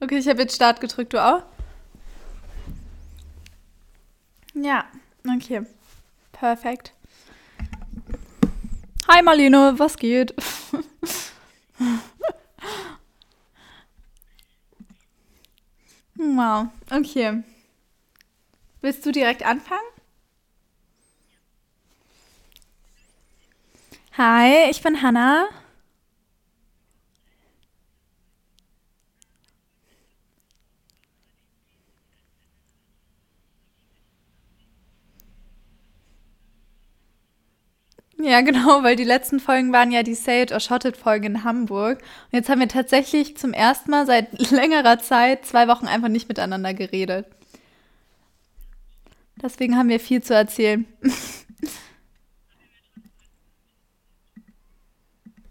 Okay, 0.00 0.18
ich 0.18 0.28
habe 0.28 0.42
jetzt 0.42 0.54
Start 0.54 0.80
gedrückt, 0.80 1.12
du 1.12 1.18
auch? 1.18 1.42
Ja, 4.54 4.84
okay. 5.28 5.62
Perfekt. 6.30 6.92
Hi 9.08 9.22
Marlene, 9.22 9.74
was 9.76 9.96
geht? 9.96 10.34
wow, 16.14 16.68
okay. 16.90 17.42
Willst 18.80 19.04
du 19.04 19.10
direkt 19.10 19.44
anfangen? 19.44 19.80
Hi, 24.16 24.70
ich 24.70 24.80
bin 24.80 25.02
Hannah. 25.02 25.48
Ja, 38.28 38.42
genau, 38.42 38.82
weil 38.82 38.94
die 38.94 39.04
letzten 39.04 39.40
Folgen 39.40 39.72
waren 39.72 39.90
ja 39.90 40.02
die 40.02 40.14
Say 40.14 40.42
It 40.42 40.52
or 40.52 40.60
Shot 40.60 40.84
It 40.84 40.98
Folgen 40.98 41.24
in 41.24 41.44
Hamburg. 41.44 42.00
Und 42.00 42.36
jetzt 42.36 42.50
haben 42.50 42.60
wir 42.60 42.68
tatsächlich 42.68 43.38
zum 43.38 43.54
ersten 43.54 43.90
Mal 43.90 44.04
seit 44.04 44.38
längerer 44.50 44.98
Zeit 44.98 45.46
zwei 45.46 45.66
Wochen 45.66 45.86
einfach 45.86 46.08
nicht 46.08 46.28
miteinander 46.28 46.74
geredet. 46.74 47.26
Deswegen 49.42 49.78
haben 49.78 49.88
wir 49.88 49.98
viel 49.98 50.22
zu 50.22 50.34
erzählen. 50.34 50.84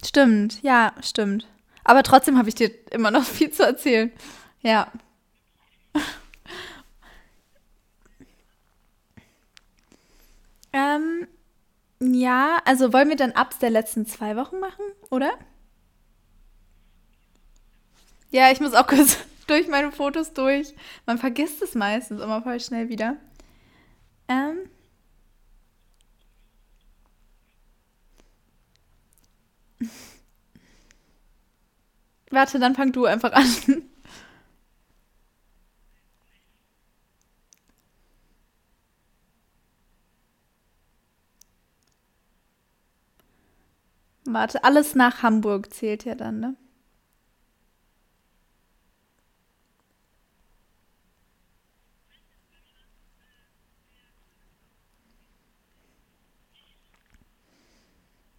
Stimmt, 0.06 0.62
ja, 0.62 0.94
stimmt. 1.02 1.48
Aber 1.84 2.04
trotzdem 2.04 2.38
habe 2.38 2.48
ich 2.48 2.56
dir 2.56 2.70
immer 2.92 3.10
noch 3.10 3.24
viel 3.26 3.50
zu 3.50 3.64
erzählen. 3.64 4.12
Ja. 4.62 4.92
Ähm, 10.72 11.28
ja, 12.00 12.62
also 12.66 12.94
wollen 12.94 13.10
wir 13.10 13.16
dann 13.16 13.32
Ups 13.32 13.60
der 13.60 13.70
letzten 13.70 14.06
zwei 14.06 14.36
Wochen 14.36 14.60
machen, 14.60 14.86
oder? 15.10 15.32
Ja, 18.32 18.52
ich 18.52 18.60
muss 18.60 18.74
auch 18.74 18.88
kurz 18.88 19.18
durch 19.48 19.68
meine 19.68 19.92
Fotos 19.92 20.34
durch. 20.34 20.74
Man 21.06 21.18
vergisst 21.18 21.62
es 21.62 21.76
meistens 21.76 22.22
immer 22.22 22.42
voll 22.42 22.60
schnell 22.60 22.90
wieder. 22.90 23.18
Ähm, 24.28 24.70
warte, 32.30 32.60
dann 32.60 32.76
fang 32.76 32.92
du 32.92 33.06
einfach 33.06 33.32
an. 33.34 33.46
Warte, 44.28 44.64
alles 44.64 44.94
nach 44.94 45.24
Hamburg 45.24 45.74
zählt 45.74 46.06
ja 46.06 46.14
dann, 46.14 46.40
ne? 46.40 46.56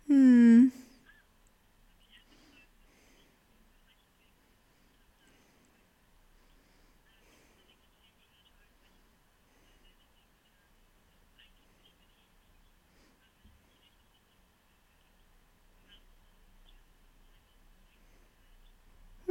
Hm. 0.09 0.69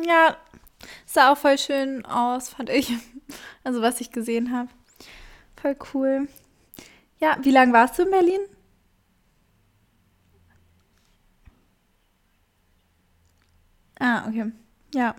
Ja, 0.07 0.37
sah 1.05 1.31
auch 1.33 1.37
voll 1.37 1.57
schön 1.57 2.05
aus, 2.05 2.49
fand 2.49 2.69
ich. 2.69 2.93
Also, 3.63 3.81
was 3.81 4.01
ich 4.01 4.11
gesehen 4.11 4.53
habe. 4.53 4.69
Voll 5.61 5.75
cool. 5.93 6.27
Ja, 7.19 7.37
wie 7.41 7.51
lange 7.51 7.73
warst 7.73 7.99
du 7.99 8.03
in 8.03 8.11
Berlin? 8.11 8.41
Ah, 13.99 14.25
okay. 14.27 14.51
Ja. 14.93 15.15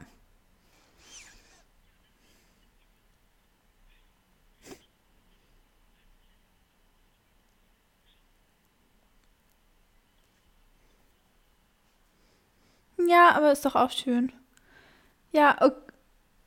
Ja, 13.08 13.30
aber 13.34 13.50
ist 13.52 13.64
doch 13.64 13.74
auch 13.76 13.90
schön. 13.90 14.30
Ja, 15.32 15.56
ok- 15.60 15.74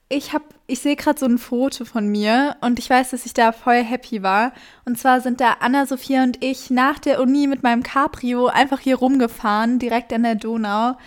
ich 0.09 0.33
hab, 0.33 0.43
ich 0.67 0.79
sehe 0.81 0.97
gerade 0.97 1.17
so 1.17 1.25
ein 1.25 1.37
Foto 1.37 1.85
von 1.85 2.07
mir 2.07 2.57
und 2.59 2.79
ich 2.79 2.89
weiß, 2.89 3.11
dass 3.11 3.25
ich 3.25 3.33
da 3.33 3.53
voll 3.53 3.81
happy 3.81 4.21
war. 4.23 4.51
Und 4.83 4.97
zwar 4.99 5.21
sind 5.21 5.39
da 5.39 5.57
Anna, 5.61 5.85
Sophia 5.85 6.23
und 6.23 6.43
ich 6.43 6.69
nach 6.69 6.99
der 6.99 7.21
Uni 7.21 7.47
mit 7.47 7.63
meinem 7.63 7.81
Cabrio 7.83 8.47
einfach 8.47 8.79
hier 8.81 8.97
rumgefahren, 8.97 9.79
direkt 9.79 10.11
an 10.11 10.23
der 10.23 10.35
Donau 10.35 10.97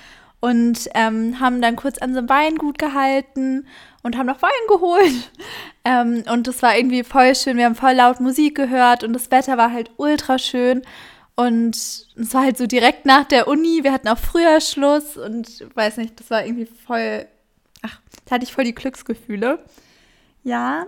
und 0.41 0.89
ähm, 0.95 1.39
haben 1.39 1.61
dann 1.61 1.77
kurz 1.77 1.99
an 1.99 2.13
so 2.15 2.19
einem 2.21 2.31
Weingut 2.31 2.79
gehalten 2.79 3.67
und 4.03 4.17
haben 4.17 4.27
noch 4.27 4.43
Wein 4.43 4.51
geholt. 4.69 5.31
Ähm, 5.87 6.25
und 6.33 6.47
das 6.47 6.63
war 6.63 6.75
irgendwie 6.79 7.05
voll 7.05 7.35
schön. 7.35 7.59
Wir 7.59 7.67
haben 7.67 7.75
voll 7.75 7.93
laut 7.93 8.19
Musik 8.19 8.55
gehört 8.55 9.05
und 9.05 9.13
das 9.13 9.31
Wetter 9.31 9.59
war 9.59 9.71
halt 9.71 9.91
ultra 9.99 10.39
schön. 10.39 10.81
Und 11.37 11.77
es 11.77 12.09
war 12.17 12.45
halt 12.45 12.57
so 12.57 12.67
direkt 12.67 13.05
nach 13.05 13.25
der 13.25 13.49
Uni. 13.49 13.81
Wir 13.85 13.93
hatten 13.93 14.09
auch 14.09 14.17
früher 14.17 14.63
Schluss 14.63 15.19
und 15.19 15.47
weiß 15.77 15.99
nicht, 15.99 16.19
das 16.19 16.31
war 16.31 16.43
irgendwie 16.47 16.65
voll. 16.87 17.27
Ach, 17.85 18.01
da 18.25 18.37
hatte 18.37 18.45
ich 18.45 18.53
voll 18.53 18.65
die 18.65 18.75
Glücksgefühle. 18.75 19.65
Ja, 20.43 20.87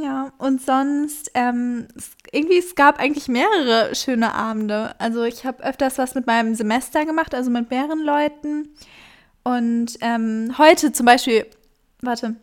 ja. 0.00 0.32
Und 0.38 0.62
sonst, 0.62 1.30
ähm, 1.34 1.88
irgendwie, 2.30 2.58
es 2.58 2.74
gab 2.74 3.00
eigentlich 3.00 3.28
mehrere 3.28 3.94
schöne 3.94 4.34
Abende. 4.34 4.94
Also 5.00 5.24
ich 5.24 5.44
habe 5.44 5.64
öfters 5.64 5.98
was 5.98 6.14
mit 6.14 6.26
meinem 6.26 6.54
Semester 6.54 7.04
gemacht, 7.04 7.34
also 7.34 7.50
mit 7.50 7.70
mehreren 7.70 8.04
Leuten. 8.04 8.68
Und 9.42 9.96
ähm, 10.00 10.54
heute 10.58 10.92
zum 10.92 11.06
Beispiel, 11.06 11.46
warte, 12.00 12.36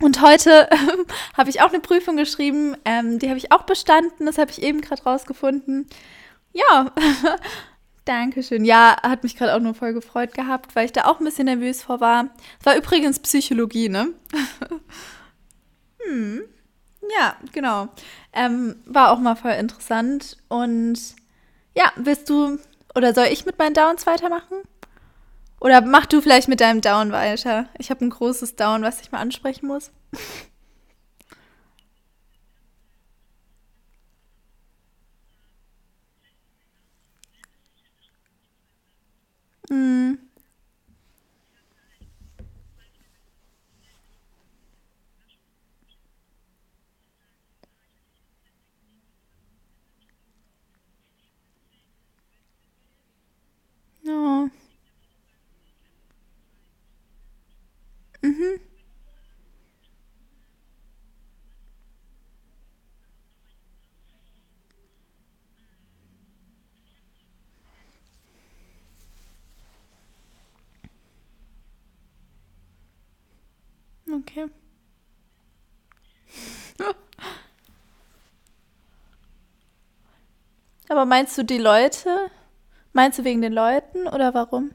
und 0.00 0.20
heute 0.20 0.68
habe 1.36 1.50
ich 1.50 1.60
auch 1.60 1.68
eine 1.68 1.80
Prüfung 1.80 2.16
geschrieben, 2.16 2.76
ähm, 2.84 3.18
die 3.20 3.28
habe 3.28 3.38
ich 3.38 3.52
auch 3.52 3.62
bestanden, 3.62 4.26
das 4.26 4.38
habe 4.38 4.50
ich 4.50 4.62
eben 4.62 4.80
gerade 4.80 5.02
rausgefunden. 5.04 5.86
Ja, 6.52 6.92
Dankeschön. 8.04 8.64
Ja, 8.64 8.96
hat 9.02 9.22
mich 9.22 9.36
gerade 9.36 9.54
auch 9.54 9.60
nur 9.60 9.74
voll 9.74 9.92
gefreut 9.92 10.34
gehabt, 10.34 10.74
weil 10.74 10.86
ich 10.86 10.92
da 10.92 11.04
auch 11.04 11.20
ein 11.20 11.24
bisschen 11.24 11.44
nervös 11.44 11.82
vor 11.82 12.00
war. 12.00 12.30
Es 12.58 12.66
war 12.66 12.76
übrigens 12.76 13.20
Psychologie, 13.20 13.88
ne? 13.88 14.08
Hm, 16.04 16.42
ja, 17.16 17.36
genau. 17.52 17.88
Ähm, 18.32 18.76
war 18.86 19.12
auch 19.12 19.18
mal 19.18 19.36
voll 19.36 19.52
interessant. 19.52 20.36
Und 20.48 20.98
ja, 21.76 21.92
willst 21.96 22.28
du 22.28 22.58
oder 22.94 23.14
soll 23.14 23.26
ich 23.26 23.46
mit 23.46 23.58
meinen 23.58 23.74
Downs 23.74 24.06
weitermachen? 24.06 24.56
Oder 25.60 25.80
mach 25.80 26.06
du 26.06 26.20
vielleicht 26.20 26.48
mit 26.48 26.60
deinem 26.60 26.80
Down 26.80 27.12
weiter? 27.12 27.68
Ich 27.78 27.90
habe 27.90 28.04
ein 28.04 28.10
großes 28.10 28.56
Down, 28.56 28.82
was 28.82 29.00
ich 29.00 29.12
mal 29.12 29.20
ansprechen 29.20 29.66
muss. 29.68 29.92
Hm, 39.72 40.18
oh, 54.08 54.50
mhm, 58.22 58.56
okay. 74.12 74.46
Aber 80.92 81.06
meinst 81.06 81.38
du 81.38 81.42
die 81.42 81.56
Leute? 81.56 82.10
Meinst 82.92 83.18
du 83.18 83.24
wegen 83.24 83.40
den 83.40 83.54
Leuten 83.54 84.06
oder 84.08 84.34
warum? 84.34 84.72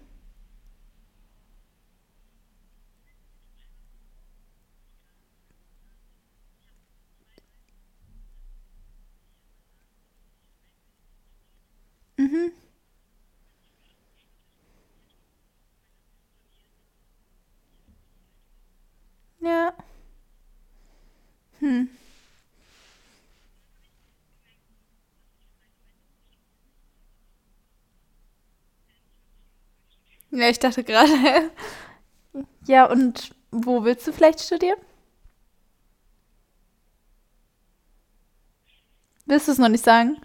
Ja, 30.38 30.50
ich 30.50 30.60
dachte 30.60 30.84
gerade. 30.84 31.12
ja, 32.68 32.86
und 32.86 33.32
wo 33.52 33.84
willst 33.84 34.06
du 34.08 34.14
vielleicht 34.14 34.40
studieren? 34.40 34.78
Willst 39.26 39.48
du 39.48 39.52
es 39.52 39.58
noch 39.58 39.70
nicht 39.70 39.84
sagen? 39.84 40.18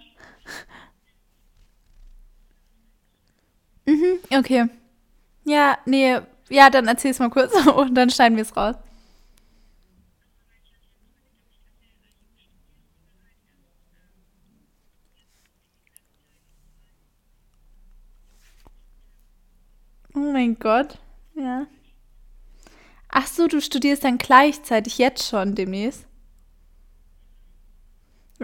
Mhm, 3.86 4.18
okay. 4.38 4.66
Ja, 5.44 5.78
nee, 5.86 6.18
ja, 6.50 6.70
dann 6.70 6.88
erzähl's 6.88 7.18
mal 7.18 7.30
kurz 7.30 7.54
und 7.76 7.94
dann 7.94 8.10
schneiden 8.10 8.36
wir 8.36 8.42
es 8.42 8.56
raus. 8.56 8.76
Mein 20.32 20.58
Gott. 20.58 20.99
Ja. 21.34 21.67
Ach 23.08 23.26
so, 23.26 23.46
du 23.46 23.61
studierst 23.61 24.05
dann 24.05 24.19
gleichzeitig 24.19 24.99
jetzt 24.99 25.26
schon 25.29 25.55
demnächst. 25.55 26.06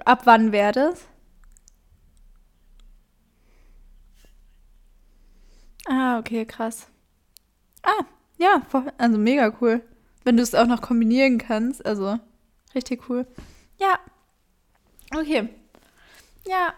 Ab 0.05 0.23
wann 0.26 0.52
wäre 0.52 0.73
das? 0.73 1.06
Ah, 5.87 6.19
okay, 6.19 6.44
krass. 6.44 6.87
Ah, 7.82 8.05
ja, 8.38 8.62
voll- 8.69 8.93
also 8.99 9.19
mega 9.19 9.52
cool. 9.61 9.82
Wenn 10.25 10.37
du 10.37 10.43
es 10.43 10.55
auch 10.55 10.67
noch 10.67 10.82
kombinieren 10.82 11.38
kannst, 11.38 11.85
also 11.87 12.19
richtig 12.75 13.08
cool. 13.08 13.26
Ja, 13.79 13.99
okay. 15.17 15.49
Ja, 16.46 16.75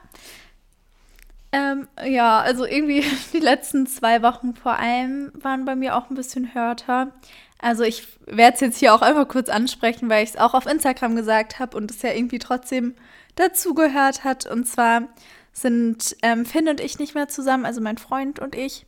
ähm, 1.53 1.89
ja, 2.05 2.41
also 2.41 2.65
irgendwie 2.65 3.05
die 3.33 3.41
letzten 3.41 3.87
zwei 3.87 4.23
Wochen 4.23 4.55
vor 4.55 4.79
allem 4.79 5.33
waren 5.35 5.65
bei 5.65 5.75
mir 5.75 5.97
auch 5.97 6.11
ein 6.11 6.17
bisschen 6.17 6.45
härter. 6.45 7.13
Also 7.59 7.83
ich 7.83 8.07
werde 8.27 8.55
es 8.55 8.61
jetzt 8.61 8.79
hier 8.79 8.95
auch 8.95 9.03
einfach 9.03 9.29
kurz 9.29 9.49
ansprechen, 9.49 10.09
weil 10.09 10.25
ich 10.25 10.31
es 10.31 10.37
auch 10.37 10.55
auf 10.55 10.67
Instagram 10.67 11.17
gesagt 11.17 11.59
habe 11.59 11.77
und 11.77 11.91
es 11.91 12.03
ja 12.03 12.13
irgendwie 12.13 12.39
trotzdem 12.39 12.95
dazugehört 13.35 14.25
hat. 14.25 14.47
Und 14.47 14.67
zwar 14.67 15.09
sind 15.53 16.17
ähm, 16.23 16.47
Finn 16.47 16.69
und 16.69 16.81
ich 16.81 16.99
nicht 16.99 17.15
mehr 17.15 17.29
zusammen, 17.29 17.67
also 17.67 17.81
mein 17.81 17.99
Freund 17.99 18.39
und 18.39 18.55
ich. 18.55 18.87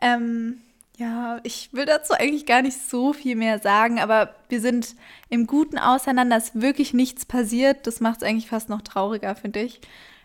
Ähm, 0.00 0.60
ja, 0.96 1.38
ich 1.44 1.70
will 1.72 1.84
dazu 1.84 2.14
eigentlich 2.14 2.46
gar 2.46 2.62
nicht 2.62 2.78
so 2.88 3.12
viel 3.12 3.36
mehr 3.36 3.58
sagen, 3.60 4.00
aber 4.00 4.34
wir 4.48 4.60
sind 4.60 4.96
im 5.28 5.46
Guten 5.46 5.78
auseinander. 5.78 6.36
Es 6.36 6.50
ist 6.50 6.60
wirklich 6.60 6.94
nichts 6.94 7.24
passiert. 7.24 7.86
Das 7.86 8.00
macht 8.00 8.22
es 8.22 8.28
eigentlich 8.28 8.48
fast 8.48 8.68
noch 8.68 8.82
trauriger, 8.82 9.34
finde 9.36 9.60
ich. 9.60 9.80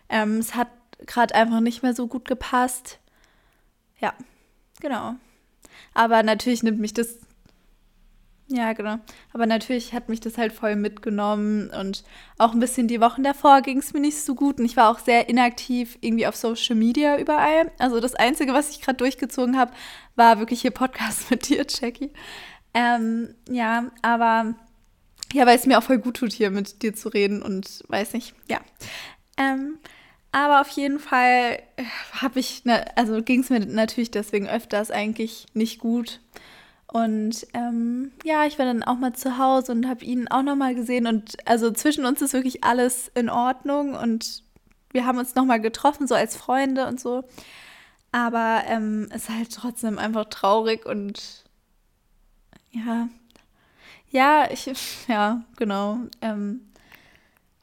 Ähm, 0.08 0.38
es 0.38 0.54
hat 0.56 0.68
gerade 1.06 1.34
einfach 1.34 1.60
nicht 1.60 1.82
mehr 1.82 1.94
so 1.94 2.06
gut 2.06 2.26
gepasst. 2.26 2.98
Ja, 4.00 4.14
genau. 4.80 5.14
Aber 5.94 6.22
natürlich 6.22 6.62
nimmt 6.62 6.80
mich 6.80 6.94
das, 6.94 7.18
ja, 8.48 8.72
genau. 8.74 8.98
Aber 9.32 9.46
natürlich 9.46 9.94
hat 9.94 10.08
mich 10.08 10.20
das 10.20 10.36
halt 10.36 10.52
voll 10.52 10.76
mitgenommen 10.76 11.70
und 11.70 12.04
auch 12.36 12.52
ein 12.52 12.60
bisschen 12.60 12.88
die 12.88 13.00
Wochen 13.00 13.22
davor 13.22 13.62
ging 13.62 13.78
es 13.78 13.94
mir 13.94 14.00
nicht 14.00 14.22
so 14.22 14.34
gut 14.34 14.58
und 14.58 14.66
ich 14.66 14.76
war 14.76 14.90
auch 14.90 14.98
sehr 14.98 15.28
inaktiv 15.28 15.96
irgendwie 16.02 16.26
auf 16.26 16.36
Social 16.36 16.76
Media 16.76 17.18
überall. 17.18 17.72
Also 17.78 18.00
das 18.00 18.14
Einzige, 18.14 18.52
was 18.52 18.70
ich 18.70 18.82
gerade 18.82 18.98
durchgezogen 18.98 19.56
habe, 19.58 19.72
war 20.14 20.38
wirklich 20.38 20.60
hier 20.60 20.72
Podcast 20.72 21.30
mit 21.30 21.48
dir, 21.48 21.64
Jackie. 21.68 22.12
Ähm, 22.74 23.34
ja, 23.48 23.90
aber 24.02 24.54
ja, 25.32 25.46
weil 25.46 25.56
es 25.56 25.66
mir 25.66 25.78
auch 25.78 25.82
voll 25.82 25.98
gut 25.98 26.18
tut, 26.18 26.32
hier 26.32 26.50
mit 26.50 26.82
dir 26.82 26.94
zu 26.94 27.08
reden 27.08 27.42
und 27.42 27.82
weiß 27.88 28.12
nicht, 28.12 28.34
ja. 28.48 28.60
Ähm, 29.36 29.78
aber 30.34 30.60
auf 30.60 30.68
jeden 30.70 30.98
Fall 30.98 31.62
habe 32.20 32.40
ich, 32.40 32.64
ne, 32.64 32.84
also 32.96 33.22
ging 33.22 33.42
es 33.42 33.50
mir 33.50 33.60
natürlich 33.60 34.10
deswegen 34.10 34.48
öfters 34.48 34.90
eigentlich 34.90 35.46
nicht 35.54 35.78
gut. 35.78 36.18
Und 36.88 37.46
ähm, 37.54 38.10
ja, 38.24 38.44
ich 38.44 38.58
war 38.58 38.66
dann 38.66 38.82
auch 38.82 38.96
mal 38.96 39.12
zu 39.12 39.38
Hause 39.38 39.70
und 39.70 39.86
habe 39.88 40.04
ihn 40.04 40.26
auch 40.26 40.42
noch 40.42 40.56
mal 40.56 40.74
gesehen. 40.74 41.06
Und 41.06 41.36
also 41.46 41.70
zwischen 41.70 42.04
uns 42.04 42.20
ist 42.20 42.32
wirklich 42.32 42.64
alles 42.64 43.12
in 43.14 43.30
Ordnung. 43.30 43.94
Und 43.94 44.42
wir 44.90 45.06
haben 45.06 45.18
uns 45.18 45.36
noch 45.36 45.44
mal 45.44 45.60
getroffen, 45.60 46.08
so 46.08 46.16
als 46.16 46.36
Freunde 46.36 46.88
und 46.88 46.98
so. 46.98 47.22
Aber 48.10 48.64
ähm, 48.66 49.06
es 49.10 49.28
ist 49.28 49.30
halt 49.30 49.54
trotzdem 49.54 50.00
einfach 50.00 50.24
traurig 50.24 50.84
und 50.84 51.44
ja, 52.72 53.08
ja, 54.10 54.48
ich, 54.50 54.68
ja, 55.08 55.44
genau. 55.56 55.98
Ähm, 56.20 56.72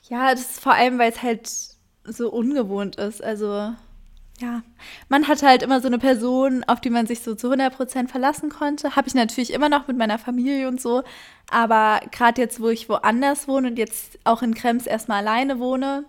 ja, 0.07 0.31
das 0.31 0.51
ist 0.51 0.61
vor 0.61 0.73
allem, 0.73 0.99
weil 0.99 1.11
es 1.11 1.21
halt 1.21 1.49
so 2.03 2.29
ungewohnt 2.29 2.95
ist. 2.95 3.23
Also, 3.23 3.73
ja, 4.41 4.63
man 5.09 5.27
hatte 5.27 5.47
halt 5.47 5.61
immer 5.63 5.81
so 5.81 5.87
eine 5.87 5.99
Person, 5.99 6.63
auf 6.65 6.81
die 6.81 6.89
man 6.89 7.05
sich 7.05 7.21
so 7.21 7.35
zu 7.35 7.51
100% 7.51 8.07
verlassen 8.07 8.49
konnte. 8.49 8.95
Habe 8.95 9.07
ich 9.07 9.13
natürlich 9.13 9.53
immer 9.53 9.69
noch 9.69 9.87
mit 9.87 9.97
meiner 9.97 10.17
Familie 10.17 10.67
und 10.67 10.81
so. 10.81 11.03
Aber 11.49 12.01
gerade 12.11 12.41
jetzt, 12.41 12.59
wo 12.59 12.69
ich 12.69 12.89
woanders 12.89 13.47
wohne 13.47 13.69
und 13.69 13.77
jetzt 13.77 14.19
auch 14.23 14.41
in 14.41 14.55
Krems 14.55 14.87
erstmal 14.87 15.19
alleine 15.19 15.59
wohne, 15.59 16.05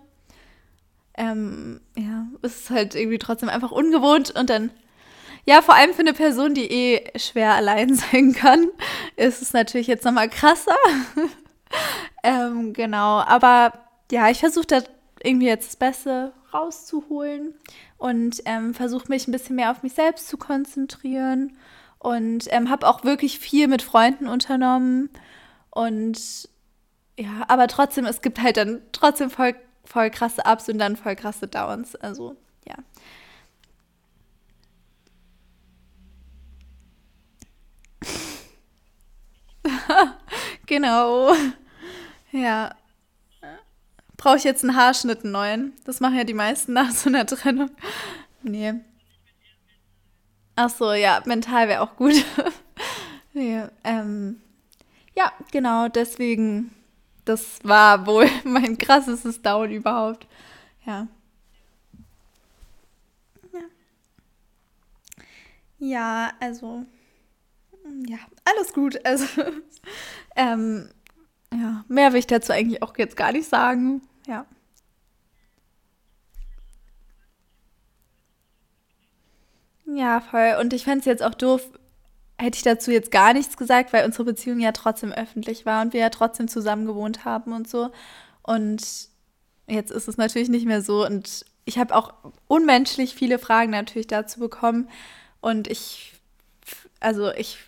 ähm, 1.15 1.81
ja, 1.95 2.25
ist 2.41 2.63
es 2.63 2.69
halt 2.69 2.95
irgendwie 2.95 3.19
trotzdem 3.19 3.49
einfach 3.49 3.71
ungewohnt. 3.71 4.31
Und 4.31 4.49
dann, 4.49 4.71
ja, 5.45 5.61
vor 5.61 5.75
allem 5.75 5.93
für 5.93 6.01
eine 6.01 6.13
Person, 6.13 6.55
die 6.55 6.71
eh 6.71 7.19
schwer 7.19 7.53
allein 7.53 7.93
sein 8.11 8.33
kann, 8.33 8.67
ist 9.15 9.41
es 9.41 9.53
natürlich 9.53 9.87
jetzt 9.87 10.05
nochmal 10.05 10.29
krasser. 10.29 10.75
ähm, 12.23 12.73
genau, 12.73 13.19
aber 13.19 13.73
ja, 14.11 14.29
ich 14.29 14.39
versuche 14.39 14.67
da 14.67 14.81
irgendwie 15.23 15.47
jetzt 15.47 15.67
das 15.69 15.75
Beste 15.77 16.33
rauszuholen 16.53 17.55
und 17.97 18.41
ähm, 18.45 18.73
versuche 18.73 19.09
mich 19.09 19.27
ein 19.27 19.31
bisschen 19.31 19.55
mehr 19.55 19.71
auf 19.71 19.83
mich 19.83 19.93
selbst 19.93 20.27
zu 20.27 20.37
konzentrieren 20.37 21.57
und 21.99 22.45
ähm, 22.51 22.69
habe 22.69 22.87
auch 22.87 23.03
wirklich 23.03 23.39
viel 23.39 23.67
mit 23.67 23.81
Freunden 23.81 24.27
unternommen 24.27 25.09
und 25.71 26.49
ja, 27.17 27.45
aber 27.47 27.67
trotzdem, 27.67 28.05
es 28.05 28.21
gibt 28.21 28.41
halt 28.41 28.57
dann 28.57 28.81
trotzdem 28.91 29.29
voll, 29.29 29.55
voll 29.85 30.09
krasse 30.09 30.43
Ups 30.45 30.69
und 30.69 30.79
dann 30.79 30.95
voll 30.95 31.15
krasse 31.15 31.47
Downs. 31.47 31.95
Also, 31.95 32.35
ja. 32.67 32.75
Genau. 40.65 41.33
Ja. 42.31 42.75
Brauche 44.23 44.37
ich 44.37 44.45
jetzt 44.45 44.63
einen 44.63 44.77
Haarschnitt, 44.77 45.25
einen 45.25 45.33
neuen? 45.33 45.73
Das 45.83 45.99
machen 45.99 46.15
ja 46.15 46.23
die 46.23 46.33
meisten 46.33 46.71
nach 46.71 46.91
so 46.91 47.09
einer 47.09 47.25
Trennung. 47.25 47.69
Nee. 48.41 48.75
Ach 50.55 50.69
so, 50.69 50.93
ja, 50.93 51.21
mental 51.25 51.67
wäre 51.67 51.81
auch 51.81 51.97
gut. 51.97 52.13
nee, 53.33 53.61
ähm, 53.83 54.39
ja, 55.13 55.33
genau, 55.51 55.89
deswegen, 55.89 56.73
das 57.25 57.59
war 57.63 58.07
wohl 58.07 58.29
mein 58.45 58.77
krassestes 58.77 59.41
Down 59.41 59.71
überhaupt. 59.71 60.25
Ja. 60.85 61.09
Ja, 63.51 63.59
ja 65.79 66.31
also, 66.39 66.85
ja, 68.07 68.19
alles 68.45 68.71
gut. 68.71 69.05
Also, 69.05 69.25
ähm, 70.37 70.87
ja, 71.53 71.83
mehr 71.89 72.13
will 72.13 72.19
ich 72.19 72.27
dazu 72.27 72.53
eigentlich 72.53 72.81
auch 72.81 72.97
jetzt 72.97 73.17
gar 73.17 73.33
nicht 73.33 73.49
sagen. 73.49 74.01
Ja. 74.27 74.45
Ja, 79.85 80.21
voll. 80.21 80.55
Und 80.59 80.73
ich 80.73 80.83
fände 80.83 80.99
es 80.99 81.05
jetzt 81.05 81.23
auch 81.23 81.33
doof, 81.33 81.61
hätte 82.39 82.57
ich 82.57 82.63
dazu 82.63 82.91
jetzt 82.91 83.11
gar 83.11 83.33
nichts 83.33 83.57
gesagt, 83.57 83.93
weil 83.93 84.05
unsere 84.05 84.25
Beziehung 84.25 84.59
ja 84.59 84.71
trotzdem 84.71 85.11
öffentlich 85.11 85.65
war 85.65 85.81
und 85.81 85.93
wir 85.93 85.99
ja 86.01 86.09
trotzdem 86.09 86.47
zusammen 86.47 86.85
gewohnt 86.85 87.25
haben 87.25 87.53
und 87.53 87.69
so. 87.69 87.91
Und 88.43 89.09
jetzt 89.67 89.91
ist 89.91 90.07
es 90.07 90.17
natürlich 90.17 90.49
nicht 90.49 90.65
mehr 90.65 90.81
so. 90.81 91.05
Und 91.05 91.45
ich 91.65 91.77
habe 91.77 91.95
auch 91.95 92.13
unmenschlich 92.47 93.15
viele 93.15 93.39
Fragen 93.39 93.71
natürlich 93.71 94.07
dazu 94.07 94.39
bekommen. 94.39 94.89
Und 95.41 95.67
ich, 95.67 96.13
also 96.99 97.31
ich, 97.33 97.59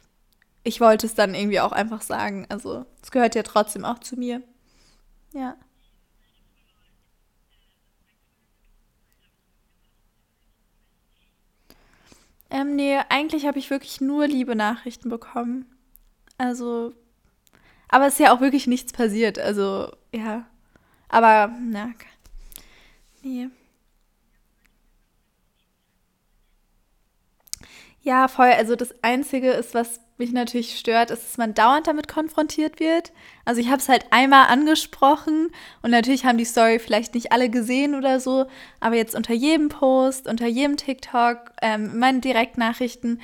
ich 0.63 0.81
wollte 0.81 1.05
es 1.07 1.15
dann 1.15 1.35
irgendwie 1.35 1.59
auch 1.59 1.71
einfach 1.71 2.01
sagen. 2.01 2.45
Also 2.49 2.85
es 3.01 3.11
gehört 3.11 3.35
ja 3.35 3.43
trotzdem 3.43 3.85
auch 3.85 3.99
zu 3.99 4.15
mir. 4.17 4.41
Ja. 5.33 5.55
Ähm, 12.49 12.75
nee, 12.75 12.97
eigentlich 13.09 13.45
habe 13.45 13.59
ich 13.59 13.69
wirklich 13.69 14.01
nur 14.01 14.27
liebe 14.27 14.55
Nachrichten 14.55 15.09
bekommen. 15.09 15.65
Also, 16.37 16.93
aber 17.89 18.07
es 18.07 18.13
ist 18.13 18.19
ja 18.19 18.33
auch 18.33 18.41
wirklich 18.41 18.67
nichts 18.67 18.93
passiert. 18.93 19.39
Also, 19.39 19.91
ja. 20.13 20.47
Aber, 21.09 21.53
na, 21.61 21.93
nee. 23.23 23.49
Ja, 28.01 28.27
voll. 28.27 28.51
Also 28.51 28.75
das 28.75 28.93
Einzige 29.03 29.51
ist, 29.51 29.73
was 29.73 29.99
mich 30.17 30.31
natürlich 30.31 30.77
stört, 30.77 31.11
ist, 31.11 31.23
dass 31.23 31.37
man 31.37 31.53
dauernd 31.53 31.87
damit 31.87 32.07
konfrontiert 32.07 32.79
wird. 32.79 33.11
Also 33.43 33.59
ich 33.59 33.67
habe 33.67 33.77
es 33.77 33.89
halt 33.89 34.05
einmal 34.11 34.47
angesprochen 34.47 35.51
und 35.81 35.91
natürlich 35.91 36.25
haben 36.25 36.37
die 36.37 36.45
Story 36.45 36.79
vielleicht 36.79 37.15
nicht 37.15 37.31
alle 37.31 37.49
gesehen 37.49 37.95
oder 37.95 38.19
so, 38.19 38.45
aber 38.79 38.95
jetzt 38.95 39.15
unter 39.15 39.33
jedem 39.33 39.69
Post, 39.69 40.27
unter 40.27 40.47
jedem 40.47 40.77
TikTok, 40.77 41.51
ähm, 41.61 41.91
in 41.91 41.99
meinen 41.99 42.21
Direktnachrichten 42.21 43.19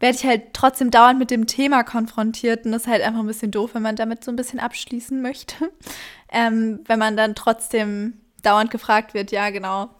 werde 0.00 0.16
ich 0.18 0.26
halt 0.26 0.52
trotzdem 0.52 0.90
dauernd 0.90 1.18
mit 1.18 1.30
dem 1.30 1.46
Thema 1.46 1.82
konfrontiert 1.82 2.66
und 2.66 2.72
das 2.72 2.82
ist 2.82 2.88
halt 2.88 3.02
einfach 3.02 3.20
ein 3.20 3.26
bisschen 3.26 3.50
doof, 3.50 3.70
wenn 3.72 3.82
man 3.82 3.96
damit 3.96 4.22
so 4.22 4.30
ein 4.30 4.36
bisschen 4.36 4.60
abschließen 4.60 5.20
möchte. 5.20 5.54
Ähm, 6.36 6.80
wenn 6.86 6.98
man 6.98 7.16
dann 7.16 7.36
trotzdem 7.36 8.20
dauernd 8.42 8.72
gefragt 8.72 9.14
wird, 9.14 9.30
ja, 9.30 9.50
genau. 9.50 9.90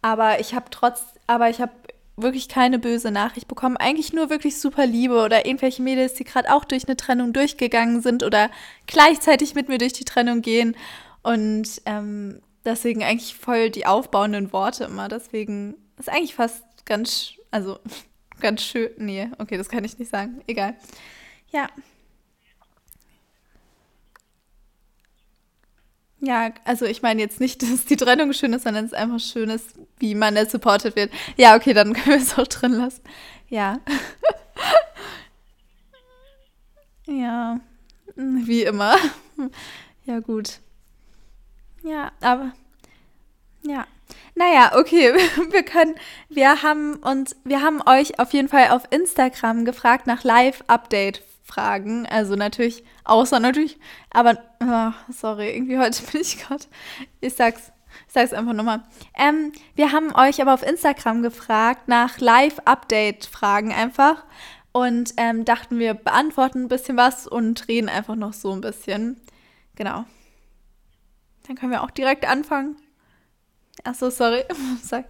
Aber 0.00 0.40
ich 0.40 0.54
habe 0.54 0.64
trotz, 0.70 1.02
aber 1.26 1.50
ich 1.50 1.60
habe 1.60 1.72
wirklich 2.16 2.48
keine 2.48 2.78
böse 2.78 3.10
Nachricht 3.10 3.48
bekommen. 3.48 3.76
Eigentlich 3.76 4.12
nur 4.12 4.30
wirklich 4.30 4.60
super 4.60 4.86
Liebe 4.86 5.22
oder 5.22 5.46
irgendwelche 5.46 5.82
Mädels, 5.82 6.14
die 6.14 6.24
gerade 6.24 6.52
auch 6.52 6.64
durch 6.64 6.86
eine 6.86 6.96
Trennung 6.96 7.32
durchgegangen 7.32 8.02
sind 8.02 8.22
oder 8.22 8.50
gleichzeitig 8.86 9.54
mit 9.54 9.68
mir 9.68 9.78
durch 9.78 9.92
die 9.92 10.04
Trennung 10.04 10.40
gehen. 10.42 10.76
Und 11.22 11.82
ähm, 11.86 12.40
deswegen 12.64 13.02
eigentlich 13.02 13.34
voll 13.34 13.70
die 13.70 13.86
aufbauenden 13.86 14.52
Worte 14.52 14.84
immer. 14.84 15.08
Deswegen 15.08 15.74
ist 15.98 16.08
eigentlich 16.08 16.34
fast 16.34 16.62
ganz, 16.84 17.32
also 17.50 17.78
ganz 18.40 18.62
schön. 18.62 18.90
Nee, 18.98 19.30
okay, 19.38 19.56
das 19.56 19.68
kann 19.68 19.84
ich 19.84 19.98
nicht 19.98 20.10
sagen. 20.10 20.40
Egal. 20.46 20.74
Ja. 21.50 21.68
Ja, 26.24 26.52
also 26.64 26.86
ich 26.86 27.02
meine 27.02 27.20
jetzt 27.20 27.38
nicht, 27.40 27.62
dass 27.70 27.84
die 27.84 27.96
Trennung 27.96 28.32
schön 28.32 28.52
ist, 28.52 28.64
sondern 28.64 28.86
es 28.86 28.92
ist 28.92 28.98
einfach 28.98 29.20
schön 29.20 29.50
ist, 29.50 29.74
wie 29.98 30.14
man 30.14 30.34
da 30.34 30.46
supported 30.46 30.96
wird. 30.96 31.12
Ja, 31.36 31.56
okay, 31.56 31.74
dann 31.74 31.92
können 31.94 32.06
wir 32.06 32.16
es 32.16 32.38
auch 32.38 32.46
drin 32.46 32.72
lassen. 32.72 33.02
Ja. 33.48 33.78
ja, 37.06 37.60
wie 38.16 38.62
immer. 38.62 38.96
Ja, 40.04 40.20
gut. 40.20 40.60
Ja, 41.82 42.12
aber 42.20 42.52
ja. 43.62 43.86
Naja, 44.34 44.72
okay, 44.76 45.14
wir 45.50 45.62
können, 45.62 45.94
wir 46.28 46.62
haben 46.62 46.96
uns, 46.96 47.36
wir 47.44 47.62
haben 47.62 47.82
euch 47.86 48.18
auf 48.18 48.32
jeden 48.32 48.48
Fall 48.48 48.68
auf 48.70 48.82
Instagram 48.90 49.64
gefragt 49.64 50.06
nach 50.06 50.24
Live-Update 50.24 51.22
Fragen. 51.44 52.06
Also 52.06 52.34
natürlich, 52.34 52.82
außer 53.04 53.38
natürlich, 53.38 53.78
aber 54.10 54.38
oh, 54.60 54.92
sorry, 55.12 55.54
irgendwie 55.54 55.78
heute 55.78 56.02
bin 56.12 56.22
ich 56.22 56.38
gerade. 56.38 56.64
Ich 57.20 57.34
sag's, 57.34 57.70
ich 58.08 58.12
sag's 58.12 58.32
einfach 58.32 58.54
nochmal. 58.54 58.82
Ähm, 59.16 59.52
wir 59.76 59.92
haben 59.92 60.12
euch 60.14 60.40
aber 60.40 60.54
auf 60.54 60.66
Instagram 60.66 61.22
gefragt 61.22 61.86
nach 61.86 62.18
Live-Update-Fragen 62.18 63.72
einfach 63.72 64.24
und 64.72 65.12
ähm, 65.18 65.44
dachten, 65.44 65.78
wir 65.78 65.94
beantworten 65.94 66.62
ein 66.62 66.68
bisschen 66.68 66.96
was 66.96 67.28
und 67.28 67.68
reden 67.68 67.88
einfach 67.88 68.16
noch 68.16 68.32
so 68.32 68.50
ein 68.50 68.62
bisschen. 68.62 69.20
Genau. 69.76 70.06
Dann 71.46 71.56
können 71.56 71.72
wir 71.72 71.82
auch 71.82 71.90
direkt 71.90 72.26
anfangen. 72.26 72.76
Achso, 73.84 74.08
sorry. 74.08 74.44
Sag. 74.82 75.04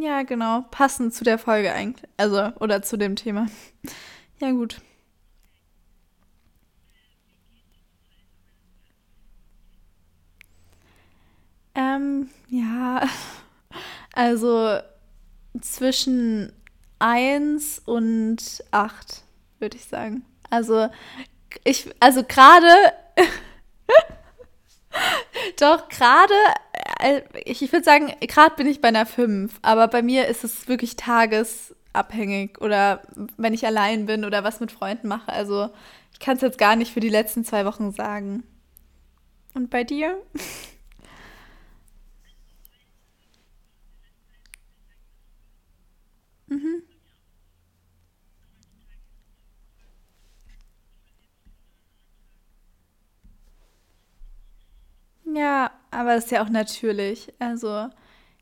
Ja, 0.00 0.22
genau. 0.22 0.62
Passend 0.70 1.14
zu 1.14 1.24
der 1.24 1.38
Folge 1.38 1.72
eigentlich. 1.72 2.08
Also, 2.16 2.52
oder 2.60 2.82
zu 2.82 2.96
dem 2.96 3.16
Thema. 3.16 3.46
Ja, 4.40 4.50
gut. 4.52 4.80
Ähm, 11.74 12.30
ja. 12.48 13.02
Also 14.12 14.78
zwischen 15.60 16.52
1 16.98 17.82
und 17.84 18.64
8, 18.70 19.24
würde 19.58 19.76
ich 19.76 19.84
sagen. 19.86 20.24
Also, 20.50 20.88
ich, 21.64 21.90
also 22.00 22.24
gerade. 22.24 22.68
Doch, 25.58 25.88
gerade 25.88 26.34
äh, 27.00 27.22
ich, 27.44 27.62
ich 27.62 27.72
würde 27.72 27.84
sagen, 27.84 28.12
gerade 28.20 28.54
bin 28.56 28.66
ich 28.66 28.80
bei 28.80 28.88
einer 28.88 29.06
5, 29.06 29.58
aber 29.62 29.88
bei 29.88 30.02
mir 30.02 30.26
ist 30.28 30.44
es 30.44 30.68
wirklich 30.68 30.96
tagesabhängig 30.96 32.60
oder 32.60 33.02
wenn 33.36 33.54
ich 33.54 33.66
allein 33.66 34.06
bin 34.06 34.24
oder 34.24 34.44
was 34.44 34.60
mit 34.60 34.72
Freunden 34.72 35.08
mache. 35.08 35.32
Also 35.32 35.70
ich 36.12 36.20
kann 36.20 36.36
es 36.36 36.42
jetzt 36.42 36.58
gar 36.58 36.76
nicht 36.76 36.92
für 36.92 37.00
die 37.00 37.08
letzten 37.08 37.44
zwei 37.44 37.64
Wochen 37.64 37.92
sagen. 37.92 38.44
Und 39.54 39.70
bei 39.70 39.84
dir? 39.84 40.16
mhm. 46.48 46.82
Ja, 55.36 55.70
aber 55.90 56.14
das 56.14 56.24
ist 56.26 56.30
ja 56.30 56.42
auch 56.42 56.48
natürlich. 56.48 57.32
Also, 57.38 57.88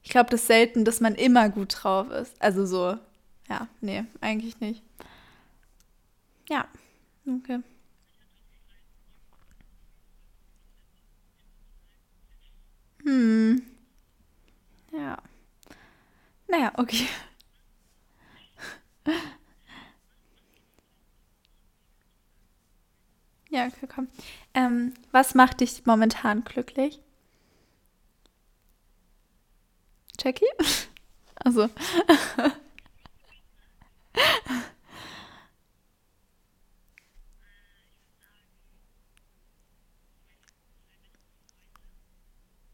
ich 0.02 0.10
glaube, 0.10 0.30
das 0.30 0.42
ist 0.42 0.46
selten, 0.46 0.84
dass 0.84 1.00
man 1.00 1.14
immer 1.16 1.48
gut 1.48 1.76
drauf 1.82 2.08
ist. 2.10 2.40
Also 2.40 2.66
so, 2.66 2.96
ja, 3.48 3.68
nee, 3.80 4.04
eigentlich 4.20 4.60
nicht. 4.60 4.82
Ja, 6.48 6.68
okay. 7.26 7.60
Hm, 13.04 13.60
ja. 14.92 15.16
Naja, 16.48 16.72
okay. 16.76 17.08
Ja, 23.54 23.68
okay, 23.68 23.87
komm. 23.87 24.08
Ähm, 24.52 24.94
was 25.12 25.34
macht 25.37 25.61
dich 25.61 25.87
momentan 25.87 26.42
glücklich? 26.44 27.00
Jackie? 30.23 30.46
Also. 31.44 31.68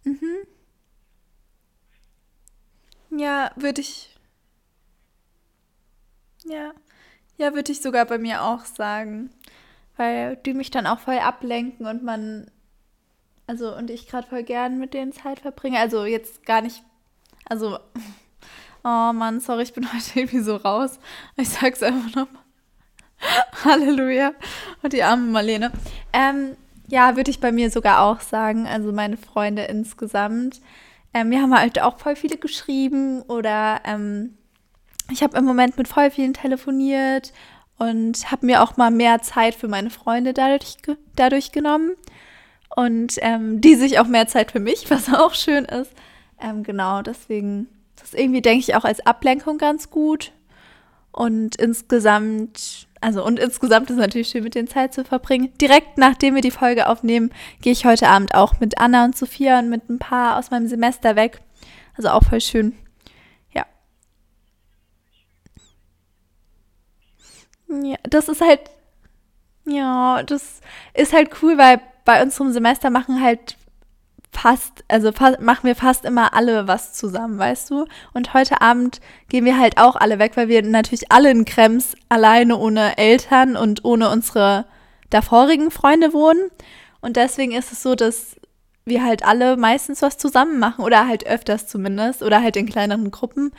mhm. 0.05 0.47
Ja, 3.11 3.51
würde 3.57 3.81
ich. 3.81 4.15
Ja. 6.45 6.73
Ja, 7.39 7.55
würde 7.55 7.73
ich 7.73 7.83
sogar 7.83 8.07
bei 8.07 8.19
mir 8.19 8.45
auch 8.45 8.67
sagen. 8.67 9.31
Weil 10.01 10.37
die 10.37 10.55
mich 10.55 10.71
dann 10.71 10.87
auch 10.87 10.99
voll 10.99 11.19
ablenken 11.19 11.87
und 11.87 12.03
man. 12.03 12.51
Also, 13.47 13.77
und 13.77 13.91
ich 13.91 14.07
gerade 14.09 14.27
voll 14.27 14.45
gern 14.45 14.79
mit 14.79 14.95
denen 14.95 15.13
Zeit 15.13 15.41
verbringe. 15.41 15.79
Also, 15.79 16.05
jetzt 16.05 16.47
gar 16.47 16.63
nicht 16.63 16.83
also, 17.51 17.79
oh 18.85 19.13
Mann, 19.13 19.41
sorry, 19.41 19.65
ich 19.65 19.75
bin 19.75 19.93
heute 19.93 20.21
irgendwie 20.21 20.41
so 20.41 20.57
raus. 20.57 20.99
Ich 21.37 21.51
sag's 21.51 21.83
einfach 21.83 22.15
nochmal. 22.15 22.43
Halleluja. 23.65 24.33
Und 24.83 24.95
die 24.95 25.03
arme 25.03 25.27
Marlene. 25.27 25.73
Ähm, 26.13 26.57
ja, 26.89 27.17
würde 27.17 27.31
ich 27.31 27.41
bei 27.41 27.53
mir 27.53 27.71
sogar 27.71 28.03
auch 28.03 28.21
sagen. 28.21 28.67
Also 28.67 28.93
meine 28.93 29.17
Freunde 29.17 29.65
insgesamt. 29.65 30.61
Ähm, 31.13 31.31
wir 31.31 31.43
haben 31.43 31.55
halt 31.55 31.83
auch 31.83 31.99
voll 31.99 32.17
viele 32.17 32.39
geschrieben 32.39 33.23
oder 33.23 33.81
ähm, 33.85 34.39
ich 35.11 35.23
habe 35.23 35.37
im 35.37 35.45
Moment 35.45 35.77
mit 35.77 35.89
voll 35.89 36.11
vielen 36.11 36.35
telefoniert 36.35 37.33
und 37.81 38.31
habe 38.31 38.45
mir 38.45 38.63
auch 38.63 38.77
mal 38.77 38.91
mehr 38.91 39.23
Zeit 39.23 39.55
für 39.55 39.67
meine 39.67 39.89
Freunde 39.89 40.35
dadurch, 40.35 40.77
dadurch 41.17 41.51
genommen. 41.51 41.93
Und 42.77 43.15
ähm, 43.23 43.61
die 43.63 43.75
sich 43.75 43.99
auch 43.99 44.07
mehr 44.07 44.29
Zeit 44.29 44.53
für 44.53 44.61
mich, 44.61 44.91
was 44.91 45.13
auch 45.13 45.35
schön 45.35 45.65
ist. 45.65 45.91
Ähm, 46.39 46.63
genau, 46.63 47.01
deswegen, 47.01 47.69
das 47.97 48.13
irgendwie, 48.13 48.43
denke 48.43 48.61
ich, 48.61 48.77
auch 48.77 48.85
als 48.85 49.05
Ablenkung 49.07 49.57
ganz 49.57 49.89
gut. 49.89 50.33
Und 51.11 51.57
insgesamt, 51.57 52.87
also 53.01 53.25
und 53.25 53.39
insgesamt 53.39 53.89
ist 53.89 53.97
es 53.97 54.01
natürlich 54.01 54.29
schön, 54.29 54.45
mit 54.45 54.55
den 54.55 54.69
Zeit 54.69 54.93
zu 54.93 55.03
verbringen. 55.03 55.51
Direkt 55.59 55.97
nachdem 55.97 56.35
wir 56.35 56.43
die 56.43 56.51
Folge 56.51 56.87
aufnehmen, 56.87 57.31
gehe 57.63 57.73
ich 57.73 57.87
heute 57.87 58.09
Abend 58.09 58.35
auch 58.35 58.61
mit 58.61 58.79
Anna 58.79 59.07
und 59.07 59.17
Sophia 59.17 59.59
und 59.59 59.71
mit 59.71 59.89
ein 59.89 59.99
paar 59.99 60.39
aus 60.39 60.51
meinem 60.51 60.69
Semester 60.69 61.17
weg. 61.17 61.41
Also 61.97 62.11
auch 62.11 62.23
voll 62.25 62.43
schön. 62.43 62.75
Ja. 63.55 63.65
Ja, 67.71 67.97
das 68.09 68.29
ist 68.29 68.41
halt, 68.41 68.61
ja, 69.65 70.23
das 70.25 70.61
ist 70.95 71.13
halt 71.13 71.31
cool, 71.43 71.57
weil 71.57 71.81
bei 72.05 72.23
unserem 72.23 72.53
Semester 72.53 72.91
machen 72.91 73.23
halt 73.23 73.57
fast, 74.33 74.85
also 74.89 75.13
fast, 75.13 75.41
machen 75.41 75.65
wir 75.65 75.77
fast 75.77 76.05
immer 76.05 76.35
alle 76.35 76.67
was 76.67 76.95
zusammen, 76.95 77.39
weißt 77.39 77.71
du? 77.71 77.87
Und 78.13 78.35
heute 78.35 78.61
Abend 78.61 79.01
gehen 79.29 79.45
wir 79.45 79.59
halt 79.59 79.79
auch 79.79 79.97
alle 79.97 80.19
weg, 80.19 80.33
weil 80.37 80.49
wir 80.49 80.63
natürlich 80.63 81.13
alle 81.13 81.31
in 81.31 81.45
Krems 81.45 81.95
alleine 82.09 82.57
ohne 82.57 82.97
Eltern 82.99 83.57
und 83.57 83.85
ohne 83.85 84.11
unsere 84.11 84.67
davorigen 85.11 85.71
Freunde 85.71 86.13
wohnen. 86.13 86.51
Und 87.01 87.17
deswegen 87.17 87.53
ist 87.53 87.73
es 87.73 87.83
so, 87.83 87.95
dass 87.95 88.37
wir 88.85 89.05
halt 89.05 89.25
alle 89.25 89.57
meistens 89.57 90.03
was 90.03 90.19
zusammen 90.19 90.59
machen 90.59 90.85
oder 90.85 91.07
halt 91.07 91.27
öfters 91.27 91.67
zumindest 91.67 92.23
oder 92.23 92.43
halt 92.43 92.57
in 92.57 92.69
kleineren 92.69 93.11
Gruppen. 93.11 93.53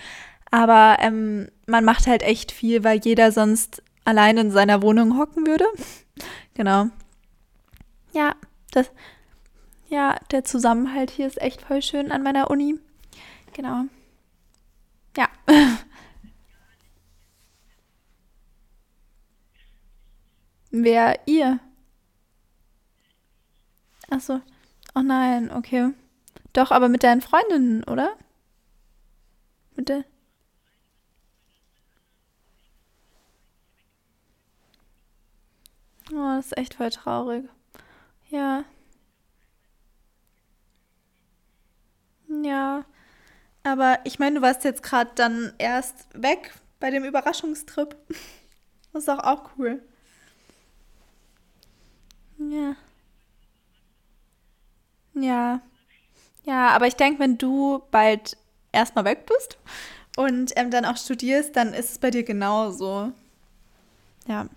Aber 0.51 0.97
ähm, 0.99 1.47
man 1.65 1.85
macht 1.85 2.07
halt 2.07 2.23
echt 2.23 2.51
viel, 2.51 2.83
weil 2.83 2.99
jeder 3.03 3.31
sonst 3.31 3.81
alleine 4.05 4.41
in 4.41 4.51
seiner 4.51 4.81
Wohnung 4.81 5.17
hocken 5.17 5.45
würde. 5.47 5.65
genau. 6.53 6.87
Ja, 8.13 8.35
das, 8.71 8.91
ja, 9.89 10.17
der 10.31 10.43
Zusammenhalt 10.43 11.11
hier 11.11 11.27
ist 11.27 11.41
echt 11.41 11.61
voll 11.61 11.81
schön 11.81 12.11
an 12.11 12.23
meiner 12.23 12.49
Uni. 12.49 12.79
Genau. 13.53 13.85
Ja. 15.17 15.27
Wer 20.71 21.19
ihr? 21.25 21.59
Achso. 24.09 24.41
Oh 24.95 25.01
nein, 25.01 25.51
okay. 25.51 25.93
Doch, 26.53 26.71
aber 26.71 26.89
mit 26.89 27.03
deinen 27.03 27.21
Freundinnen, 27.21 27.83
oder? 27.83 28.15
Mit 29.75 29.89
der. 29.89 30.05
Oh, 36.13 36.35
das 36.35 36.47
ist 36.47 36.57
echt 36.57 36.73
voll 36.75 36.89
traurig. 36.89 37.45
Ja. 38.29 38.63
Ja. 42.43 42.85
Aber 43.63 43.99
ich 44.05 44.19
meine, 44.19 44.37
du 44.37 44.41
warst 44.41 44.63
jetzt 44.63 44.83
gerade 44.83 45.11
dann 45.15 45.53
erst 45.59 46.07
weg 46.13 46.53
bei 46.79 46.91
dem 46.91 47.03
Überraschungstrip. 47.05 47.95
Das 48.93 49.03
ist 49.03 49.07
doch 49.07 49.19
auch 49.19 49.51
cool. 49.57 49.81
Ja. 52.37 52.75
Ja. 55.13 55.61
Ja, 56.45 56.69
aber 56.69 56.87
ich 56.87 56.95
denke, 56.95 57.19
wenn 57.19 57.37
du 57.37 57.83
bald 57.91 58.37
erstmal 58.71 59.05
weg 59.05 59.25
bist 59.27 59.57
und 60.17 60.53
ähm, 60.57 60.71
dann 60.71 60.85
auch 60.85 60.97
studierst, 60.97 61.55
dann 61.55 61.73
ist 61.73 61.91
es 61.91 61.99
bei 61.99 62.11
dir 62.11 62.23
genauso. 62.23 63.11
Ja. 64.27 64.47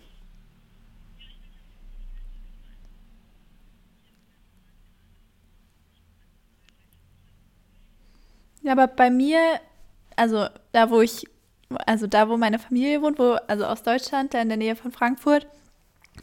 Ja, 8.64 8.73
aber 8.73 8.87
bei 8.87 9.11
mir, 9.11 9.38
also 10.16 10.47
da, 10.73 10.90
wo 10.90 11.02
ich, 11.02 11.26
also 11.87 12.06
da, 12.06 12.30
wo 12.30 12.38
meine 12.38 12.59
Familie 12.59 13.02
wohnt, 13.02 13.18
wo, 13.18 13.37
also 13.47 13.66
aus 13.66 13.83
Deutschland, 13.83 14.33
da 14.33 14.40
in 14.40 14.49
der 14.49 14.56
Nähe 14.56 14.75
von 14.75 14.90
Frankfurt, 14.90 15.47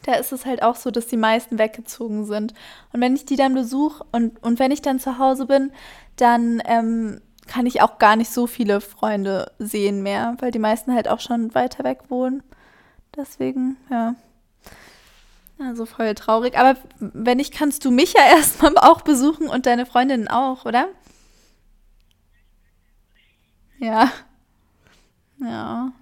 da 0.04 0.14
ist 0.14 0.32
es 0.32 0.44
halt 0.44 0.60
auch 0.64 0.74
so, 0.74 0.90
dass 0.90 1.06
die 1.06 1.16
meisten 1.16 1.60
weggezogen 1.60 2.24
sind. 2.24 2.52
Und 2.92 3.00
wenn 3.00 3.14
ich 3.14 3.24
die 3.26 3.36
dann 3.36 3.54
besuche 3.54 4.04
und, 4.10 4.42
und 4.42 4.58
wenn 4.58 4.72
ich 4.72 4.82
dann 4.82 4.98
zu 4.98 5.18
Hause 5.18 5.46
bin, 5.46 5.70
dann 6.16 6.60
ähm, 6.64 7.20
kann 7.46 7.66
ich 7.66 7.80
auch 7.80 7.98
gar 7.98 8.16
nicht 8.16 8.32
so 8.32 8.48
viele 8.48 8.80
Freunde 8.80 9.52
sehen 9.60 10.02
mehr, 10.02 10.36
weil 10.40 10.50
die 10.50 10.58
meisten 10.58 10.92
halt 10.92 11.06
auch 11.06 11.20
schon 11.20 11.54
weiter 11.54 11.84
weg 11.84 12.00
wohnen. 12.08 12.42
Deswegen, 13.16 13.76
ja. 13.88 14.16
Also 15.60 15.86
voll 15.86 16.12
traurig. 16.16 16.58
Aber 16.58 16.76
wenn 16.98 17.36
nicht, 17.36 17.54
kannst 17.54 17.84
du 17.84 17.92
mich 17.92 18.14
ja 18.14 18.22
erstmal 18.36 18.76
auch 18.78 19.02
besuchen 19.02 19.46
und 19.46 19.66
deine 19.66 19.86
Freundinnen 19.86 20.26
auch, 20.26 20.64
oder? 20.64 20.88
Ja. 23.82 24.12
Ja. 25.38 25.92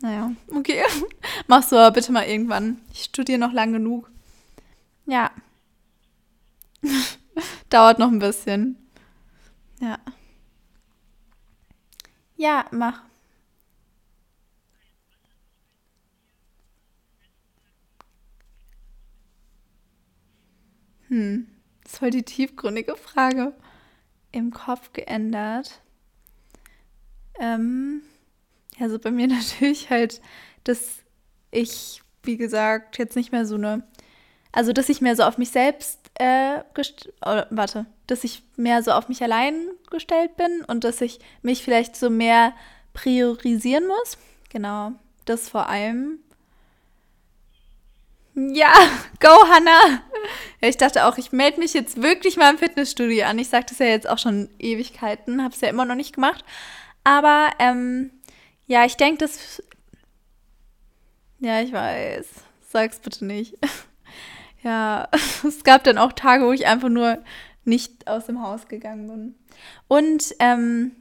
Naja, 0.00 0.32
okay. 0.54 0.82
Du 1.48 1.54
aber 1.54 1.90
bitte 1.90 2.12
mal 2.12 2.26
irgendwann. 2.26 2.80
Ich 2.92 3.04
studiere 3.04 3.40
noch 3.40 3.52
lang 3.52 3.72
genug. 3.72 4.08
Ja. 5.06 5.32
Dauert 7.70 7.98
noch 7.98 8.08
ein 8.08 8.20
bisschen. 8.20 8.76
Ja. 9.80 9.98
Ja, 12.36 12.66
mach. 12.70 13.02
Hm. 21.08 21.48
Das 21.82 21.94
ist 21.94 21.98
voll 21.98 22.10
die 22.10 22.22
tiefgründige 22.22 22.94
Frage. 22.94 23.54
Im 24.30 24.52
Kopf 24.52 24.92
geändert. 24.92 25.82
Ähm, 27.38 28.02
also 28.80 28.98
bei 28.98 29.10
mir 29.10 29.26
natürlich 29.28 29.90
halt, 29.90 30.20
dass 30.64 30.98
ich, 31.50 32.02
wie 32.22 32.36
gesagt, 32.36 32.98
jetzt 32.98 33.16
nicht 33.16 33.32
mehr 33.32 33.46
so 33.46 33.56
eine, 33.56 33.82
also 34.52 34.72
dass 34.72 34.88
ich 34.88 35.00
mehr 35.00 35.16
so 35.16 35.22
auf 35.22 35.38
mich 35.38 35.50
selbst, 35.50 35.98
äh, 36.14 36.60
oder, 37.22 37.46
warte, 37.50 37.86
dass 38.06 38.24
ich 38.24 38.42
mehr 38.56 38.82
so 38.82 38.92
auf 38.92 39.08
mich 39.08 39.22
allein 39.22 39.54
gestellt 39.90 40.36
bin 40.36 40.64
und 40.66 40.84
dass 40.84 41.00
ich 41.00 41.20
mich 41.42 41.62
vielleicht 41.62 41.96
so 41.96 42.10
mehr 42.10 42.54
priorisieren 42.92 43.86
muss. 43.86 44.18
Genau, 44.50 44.92
das 45.24 45.48
vor 45.48 45.68
allem. 45.68 46.18
Ja, 48.34 48.72
go 49.20 49.28
Hannah! 49.48 50.02
Ich 50.60 50.78
dachte 50.78 51.04
auch, 51.04 51.18
ich 51.18 51.32
melde 51.32 51.58
mich 51.58 51.74
jetzt 51.74 52.00
wirklich 52.00 52.36
mal 52.36 52.50
im 52.50 52.58
Fitnessstudio 52.58 53.26
an. 53.26 53.38
Ich 53.38 53.48
sage 53.48 53.66
das 53.68 53.78
ja 53.78 53.86
jetzt 53.86 54.08
auch 54.08 54.18
schon 54.18 54.48
Ewigkeiten, 54.58 55.42
habe 55.42 55.54
es 55.54 55.60
ja 55.60 55.68
immer 55.68 55.84
noch 55.84 55.96
nicht 55.96 56.14
gemacht. 56.14 56.44
Aber 57.04 57.50
ähm, 57.58 58.10
ja, 58.66 58.84
ich 58.84 58.96
denke, 58.96 59.18
das. 59.18 59.62
Ja, 61.40 61.60
ich 61.60 61.72
weiß. 61.72 62.26
Sag's 62.68 63.00
bitte 63.00 63.24
nicht. 63.24 63.58
ja, 64.62 65.08
es 65.46 65.64
gab 65.64 65.84
dann 65.84 65.98
auch 65.98 66.12
Tage, 66.12 66.46
wo 66.46 66.52
ich 66.52 66.66
einfach 66.66 66.88
nur 66.88 67.18
nicht 67.64 68.08
aus 68.08 68.26
dem 68.26 68.42
Haus 68.42 68.68
gegangen 68.68 69.08
bin. 69.08 69.34
Und 69.88 70.34
ähm, 70.38 70.92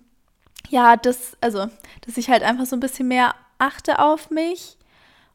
ja, 0.69 0.95
das, 0.95 1.37
also, 1.41 1.67
dass 2.05 2.17
ich 2.17 2.29
halt 2.29 2.43
einfach 2.43 2.65
so 2.65 2.75
ein 2.75 2.79
bisschen 2.79 3.07
mehr 3.07 3.35
achte 3.57 3.99
auf 3.99 4.29
mich 4.29 4.77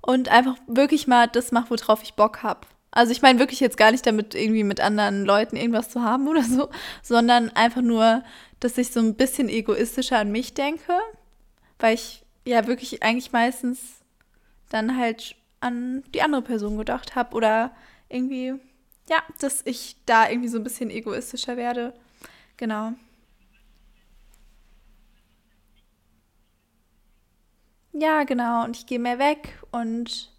und 0.01 0.29
einfach 0.29 0.57
wirklich 0.67 1.07
mal 1.07 1.27
das 1.27 1.53
mache, 1.53 1.71
worauf 1.71 2.03
ich 2.03 2.15
Bock 2.15 2.43
habe. 2.43 2.67
Also 2.91 3.13
ich 3.13 3.21
meine 3.21 3.39
wirklich 3.39 3.61
jetzt 3.61 3.77
gar 3.77 3.91
nicht 3.91 4.07
damit, 4.07 4.35
irgendwie 4.35 4.65
mit 4.65 4.81
anderen 4.81 5.27
Leuten 5.27 5.57
irgendwas 5.57 5.91
zu 5.91 6.03
haben 6.03 6.29
oder 6.29 6.43
so, 6.43 6.71
sondern 7.03 7.51
einfach 7.51 7.83
nur, 7.83 8.23
dass 8.61 8.79
ich 8.79 8.91
so 8.93 9.01
ein 9.01 9.15
bisschen 9.15 9.49
egoistischer 9.49 10.19
an 10.19 10.33
mich 10.33 10.55
denke, 10.55 10.99
weil 11.79 11.95
ich 11.95 12.25
ja 12.45 12.67
wirklich 12.67 13.03
eigentlich 13.03 13.33
meistens 13.33 13.81
dann 14.71 14.97
halt 14.97 15.37
an 15.61 16.05
die 16.15 16.23
andere 16.23 16.43
Person 16.43 16.77
gedacht 16.79 17.15
habe 17.15 17.35
oder 17.37 17.73
irgendwie, 18.09 18.55
ja, 19.09 19.19
dass 19.41 19.63
ich 19.65 19.97
da 20.07 20.29
irgendwie 20.29 20.49
so 20.49 20.59
ein 20.59 20.65
bisschen 20.65 20.91
egoistischer 20.91 21.57
werde. 21.57 21.95
Genau. 22.57 22.93
Ja, 27.93 28.25
genau. 28.25 28.65
Und 28.65 28.77
ich 28.77 28.87
gehe 28.87 28.99
mehr 28.99 29.19
weg 29.19 29.59
und 29.71 30.31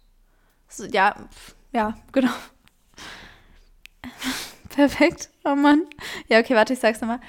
so, 0.68 0.84
ja, 0.86 1.16
ja, 1.72 1.98
genau. 2.12 2.32
Perfekt. 4.68 5.30
Oh 5.44 5.54
Mann. 5.54 5.82
Ja, 6.28 6.38
okay, 6.40 6.54
warte, 6.54 6.72
ich 6.74 6.78
sag's 6.78 7.00
nochmal. 7.00 7.20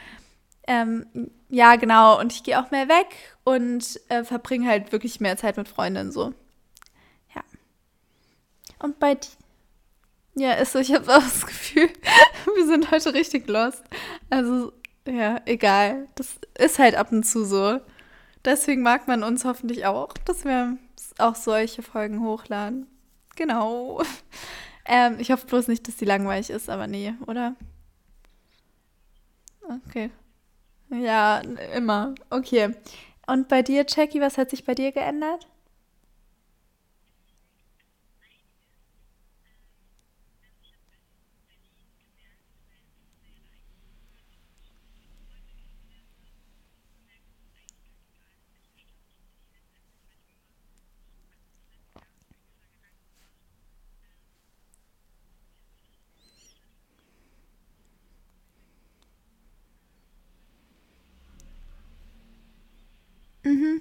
Ähm, 0.69 1.32
ja, 1.49 1.75
genau. 1.77 2.19
Und 2.19 2.32
ich 2.32 2.43
gehe 2.43 2.62
auch 2.62 2.69
mehr 2.69 2.88
weg 2.88 3.08
und 3.43 3.99
äh, 4.10 4.23
verbringe 4.23 4.67
halt 4.67 4.91
wirklich 4.91 5.19
mehr 5.19 5.36
Zeit 5.36 5.58
mit 5.58 5.67
Freundinnen 5.67 6.12
so. 6.12 6.32
Ja. 7.34 7.41
Und 8.77 8.99
bei 8.99 9.15
dir? 9.15 9.29
Ja, 10.36 10.53
ist 10.53 10.73
so, 10.73 10.79
ich 10.79 10.93
habe 10.93 11.12
auch 11.12 11.23
das 11.23 11.47
Gefühl, 11.47 11.89
wir 12.55 12.67
sind 12.67 12.91
heute 12.91 13.15
richtig 13.15 13.47
lost. 13.47 13.84
Also, 14.29 14.71
ja, 15.08 15.41
egal. 15.45 16.08
Das 16.13 16.39
ist 16.55 16.77
halt 16.77 16.93
ab 16.93 17.12
und 17.12 17.23
zu 17.23 17.45
so. 17.45 17.79
Deswegen 18.45 18.84
mag 18.84 19.08
man 19.08 19.23
uns 19.23 19.45
hoffentlich 19.45 19.88
auch, 19.88 20.13
dass 20.25 20.45
wir 20.45 20.77
auch 21.17 21.36
solche 21.36 21.82
Folgen 21.82 22.21
hochladen. 22.21 22.86
Genau. 23.36 24.03
Ähm, 24.91 25.17
ich 25.19 25.29
hoffe 25.29 25.45
bloß 25.45 25.67
nicht, 25.67 25.88
dass 25.88 25.97
die 25.97 26.05
langweilig 26.05 26.49
ist, 26.49 26.67
aber 26.67 26.88
nee, 26.88 27.13
oder? 27.27 27.55
Okay. 29.62 30.10
Ja, 30.91 31.39
immer. 31.75 32.15
Okay. 32.30 32.75
Und 33.28 33.47
bei 33.47 33.62
dir, 33.62 33.86
Jackie, 33.88 34.21
was 34.21 34.38
hat 34.38 34.49
sich 34.49 34.65
bei 34.65 34.75
dir 34.75 34.91
geändert? 34.91 35.47
Mhm. 63.45 63.80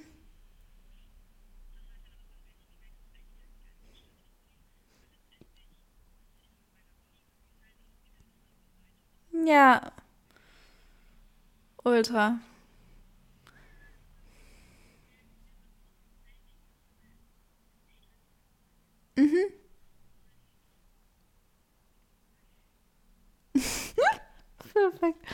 Ja, 9.49 9.81
ultra. 11.85 12.39
Mhm. 19.17 19.49
Perfekt. 24.73 25.25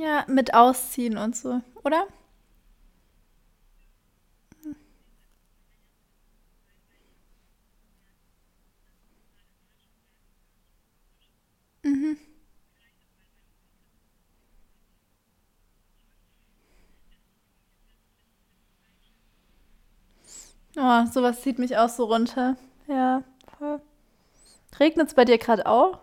Ja, 0.00 0.24
mit 0.28 0.54
Ausziehen 0.54 1.16
und 1.18 1.36
so, 1.36 1.60
oder? 1.84 2.06
Mhm. 11.84 12.16
Oh, 20.76 21.04
sowas 21.12 21.42
zieht 21.42 21.58
mich 21.58 21.76
auch 21.76 21.88
so 21.88 22.04
runter. 22.04 22.56
Ja, 22.88 23.22
voll. 23.58 23.80
Regnet 24.80 25.08
es 25.08 25.14
bei 25.14 25.24
dir 25.24 25.38
gerade 25.38 25.66
auch? 25.66 26.00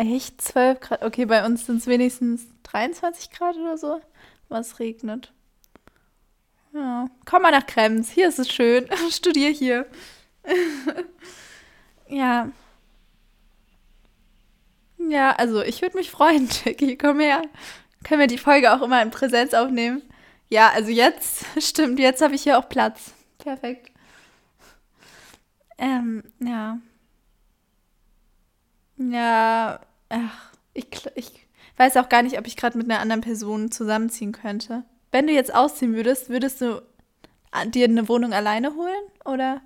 Echt 0.00 0.40
12 0.40 0.80
Grad. 0.80 1.02
Okay, 1.02 1.26
bei 1.26 1.44
uns 1.44 1.66
sind 1.66 1.78
es 1.78 1.86
wenigstens 1.86 2.46
23 2.64 3.30
Grad 3.30 3.56
oder 3.56 3.78
so. 3.78 4.00
Was 4.48 4.78
regnet. 4.78 5.32
Ja. 6.72 7.06
Komm 7.24 7.42
mal 7.42 7.50
nach 7.50 7.66
Krems. 7.66 8.10
Hier 8.10 8.28
ist 8.28 8.38
es 8.38 8.50
schön. 8.50 8.88
Studier 9.10 9.50
hier. 9.50 9.86
Ja. 12.10 12.50
Ja, 14.98 15.30
also 15.32 15.62
ich 15.62 15.80
würde 15.80 15.96
mich 15.96 16.10
freuen, 16.10 16.48
Jackie. 16.64 16.96
Komm 16.98 17.20
her. 17.20 17.42
Können 18.04 18.20
wir 18.20 18.26
die 18.26 18.38
Folge 18.38 18.72
auch 18.72 18.82
immer 18.82 19.00
in 19.02 19.10
Präsenz 19.10 19.54
aufnehmen? 19.54 20.02
Ja, 20.48 20.70
also 20.70 20.90
jetzt, 20.90 21.44
stimmt, 21.58 21.98
jetzt 22.00 22.22
habe 22.22 22.34
ich 22.34 22.42
hier 22.42 22.58
auch 22.58 22.68
Platz. 22.68 23.14
Perfekt. 23.38 23.92
Ähm, 25.78 26.24
ja. 26.40 26.78
Ja, 28.98 29.80
ach, 30.10 30.52
ich, 30.74 30.86
ich 31.14 31.46
weiß 31.76 31.96
auch 31.96 32.08
gar 32.08 32.22
nicht, 32.22 32.38
ob 32.38 32.46
ich 32.46 32.56
gerade 32.56 32.76
mit 32.78 32.90
einer 32.90 33.00
anderen 33.00 33.22
Person 33.22 33.70
zusammenziehen 33.72 34.32
könnte. 34.32 34.84
Wenn 35.12 35.26
du 35.26 35.32
jetzt 35.32 35.54
ausziehen 35.54 35.94
würdest, 35.94 36.28
würdest 36.28 36.60
du 36.60 36.82
dir 37.66 37.86
eine 37.86 38.08
Wohnung 38.08 38.32
alleine 38.32 38.74
holen 38.76 39.02
oder 39.24 39.62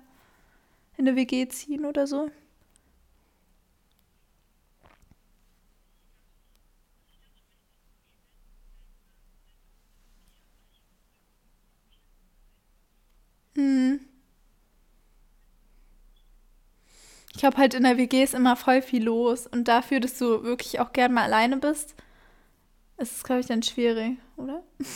in 0.97 1.07
eine 1.07 1.15
WG 1.17 1.47
ziehen 1.49 1.85
oder 1.85 2.07
so? 2.07 2.31
Hm. 13.55 13.99
Ich 17.51 17.57
halt 17.57 17.73
in 17.73 17.83
der 17.83 17.97
WG 17.97 18.23
ist 18.23 18.33
immer 18.33 18.55
voll 18.55 18.81
viel 18.81 19.03
los 19.03 19.47
und 19.47 19.67
dafür, 19.67 19.99
dass 19.99 20.17
du 20.17 20.43
wirklich 20.43 20.79
auch 20.79 20.93
gern 20.93 21.13
mal 21.13 21.23
alleine 21.23 21.57
bist, 21.57 21.95
ist 22.97 23.17
es, 23.17 23.23
glaube 23.23 23.41
ich, 23.41 23.47
dann 23.47 23.63
schwierig, 23.63 24.17
oder? 24.37 24.63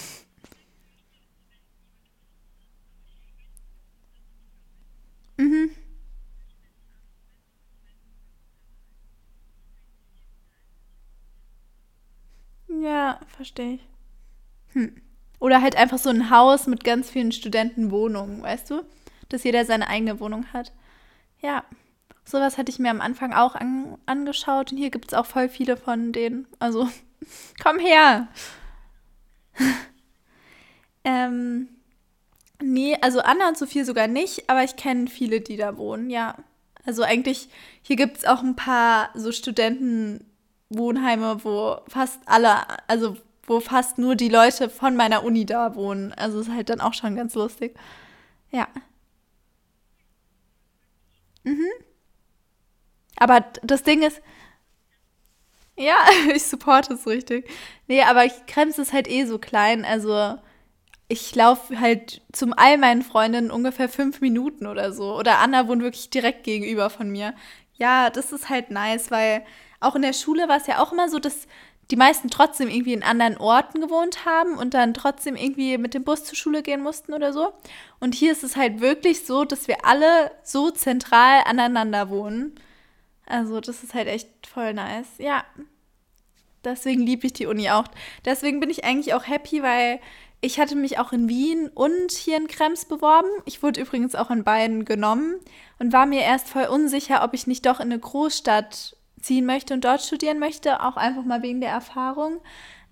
Mhm. 5.38 5.70
Ja, 12.68 13.20
verstehe 13.28 13.74
ich. 13.76 13.82
Hm. 14.74 14.96
Oder 15.40 15.62
halt 15.62 15.78
einfach 15.78 16.00
so 16.00 16.10
ein 16.12 16.30
Haus 16.30 16.68
mit 16.68 16.84
ganz 16.84 17.10
vielen 17.12 17.32
Studentenwohnungen, 17.32 18.42
weißt 18.44 18.72
du? 18.72 18.84
Dass 19.30 19.44
jeder 19.44 19.66
seine 19.66 19.88
eigene 19.90 20.20
Wohnung 20.20 20.46
hat. 20.54 20.74
Ja, 21.42 21.66
sowas 22.30 22.58
hatte 22.58 22.72
ich 22.72 22.80
mir 22.80 22.92
am 22.92 23.02
Anfang 23.02 23.34
auch 23.34 23.56
an, 23.56 23.98
angeschaut 24.06 24.72
und 24.72 24.78
hier 24.78 24.92
gibt 24.92 25.12
es 25.12 25.14
auch 25.14 25.26
voll 25.26 25.50
viele 25.50 25.78
von 25.78 26.12
denen. 26.12 26.48
Also, 26.60 26.90
komm 27.64 27.80
her! 27.80 28.28
Ähm, 31.06 31.70
nee, 32.62 32.98
also 33.02 33.22
Anna 33.22 33.48
und 33.48 33.58
Sophie 33.58 33.84
sogar 33.84 34.08
nicht, 34.08 34.50
aber 34.50 34.64
ich 34.64 34.76
kenne 34.76 35.08
viele, 35.08 35.42
die 35.42 35.58
da 35.58 35.78
wohnen, 35.78 36.10
ja. 36.10 36.36
Also 36.86 37.04
eigentlich, 37.04 37.50
hier 37.82 37.96
gibt 37.96 38.18
es 38.18 38.26
auch 38.26 38.42
ein 38.44 38.56
paar 38.56 39.10
so 39.16 39.32
Studentenwohnheime, 39.32 41.44
wo 41.44 41.82
fast 41.88 42.20
alle, 42.26 42.56
also 42.88 43.18
wo 43.44 43.60
fast 43.60 43.98
nur 43.98 44.16
die 44.16 44.30
Leute 44.30 44.70
von 44.70 44.96
meiner 44.96 45.24
Uni 45.24 45.46
da 45.46 45.76
wohnen. 45.76 46.14
Also 46.14 46.40
ist 46.40 46.52
halt 46.52 46.70
dann 46.70 46.82
auch 46.82 46.94
schon 46.94 47.16
ganz 47.16 47.34
lustig. 47.36 47.76
Ja. 48.52 48.68
Mhm. 51.44 51.89
Aber 53.20 53.46
das 53.64 53.84
Ding 53.84 54.02
ist, 54.02 54.22
ja, 55.78 55.96
ich 56.34 56.44
supporte 56.44 56.94
es 56.94 57.08
richtig. 57.08 57.50
Nee, 57.88 58.04
aber 58.04 58.28
Krems 58.48 58.78
ist 58.78 58.94
halt 58.94 59.08
eh 59.10 59.26
so 59.26 59.40
klein. 59.40 59.86
Also 59.86 60.38
ich 61.08 61.34
laufe 61.36 61.80
halt 61.80 62.22
zum 62.32 62.54
all 62.56 62.78
meinen 62.78 63.02
Freundinnen 63.02 63.52
ungefähr 63.52 63.90
fünf 63.90 64.22
Minuten 64.22 64.68
oder 64.68 64.94
so. 64.94 65.18
Oder 65.18 65.40
Anna 65.40 65.68
wohnt 65.68 65.82
wirklich 65.82 66.10
direkt 66.10 66.44
gegenüber 66.44 66.90
von 66.90 67.10
mir. 67.10 67.34
Ja, 67.78 68.10
das 68.10 68.32
ist 68.32 68.50
halt 68.50 68.72
nice, 68.72 69.10
weil 69.10 69.44
auch 69.80 69.96
in 69.96 70.02
der 70.02 70.14
Schule 70.14 70.48
war 70.50 70.58
es 70.58 70.68
ja 70.68 70.84
auch 70.84 70.92
immer 70.92 71.10
so, 71.10 71.20
dass 71.20 71.48
die 71.90 71.96
meisten 71.96 72.30
trotzdem 72.30 72.70
irgendwie 72.70 72.94
in 72.94 73.02
anderen 73.02 73.38
Orten 73.38 73.82
gewohnt 73.82 74.26
haben 74.26 74.56
und 74.58 74.76
dann 74.76 74.94
trotzdem 74.94 75.36
irgendwie 75.36 75.78
mit 75.80 75.96
dem 75.96 76.04
Bus 76.04 76.24
zur 76.24 76.36
Schule 76.36 76.62
gehen 76.62 76.82
mussten 76.82 77.14
oder 77.14 77.34
so. 77.34 77.54
Und 78.00 78.14
hier 78.14 78.32
ist 78.32 78.44
es 78.44 78.56
halt 78.56 78.80
wirklich 78.80 79.26
so, 79.26 79.46
dass 79.46 79.68
wir 79.68 79.86
alle 79.86 80.32
so 80.44 80.70
zentral 80.70 81.42
aneinander 81.46 82.10
wohnen. 82.10 82.54
Also 83.30 83.62
das 83.62 83.84
ist 83.84 83.94
halt 83.94 84.08
echt 84.08 84.48
voll 84.48 84.74
nice. 84.74 85.08
Ja, 85.20 85.46
deswegen 86.66 87.02
liebe 87.06 87.28
ich 87.28 87.34
die 87.34 87.46
Uni 87.46 87.70
auch. 87.70 87.86
Deswegen 88.26 88.60
bin 88.60 88.70
ich 88.70 88.84
eigentlich 88.84 89.14
auch 89.14 89.28
happy, 89.28 89.64
weil 89.64 90.00
ich 90.42 90.60
hatte 90.60 90.76
mich 90.76 91.00
auch 91.00 91.14
in 91.14 91.30
Wien 91.30 91.70
und 91.74 92.12
hier 92.12 92.38
in 92.38 92.48
Krems 92.48 92.86
beworben. 92.86 93.30
Ich 93.46 93.62
wurde 93.62 93.82
übrigens 93.82 94.16
auch 94.16 94.32
in 94.32 94.44
beiden 94.44 94.84
genommen 94.84 95.36
und 95.78 95.94
war 95.94 96.06
mir 96.06 96.22
erst 96.22 96.50
voll 96.50 96.66
unsicher, 96.66 97.24
ob 97.24 97.34
ich 97.34 97.46
nicht 97.46 97.66
doch 97.66 97.80
in 97.80 97.92
eine 97.92 98.00
Großstadt 98.00 98.96
ziehen 99.22 99.46
möchte 99.46 99.74
und 99.74 99.86
dort 99.86 100.02
studieren 100.02 100.40
möchte, 100.40 100.82
auch 100.84 100.98
einfach 100.98 101.24
mal 101.24 101.44
wegen 101.44 101.62
der 101.62 101.72
Erfahrung. 101.72 102.40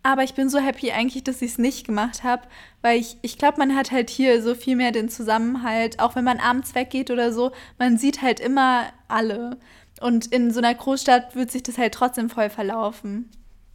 Aber 0.04 0.24
ich 0.24 0.36
bin 0.36 0.50
so 0.50 0.60
happy 0.60 0.92
eigentlich, 0.92 1.24
dass 1.24 1.42
ich 1.42 1.52
es 1.52 1.58
nicht 1.58 1.86
gemacht 1.86 2.24
habe, 2.24 2.44
weil 2.82 3.00
ich, 3.00 3.18
ich 3.24 3.38
glaube, 3.38 3.58
man 3.58 3.76
hat 3.76 3.92
halt 3.92 4.10
hier 4.10 4.42
so 4.42 4.54
viel 4.54 4.76
mehr 4.76 4.92
den 4.92 5.10
Zusammenhalt, 5.10 6.00
auch 6.00 6.16
wenn 6.16 6.24
man 6.24 6.40
abends 6.40 6.76
weggeht 6.76 7.12
oder 7.12 7.34
so, 7.34 7.52
man 7.80 7.98
sieht 7.98 8.22
halt 8.22 8.40
immer 8.40 8.86
alle. 9.08 9.58
Und 10.00 10.28
in 10.28 10.52
so 10.52 10.60
einer 10.60 10.74
Großstadt 10.74 11.36
wird 11.36 11.52
sich 11.52 11.64
das 11.64 11.78
halt 11.78 11.94
trotzdem 11.94 12.30
voll 12.30 12.50
verlaufen. 12.50 13.30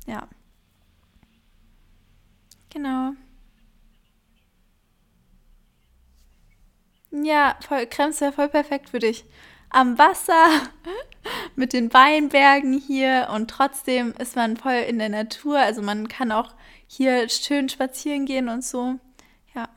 Ja, 0.06 0.28
genau. 2.70 3.12
Ja, 7.10 7.56
voll, 7.66 7.86
Krems 7.86 8.20
wäre 8.20 8.32
voll 8.32 8.48
perfekt 8.48 8.90
für 8.90 8.98
dich. 8.98 9.24
Am 9.70 9.98
Wasser, 9.98 10.46
mit 11.56 11.72
den 11.72 11.92
Weinbergen 11.92 12.78
hier 12.78 13.28
und 13.34 13.50
trotzdem 13.50 14.12
ist 14.18 14.36
man 14.36 14.56
voll 14.56 14.84
in 14.88 14.98
der 14.98 15.08
Natur. 15.08 15.58
Also 15.58 15.82
man 15.82 16.08
kann 16.08 16.32
auch 16.32 16.54
hier 16.86 17.28
schön 17.28 17.68
spazieren 17.68 18.26
gehen 18.26 18.48
und 18.48 18.64
so. 18.64 18.98
Ja, 19.54 19.68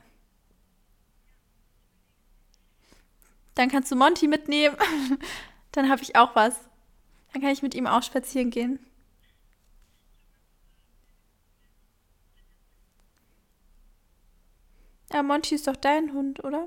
dann 3.56 3.70
kannst 3.70 3.90
du 3.90 3.96
Monty 3.96 4.28
mitnehmen. 4.28 4.76
Dann 5.76 5.90
habe 5.90 6.02
ich 6.02 6.16
auch 6.16 6.34
was. 6.34 6.58
Dann 7.32 7.42
kann 7.42 7.50
ich 7.50 7.62
mit 7.62 7.74
ihm 7.74 7.86
auch 7.86 8.02
spazieren 8.02 8.50
gehen. 8.50 8.78
Ja, 15.12 15.22
Monty 15.22 15.54
ist 15.54 15.66
doch 15.66 15.76
dein 15.76 16.14
Hund, 16.14 16.42
oder? 16.44 16.66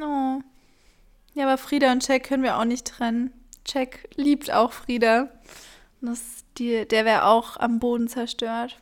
Oh. 0.00 0.40
Ja, 1.34 1.46
aber 1.46 1.58
Frieda 1.58 1.90
und 1.90 2.06
Jack 2.06 2.22
können 2.28 2.44
wir 2.44 2.58
auch 2.58 2.64
nicht 2.64 2.86
trennen. 2.86 3.32
Jack 3.66 4.08
liebt 4.14 4.52
auch 4.52 4.72
Frieda. 4.72 5.32
Das, 6.00 6.44
die, 6.58 6.86
der 6.86 7.04
wäre 7.04 7.24
auch 7.24 7.56
am 7.56 7.80
Boden 7.80 8.06
zerstört. 8.06 8.80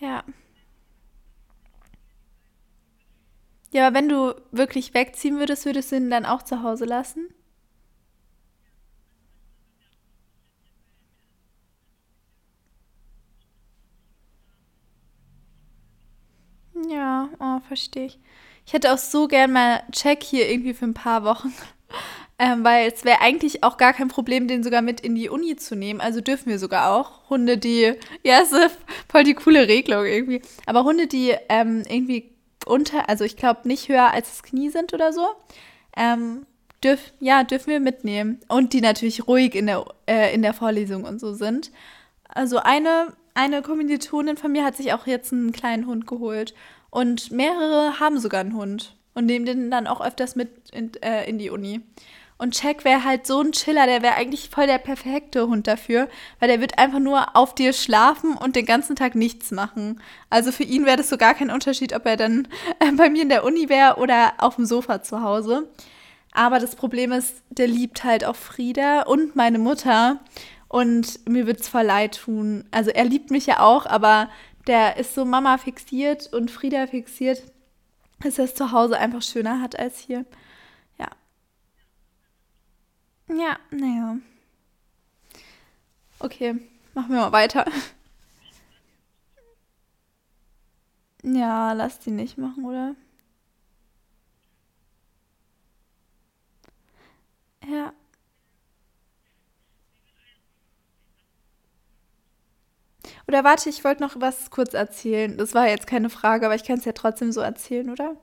Ja. 0.00 0.24
Ja, 3.72 3.86
aber 3.88 3.96
wenn 3.96 4.08
du 4.08 4.34
wirklich 4.52 4.94
wegziehen 4.94 5.38
würdest, 5.40 5.64
würdest 5.64 5.90
du 5.92 5.96
ihn 5.96 6.10
dann 6.10 6.24
auch 6.26 6.42
zu 6.42 6.62
Hause 6.62 6.84
lassen? 6.84 7.28
Ja, 16.88 17.28
oh, 17.38 17.60
verstehe 17.66 18.06
ich. 18.06 18.18
Ich 18.66 18.72
hätte 18.72 18.92
auch 18.92 18.98
so 18.98 19.26
gern 19.28 19.52
mal 19.52 19.82
Jack 19.92 20.22
hier 20.22 20.48
irgendwie 20.50 20.74
für 20.74 20.84
ein 20.86 20.94
paar 20.94 21.24
Wochen. 21.24 21.52
Ähm, 22.42 22.64
weil 22.64 22.90
es 22.90 23.04
wäre 23.04 23.20
eigentlich 23.20 23.62
auch 23.64 23.76
gar 23.76 23.92
kein 23.92 24.08
Problem, 24.08 24.48
den 24.48 24.62
sogar 24.62 24.80
mit 24.80 25.02
in 25.02 25.14
die 25.14 25.28
Uni 25.28 25.56
zu 25.56 25.76
nehmen. 25.76 26.00
Also 26.00 26.22
dürfen 26.22 26.48
wir 26.48 26.58
sogar 26.58 26.90
auch. 26.90 27.28
Hunde, 27.28 27.58
die, 27.58 27.92
ja, 28.24 28.40
es 28.40 28.50
ist 28.52 28.78
voll 29.10 29.24
die 29.24 29.34
coole 29.34 29.68
Regelung 29.68 30.06
irgendwie. 30.06 30.40
Aber 30.64 30.84
Hunde, 30.84 31.06
die 31.06 31.34
ähm, 31.50 31.82
irgendwie 31.86 32.32
unter, 32.70 33.08
also 33.08 33.24
ich 33.24 33.36
glaube 33.36 33.68
nicht 33.68 33.88
höher 33.88 34.12
als 34.12 34.28
das 34.28 34.42
Knie 34.42 34.70
sind 34.70 34.94
oder 34.94 35.12
so, 35.12 35.26
ähm, 35.96 36.46
dürf, 36.82 37.12
ja, 37.20 37.44
dürfen 37.44 37.70
wir 37.70 37.80
mitnehmen. 37.80 38.40
Und 38.48 38.72
die 38.72 38.80
natürlich 38.80 39.26
ruhig 39.26 39.54
in 39.54 39.66
der, 39.66 39.84
äh, 40.06 40.34
in 40.34 40.42
der 40.42 40.54
Vorlesung 40.54 41.04
und 41.04 41.20
so 41.20 41.32
sind. 41.34 41.70
Also 42.28 42.58
eine, 42.58 43.12
eine 43.34 43.62
Kommilitonin 43.62 44.36
von 44.36 44.52
mir 44.52 44.64
hat 44.64 44.76
sich 44.76 44.92
auch 44.92 45.06
jetzt 45.06 45.32
einen 45.32 45.52
kleinen 45.52 45.86
Hund 45.86 46.06
geholt. 46.06 46.54
Und 46.90 47.30
mehrere 47.30 48.00
haben 48.00 48.18
sogar 48.18 48.40
einen 48.40 48.54
Hund 48.54 48.96
und 49.14 49.26
nehmen 49.26 49.46
den 49.46 49.70
dann 49.70 49.86
auch 49.86 50.00
öfters 50.00 50.36
mit 50.36 50.70
in, 50.70 50.92
äh, 51.02 51.28
in 51.28 51.38
die 51.38 51.50
Uni. 51.50 51.82
Und 52.40 52.62
Jack 52.62 52.86
wäre 52.86 53.04
halt 53.04 53.26
so 53.26 53.42
ein 53.42 53.52
Chiller, 53.52 53.84
der 53.84 54.00
wäre 54.00 54.14
eigentlich 54.14 54.48
voll 54.48 54.66
der 54.66 54.78
perfekte 54.78 55.46
Hund 55.46 55.66
dafür, 55.66 56.08
weil 56.38 56.48
der 56.48 56.62
wird 56.62 56.78
einfach 56.78 56.98
nur 56.98 57.36
auf 57.36 57.54
dir 57.54 57.74
schlafen 57.74 58.34
und 58.34 58.56
den 58.56 58.64
ganzen 58.64 58.96
Tag 58.96 59.14
nichts 59.14 59.50
machen. 59.50 60.00
Also 60.30 60.50
für 60.50 60.62
ihn 60.62 60.86
wäre 60.86 60.96
das 60.96 61.10
so 61.10 61.18
gar 61.18 61.34
kein 61.34 61.50
Unterschied, 61.50 61.94
ob 61.94 62.06
er 62.06 62.16
dann 62.16 62.48
äh, 62.78 62.92
bei 62.92 63.10
mir 63.10 63.24
in 63.24 63.28
der 63.28 63.44
Uni 63.44 63.68
wäre 63.68 63.96
oder 63.96 64.32
auf 64.38 64.56
dem 64.56 64.64
Sofa 64.64 65.02
zu 65.02 65.20
Hause. 65.20 65.68
Aber 66.32 66.60
das 66.60 66.76
Problem 66.76 67.12
ist, 67.12 67.42
der 67.50 67.66
liebt 67.66 68.04
halt 68.04 68.24
auch 68.24 68.36
Frieda 68.36 69.02
und 69.02 69.36
meine 69.36 69.58
Mutter. 69.58 70.18
Und 70.66 71.28
mir 71.28 71.46
wird 71.46 71.60
es 71.60 71.68
voll 71.68 71.82
leid 71.82 72.22
tun. 72.24 72.64
Also 72.70 72.88
er 72.88 73.04
liebt 73.04 73.30
mich 73.30 73.44
ja 73.44 73.60
auch, 73.60 73.84
aber 73.84 74.30
der 74.66 74.96
ist 74.96 75.14
so 75.14 75.26
Mama 75.26 75.58
fixiert 75.58 76.32
und 76.32 76.50
Frieda 76.50 76.86
fixiert, 76.86 77.42
dass 78.22 78.38
er 78.38 78.46
es 78.46 78.54
zu 78.54 78.72
Hause 78.72 78.96
einfach 78.96 79.20
schöner 79.20 79.60
hat 79.60 79.78
als 79.78 79.98
hier. 79.98 80.24
Ja, 83.38 83.58
naja. 83.70 84.18
Okay, 86.20 86.54
machen 86.94 87.10
wir 87.14 87.20
mal 87.20 87.32
weiter. 87.32 87.64
Ja, 91.22 91.72
lass 91.72 91.98
die 91.98 92.10
nicht 92.10 92.36
machen, 92.38 92.64
oder? 92.64 92.94
Ja. 97.66 97.92
Oder 103.26 103.44
warte, 103.44 103.68
ich 103.70 103.82
wollte 103.84 104.02
noch 104.02 104.20
was 104.20 104.50
kurz 104.50 104.74
erzählen. 104.74 105.36
Das 105.38 105.54
war 105.54 105.66
jetzt 105.68 105.86
keine 105.86 106.10
Frage, 106.10 106.44
aber 106.46 106.54
ich 106.54 106.64
kann 106.64 106.78
es 106.78 106.84
ja 106.84 106.92
trotzdem 106.92 107.32
so 107.32 107.40
erzählen, 107.40 107.88
oder? 107.90 108.16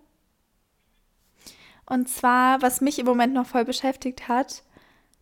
Und 1.85 2.09
zwar, 2.09 2.61
was 2.61 2.81
mich 2.81 2.99
im 2.99 3.05
Moment 3.05 3.33
noch 3.33 3.47
voll 3.47 3.65
beschäftigt 3.65 4.27
hat, 4.27 4.63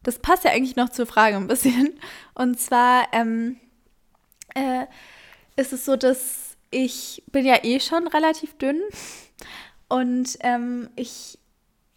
das 0.05 0.19
passt 0.19 0.43
ja 0.43 0.51
eigentlich 0.51 0.75
noch 0.75 0.89
zur 0.89 1.05
Frage 1.05 1.35
ein 1.35 1.47
bisschen. 1.47 1.99
Und 2.35 2.59
zwar 2.59 3.07
ähm, 3.11 3.57
äh, 4.53 4.85
ist 5.55 5.73
es 5.73 5.85
so, 5.85 5.95
dass 5.95 6.55
ich 6.71 7.23
bin 7.31 7.45
ja 7.45 7.63
eh 7.63 7.79
schon 7.79 8.07
relativ 8.07 8.57
dünn 8.57 8.81
und 9.87 10.37
ähm, 10.41 10.89
ich 10.95 11.37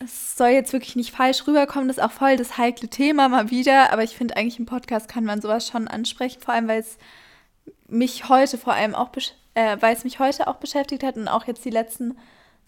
es 0.01 0.37
soll 0.37 0.51
jetzt 0.51 0.73
wirklich 0.73 0.95
nicht 0.95 1.11
falsch 1.11 1.45
rüberkommen, 1.49 1.89
das 1.89 1.99
ist 1.99 2.05
auch 2.05 2.13
voll 2.13 2.37
das 2.37 2.57
heikle 2.57 2.89
Thema 2.89 3.29
mal 3.29 3.51
wieder, 3.51 3.93
aber 3.93 4.05
ich 4.05 4.17
finde 4.17 4.37
eigentlich 4.37 4.61
im 4.61 4.67
Podcast 4.67 5.09
kann 5.09 5.25
man 5.25 5.41
sowas 5.41 5.67
schon 5.67 5.89
ansprechen, 5.89 6.41
vor 6.41 6.55
allem 6.55 6.69
weil 6.69 6.81
es 6.81 6.99
mich 7.89 8.29
heute 8.29 8.59
vor 8.59 8.75
allem 8.75 8.95
auch, 8.95 9.11
äh, 9.55 9.77
weil 9.81 9.97
es 9.97 10.05
mich 10.05 10.21
heute 10.21 10.47
auch 10.47 10.57
beschäftigt 10.57 11.03
hat 11.03 11.17
und 11.17 11.27
auch 11.27 11.49
jetzt 11.49 11.65
die 11.65 11.71
letzten 11.71 12.17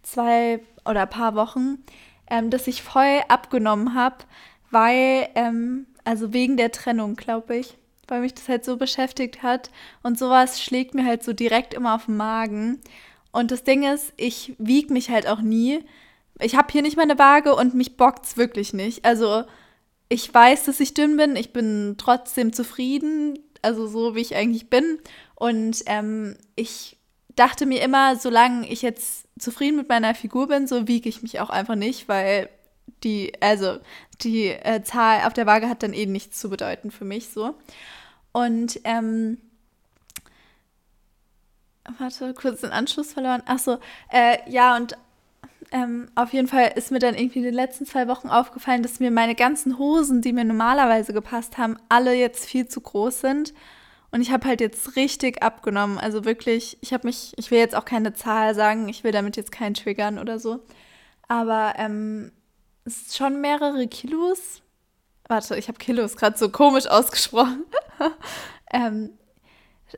zwei 0.02 0.60
oder 0.84 1.06
paar 1.06 1.36
Wochen, 1.36 1.84
ähm, 2.28 2.50
dass 2.50 2.66
ich 2.66 2.82
voll 2.82 3.20
abgenommen 3.28 3.94
habe, 3.94 4.24
weil, 4.70 5.28
ähm, 5.34 5.86
also 6.04 6.32
wegen 6.32 6.56
der 6.56 6.72
Trennung, 6.72 7.16
glaube 7.16 7.56
ich, 7.56 7.76
weil 8.08 8.20
mich 8.20 8.34
das 8.34 8.48
halt 8.48 8.64
so 8.64 8.76
beschäftigt 8.76 9.42
hat 9.42 9.70
und 10.02 10.18
sowas 10.18 10.60
schlägt 10.60 10.94
mir 10.94 11.04
halt 11.04 11.22
so 11.22 11.32
direkt 11.32 11.74
immer 11.74 11.94
auf 11.94 12.06
den 12.06 12.16
Magen. 12.16 12.80
Und 13.32 13.50
das 13.50 13.62
Ding 13.62 13.84
ist, 13.84 14.12
ich 14.16 14.54
wiege 14.58 14.92
mich 14.92 15.10
halt 15.10 15.28
auch 15.28 15.40
nie. 15.40 15.84
Ich 16.40 16.56
habe 16.56 16.72
hier 16.72 16.82
nicht 16.82 16.96
meine 16.96 17.18
Waage 17.18 17.54
und 17.54 17.74
mich 17.74 17.96
bockt's 17.96 18.36
wirklich 18.36 18.72
nicht. 18.72 19.04
Also 19.04 19.44
ich 20.08 20.32
weiß, 20.32 20.64
dass 20.64 20.80
ich 20.80 20.94
dünn 20.94 21.16
bin, 21.16 21.36
ich 21.36 21.52
bin 21.52 21.94
trotzdem 21.96 22.52
zufrieden, 22.52 23.38
also 23.62 23.86
so 23.86 24.16
wie 24.16 24.20
ich 24.20 24.34
eigentlich 24.34 24.68
bin. 24.68 24.98
Und 25.36 25.82
ähm, 25.86 26.36
ich 26.56 26.96
dachte 27.36 27.66
mir 27.66 27.82
immer, 27.82 28.16
solange 28.16 28.68
ich 28.68 28.82
jetzt 28.82 29.28
zufrieden 29.38 29.76
mit 29.76 29.88
meiner 29.88 30.14
Figur 30.14 30.48
bin, 30.48 30.66
so 30.66 30.88
wiege 30.88 31.08
ich 31.08 31.22
mich 31.22 31.38
auch 31.40 31.50
einfach 31.50 31.76
nicht, 31.76 32.08
weil 32.08 32.48
die, 33.04 33.32
also 33.40 33.78
die 34.22 34.48
äh, 34.48 34.82
Zahl 34.82 35.26
auf 35.26 35.32
der 35.32 35.46
Waage 35.46 35.68
hat 35.68 35.82
dann 35.82 35.92
eh 35.92 36.06
nichts 36.06 36.38
zu 36.38 36.50
bedeuten 36.50 36.90
für 36.90 37.04
mich 37.04 37.28
so. 37.28 37.54
Und 38.32 38.80
ähm, 38.84 39.38
warte, 41.98 42.34
kurz 42.34 42.60
den 42.60 42.70
Anschluss 42.70 43.12
verloren. 43.12 43.42
Achso, 43.46 43.78
äh, 44.10 44.38
ja, 44.50 44.76
und 44.76 44.96
ähm, 45.72 46.10
auf 46.16 46.32
jeden 46.32 46.48
Fall 46.48 46.72
ist 46.74 46.90
mir 46.90 46.98
dann 46.98 47.14
irgendwie 47.14 47.38
in 47.38 47.44
den 47.44 47.54
letzten 47.54 47.86
zwei 47.86 48.08
Wochen 48.08 48.28
aufgefallen, 48.28 48.82
dass 48.82 49.00
mir 49.00 49.10
meine 49.10 49.34
ganzen 49.34 49.78
Hosen, 49.78 50.20
die 50.20 50.32
mir 50.32 50.44
normalerweise 50.44 51.12
gepasst 51.12 51.58
haben, 51.58 51.76
alle 51.88 52.14
jetzt 52.14 52.46
viel 52.46 52.66
zu 52.66 52.80
groß 52.80 53.20
sind. 53.20 53.54
Und 54.10 54.20
ich 54.20 54.32
habe 54.32 54.48
halt 54.48 54.60
jetzt 54.60 54.96
richtig 54.96 55.42
abgenommen. 55.42 55.98
Also 55.98 56.24
wirklich, 56.24 56.78
ich 56.80 56.92
habe 56.92 57.06
mich, 57.06 57.32
ich 57.36 57.52
will 57.52 57.58
jetzt 57.58 57.76
auch 57.76 57.84
keine 57.84 58.12
Zahl 58.12 58.56
sagen, 58.56 58.88
ich 58.88 59.04
will 59.04 59.12
damit 59.12 59.36
jetzt 59.36 59.52
keinen 59.52 59.74
triggern 59.74 60.18
oder 60.18 60.40
so. 60.40 60.60
Aber 61.28 61.74
ähm, 61.76 62.32
ist 62.84 63.16
schon 63.16 63.40
mehrere 63.40 63.86
Kilos. 63.88 64.62
Warte, 65.28 65.56
ich 65.56 65.68
habe 65.68 65.78
Kilos 65.78 66.16
gerade 66.16 66.36
so 66.36 66.48
komisch 66.48 66.86
ausgesprochen. 66.86 67.64
ähm, 68.72 69.10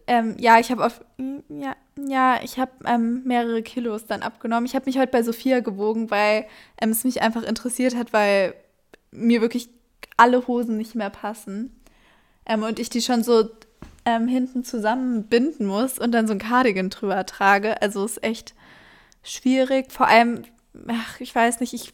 ähm, 0.06 0.36
ja, 0.38 0.58
ich 0.58 0.70
habe 0.70 0.90
ja, 1.48 1.76
ja, 1.96 2.40
ich 2.42 2.58
habe 2.58 2.72
ähm, 2.86 3.22
mehrere 3.24 3.62
Kilos 3.62 4.06
dann 4.06 4.22
abgenommen. 4.22 4.66
Ich 4.66 4.74
habe 4.74 4.86
mich 4.86 4.98
heute 4.98 5.12
bei 5.12 5.22
Sophia 5.22 5.60
gewogen, 5.60 6.10
weil 6.10 6.46
ähm, 6.80 6.90
es 6.90 7.04
mich 7.04 7.22
einfach 7.22 7.42
interessiert 7.42 7.94
hat, 7.94 8.12
weil 8.12 8.54
mir 9.10 9.40
wirklich 9.40 9.68
alle 10.16 10.46
Hosen 10.46 10.76
nicht 10.76 10.94
mehr 10.94 11.10
passen. 11.10 11.78
Ähm, 12.46 12.62
und 12.62 12.78
ich 12.78 12.90
die 12.90 13.02
schon 13.02 13.22
so 13.22 13.48
ähm, 14.04 14.28
hinten 14.28 14.64
zusammenbinden 14.64 15.66
muss 15.66 15.98
und 15.98 16.12
dann 16.12 16.26
so 16.26 16.32
ein 16.32 16.38
Cardigan 16.38 16.90
drüber 16.90 17.24
trage. 17.26 17.80
Also 17.82 18.04
ist 18.04 18.22
echt 18.22 18.54
schwierig. 19.22 19.92
Vor 19.92 20.08
allem, 20.08 20.42
ach, 20.88 21.20
ich 21.20 21.34
weiß 21.34 21.60
nicht, 21.60 21.74
ich 21.74 21.92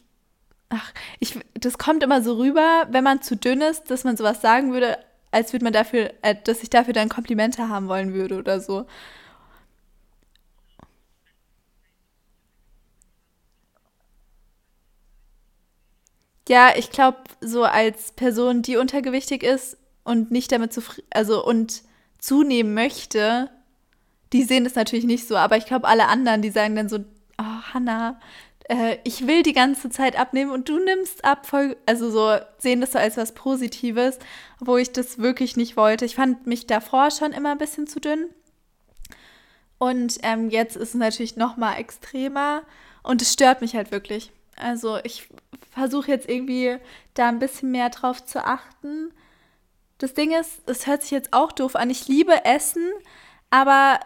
ach, 0.69 0.93
ich, 1.19 1.39
das 1.55 1.77
kommt 1.77 2.03
immer 2.03 2.21
so 2.21 2.35
rüber, 2.37 2.87
wenn 2.91 3.03
man 3.03 3.21
zu 3.21 3.35
dünn 3.35 3.61
ist, 3.61 3.89
dass 3.91 4.03
man 4.03 4.17
sowas 4.17 4.41
sagen 4.41 4.71
würde, 4.73 4.97
als 5.31 5.53
würde 5.53 5.65
man 5.65 5.73
dafür, 5.73 6.11
äh, 6.21 6.35
dass 6.43 6.63
ich 6.63 6.69
dafür 6.69 6.93
dann 6.93 7.09
Komplimente 7.09 7.69
haben 7.69 7.87
wollen 7.87 8.13
würde 8.13 8.37
oder 8.39 8.59
so. 8.59 8.85
Ja, 16.47 16.73
ich 16.75 16.89
glaube, 16.91 17.19
so 17.41 17.63
als 17.63 18.11
Person, 18.13 18.61
die 18.63 18.77
untergewichtig 18.77 19.43
ist 19.43 19.77
und 20.03 20.31
nicht 20.31 20.51
damit 20.51 20.73
zufrieden, 20.73 21.07
also 21.11 21.45
und 21.45 21.83
zunehmen 22.17 22.73
möchte, 22.73 23.49
die 24.33 24.43
sehen 24.43 24.63
das 24.65 24.75
natürlich 24.75 25.05
nicht 25.05 25.27
so, 25.27 25.37
aber 25.37 25.57
ich 25.57 25.65
glaube, 25.65 25.87
alle 25.87 26.07
anderen, 26.07 26.41
die 26.41 26.51
sagen 26.51 26.75
dann 26.75 26.89
so, 26.89 26.99
oh, 27.39 27.73
Hannah, 27.73 28.19
äh, 28.69 28.97
ich 29.03 29.27
will 29.27 29.43
die 29.43 29.53
ganze 29.53 29.89
Zeit 29.89 30.17
abnehmen 30.17 30.51
und 30.51 30.69
du 30.69 30.79
nimmst 30.79 31.25
ab, 31.25 31.45
voll, 31.45 31.75
also 31.85 32.09
so 32.09 32.37
sehen 32.59 32.81
das 32.81 32.93
so 32.93 32.99
als 32.99 33.17
was 33.17 33.33
Positives, 33.33 34.19
wo 34.59 34.77
ich 34.77 34.93
das 34.93 35.17
wirklich 35.17 35.57
nicht 35.57 35.75
wollte. 35.75 36.05
Ich 36.05 36.15
fand 36.15 36.47
mich 36.47 36.67
davor 36.67 37.11
schon 37.11 37.33
immer 37.33 37.51
ein 37.51 37.57
bisschen 37.57 37.87
zu 37.87 37.99
dünn. 37.99 38.29
Und 39.79 40.19
ähm, 40.23 40.49
jetzt 40.49 40.75
ist 40.75 40.89
es 40.89 40.93
natürlich 40.93 41.35
noch 41.35 41.57
mal 41.57 41.75
extremer 41.75 42.63
und 43.01 43.21
es 43.21 43.33
stört 43.33 43.61
mich 43.61 43.75
halt 43.75 43.91
wirklich. 43.91 44.31
Also 44.55 44.99
ich 45.03 45.29
versuche 45.71 46.11
jetzt 46.11 46.29
irgendwie 46.29 46.77
da 47.13 47.29
ein 47.29 47.39
bisschen 47.39 47.71
mehr 47.71 47.89
drauf 47.89 48.23
zu 48.23 48.45
achten. 48.45 49.11
Das 49.97 50.13
Ding 50.13 50.31
ist, 50.31 50.61
es 50.67 50.85
hört 50.85 51.01
sich 51.01 51.11
jetzt 51.11 51.33
auch 51.33 51.51
doof 51.51 51.75
an. 51.75 51.89
Ich 51.89 52.07
liebe 52.07 52.45
Essen, 52.45 52.89
aber 53.49 53.99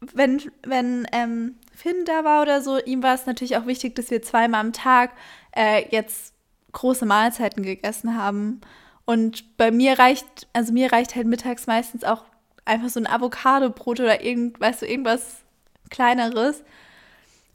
wenn, 0.00 0.40
wenn 0.62 1.06
ähm, 1.12 1.56
Finn 1.80 2.04
da 2.04 2.24
war 2.24 2.42
oder 2.42 2.60
so, 2.60 2.78
ihm 2.78 3.02
war 3.02 3.14
es 3.14 3.24
natürlich 3.24 3.56
auch 3.56 3.66
wichtig, 3.66 3.94
dass 3.94 4.10
wir 4.10 4.20
zweimal 4.20 4.60
am 4.60 4.72
Tag 4.72 5.12
äh, 5.56 5.84
jetzt 5.90 6.34
große 6.72 7.06
Mahlzeiten 7.06 7.62
gegessen 7.62 8.16
haben. 8.16 8.60
Und 9.06 9.56
bei 9.56 9.70
mir 9.70 9.98
reicht, 9.98 10.46
also 10.52 10.72
mir 10.72 10.92
reicht 10.92 11.16
halt 11.16 11.26
mittags 11.26 11.66
meistens 11.66 12.04
auch 12.04 12.24
einfach 12.66 12.90
so 12.90 13.00
ein 13.00 13.06
Avocado-Brot 13.06 14.00
oder 14.00 14.22
irgend, 14.22 14.60
weißt 14.60 14.82
du, 14.82 14.86
irgendwas 14.86 15.38
kleineres. 15.88 16.62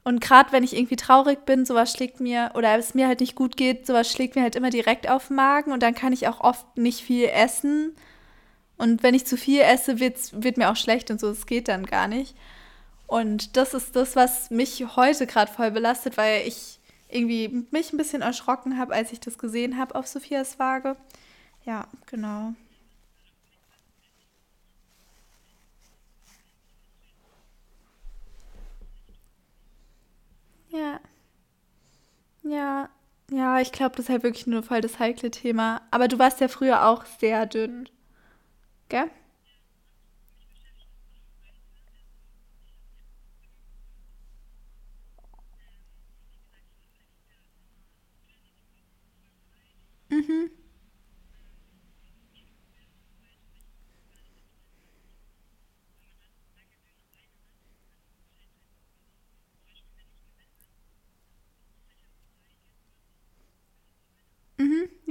Und 0.03 0.21
gerade 0.21 0.51
wenn 0.51 0.63
ich 0.63 0.75
irgendwie 0.75 0.95
traurig 0.97 1.45
bin, 1.45 1.65
sowas 1.65 1.91
schlägt 1.91 2.19
mir, 2.19 2.51
oder 2.55 2.75
es 2.77 2.95
mir 2.95 3.07
halt 3.07 3.19
nicht 3.19 3.35
gut 3.35 3.55
geht, 3.57 3.85
sowas 3.85 4.11
schlägt 4.11 4.35
mir 4.35 4.41
halt 4.41 4.55
immer 4.55 4.71
direkt 4.71 5.07
auf 5.07 5.27
den 5.27 5.35
Magen 5.35 5.71
und 5.71 5.83
dann 5.83 5.93
kann 5.93 6.13
ich 6.13 6.27
auch 6.27 6.41
oft 6.41 6.77
nicht 6.77 7.01
viel 7.01 7.25
essen. 7.25 7.95
Und 8.77 9.03
wenn 9.03 9.13
ich 9.13 9.25
zu 9.25 9.37
viel 9.37 9.61
esse, 9.61 9.99
wird's, 9.99 10.31
wird 10.33 10.57
mir 10.57 10.71
auch 10.71 10.75
schlecht 10.75 11.11
und 11.11 11.19
so, 11.19 11.29
es 11.29 11.45
geht 11.45 11.67
dann 11.67 11.85
gar 11.85 12.07
nicht. 12.07 12.35
Und 13.07 13.55
das 13.57 13.73
ist 13.73 13.95
das, 13.95 14.15
was 14.15 14.49
mich 14.49 14.95
heute 14.95 15.27
gerade 15.27 15.51
voll 15.51 15.71
belastet, 15.71 16.17
weil 16.17 16.47
ich 16.47 16.79
irgendwie 17.09 17.65
mich 17.71 17.93
ein 17.93 17.97
bisschen 17.97 18.21
erschrocken 18.21 18.77
habe, 18.77 18.93
als 18.93 19.11
ich 19.11 19.19
das 19.19 19.37
gesehen 19.37 19.77
habe 19.77 19.95
auf 19.95 20.07
Sophias 20.07 20.59
Waage. 20.59 20.95
Ja, 21.65 21.87
genau. 22.07 22.53
Ja. 30.69 30.99
Ja. 32.43 32.89
Ja, 33.31 33.59
ich 33.59 33.71
glaube, 33.71 33.95
das 33.95 34.05
ist 34.05 34.09
halt 34.09 34.23
wirklich 34.23 34.45
nur 34.47 34.61
voll 34.63 34.81
das 34.81 34.99
heikle 34.99 35.31
Thema. 35.31 35.81
Aber 35.91 36.07
du 36.07 36.19
warst 36.19 36.41
ja 36.41 36.47
früher 36.47 36.85
auch 36.87 37.05
sehr 37.19 37.45
dünn. 37.47 37.89
Gell? 38.89 39.09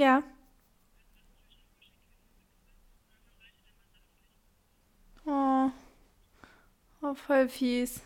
Ja. 0.05 0.23
Oh, 5.27 5.71
oh 7.03 7.15
voll 7.15 7.49
fies. 7.49 8.03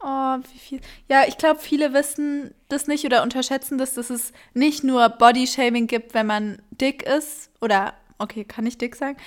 Oh, 0.00 0.38
wie 0.50 0.58
viel. 0.58 0.80
Ja, 1.08 1.24
ich 1.28 1.36
glaube, 1.36 1.60
viele 1.60 1.92
wissen 1.92 2.54
das 2.70 2.86
nicht 2.86 3.04
oder 3.04 3.22
unterschätzen 3.22 3.76
das, 3.76 3.92
dass 3.92 4.08
es 4.08 4.32
nicht 4.54 4.82
nur 4.82 5.10
Bodyshaming 5.10 5.86
gibt, 5.88 6.14
wenn 6.14 6.26
man 6.26 6.62
dick 6.70 7.02
ist. 7.02 7.50
Oder, 7.60 7.92
okay, 8.18 8.44
kann 8.44 8.64
ich 8.64 8.78
dick 8.78 8.96
sagen? 8.96 9.18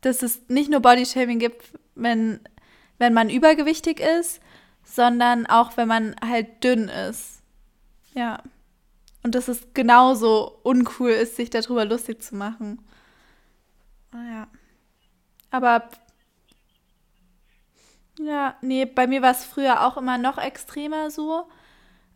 Dass 0.00 0.22
es 0.22 0.40
nicht 0.48 0.70
nur 0.70 0.80
Bodyshaming 0.80 1.38
gibt, 1.38 1.66
wenn, 1.94 2.40
wenn 2.98 3.12
man 3.12 3.28
übergewichtig 3.28 4.00
ist, 4.00 4.40
sondern 4.84 5.44
auch, 5.46 5.76
wenn 5.76 5.88
man 5.88 6.16
halt 6.24 6.64
dünn 6.64 6.88
ist. 6.88 7.43
Ja. 8.14 8.42
Und 9.22 9.34
dass 9.34 9.48
es 9.48 9.72
genauso 9.74 10.58
uncool 10.62 11.10
ist, 11.10 11.36
sich 11.36 11.50
darüber 11.50 11.84
lustig 11.84 12.22
zu 12.22 12.36
machen. 12.36 12.78
Ah, 14.12 14.24
Ja. 14.24 14.48
Aber 15.50 15.88
ja, 18.18 18.56
nee, 18.60 18.84
bei 18.86 19.06
mir 19.06 19.22
war 19.22 19.30
es 19.32 19.44
früher 19.44 19.86
auch 19.86 19.96
immer 19.96 20.18
noch 20.18 20.38
extremer 20.38 21.10
so. 21.10 21.48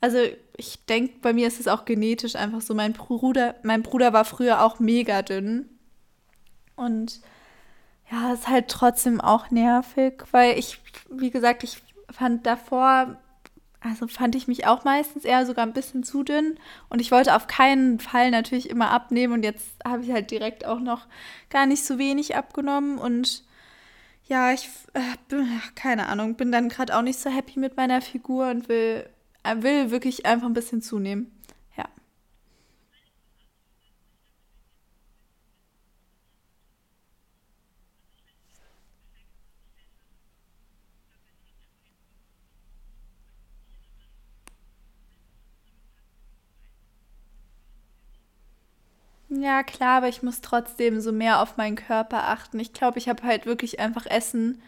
Also 0.00 0.18
ich 0.56 0.84
denke, 0.86 1.18
bei 1.20 1.32
mir 1.32 1.48
ist 1.48 1.58
es 1.60 1.68
auch 1.68 1.84
genetisch 1.84 2.36
einfach 2.36 2.60
so. 2.60 2.74
Mein 2.74 2.92
Bruder, 2.92 3.56
mein 3.62 3.82
Bruder 3.82 4.12
war 4.12 4.24
früher 4.24 4.62
auch 4.62 4.78
mega 4.78 5.22
dünn. 5.22 5.68
Und 6.76 7.20
ja, 8.10 8.32
ist 8.32 8.48
halt 8.48 8.68
trotzdem 8.68 9.20
auch 9.20 9.50
nervig, 9.50 10.24
weil 10.30 10.58
ich, 10.58 10.80
wie 11.10 11.30
gesagt, 11.30 11.64
ich 11.64 11.82
fand 12.10 12.46
davor, 12.46 13.16
also 13.80 14.08
fand 14.08 14.34
ich 14.34 14.48
mich 14.48 14.66
auch 14.66 14.84
meistens 14.84 15.24
eher 15.24 15.46
sogar 15.46 15.64
ein 15.64 15.72
bisschen 15.72 16.02
zu 16.02 16.24
dünn. 16.24 16.58
Und 16.88 17.00
ich 17.00 17.12
wollte 17.12 17.34
auf 17.34 17.46
keinen 17.46 18.00
Fall 18.00 18.30
natürlich 18.30 18.70
immer 18.70 18.90
abnehmen. 18.90 19.32
Und 19.32 19.44
jetzt 19.44 19.68
habe 19.84 20.02
ich 20.02 20.10
halt 20.10 20.30
direkt 20.30 20.64
auch 20.64 20.80
noch 20.80 21.06
gar 21.48 21.66
nicht 21.66 21.84
so 21.84 21.98
wenig 21.98 22.34
abgenommen. 22.34 22.98
Und 22.98 23.44
ja, 24.26 24.52
ich 24.52 24.68
äh, 24.94 25.36
keine 25.74 26.08
Ahnung, 26.08 26.34
bin 26.34 26.50
dann 26.50 26.68
gerade 26.68 26.96
auch 26.96 27.02
nicht 27.02 27.18
so 27.18 27.30
happy 27.30 27.58
mit 27.58 27.76
meiner 27.76 28.00
Figur 28.00 28.50
und 28.50 28.68
will, 28.68 29.08
äh, 29.44 29.62
will 29.62 29.90
wirklich 29.90 30.26
einfach 30.26 30.46
ein 30.46 30.54
bisschen 30.54 30.82
zunehmen. 30.82 31.30
Ja. 49.40 49.62
Klar, 49.62 49.98
aber 49.98 50.08
ich 50.08 50.22
muss 50.22 50.40
trotzdem 50.40 51.00
so 51.00 51.12
mehr 51.12 51.40
auf 51.42 51.56
meinen 51.56 51.76
Körper 51.76 52.28
achten. 52.28 52.58
Ich 52.60 52.72
glaube, 52.72 52.98
ich 52.98 53.08
habe 53.08 53.22
halt 53.22 53.46
wirklich 53.46 53.80
einfach 53.80 54.06
Essen 54.06 54.62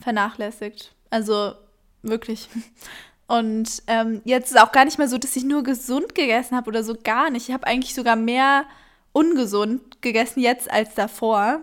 vernachlässigt. 0.00 0.94
Also 1.10 1.54
wirklich. 2.02 2.48
Und 3.26 3.82
ähm, 3.86 4.22
jetzt 4.24 4.50
ist 4.50 4.60
auch 4.60 4.72
gar 4.72 4.86
nicht 4.86 4.96
mehr 4.98 5.08
so, 5.08 5.18
dass 5.18 5.36
ich 5.36 5.44
nur 5.44 5.62
gesund 5.62 6.14
gegessen 6.14 6.56
habe 6.56 6.68
oder 6.68 6.82
so 6.82 6.94
gar 6.94 7.30
nicht. 7.30 7.48
Ich 7.48 7.54
habe 7.54 7.66
eigentlich 7.66 7.94
sogar 7.94 8.16
mehr 8.16 8.64
ungesund 9.12 10.00
gegessen 10.00 10.40
jetzt 10.40 10.70
als 10.70 10.94
davor. 10.94 11.60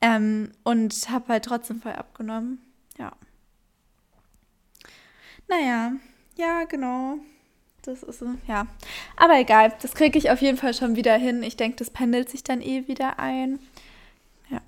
Ähm, 0.00 0.52
und 0.64 0.94
habe 1.10 1.34
halt 1.34 1.44
trotzdem 1.44 1.80
voll 1.80 1.92
abgenommen. 1.92 2.60
Ja. 2.98 3.12
Naja, 5.48 5.92
ja, 6.36 6.64
genau. 6.64 7.18
Das 7.82 8.02
ist 8.04 8.22
ja. 8.46 8.66
Aber 9.16 9.38
egal, 9.38 9.72
das 9.82 9.94
kriege 9.94 10.16
ich 10.18 10.30
auf 10.30 10.40
jeden 10.40 10.56
Fall 10.56 10.72
schon 10.74 10.94
wieder 10.96 11.16
hin. 11.16 11.42
Ich 11.42 11.56
denke, 11.56 11.76
das 11.78 11.90
pendelt 11.90 12.28
sich 12.30 12.44
dann 12.44 12.60
eh 12.60 12.86
wieder 12.86 13.18
ein. 13.18 13.58
Ja. 14.50 14.60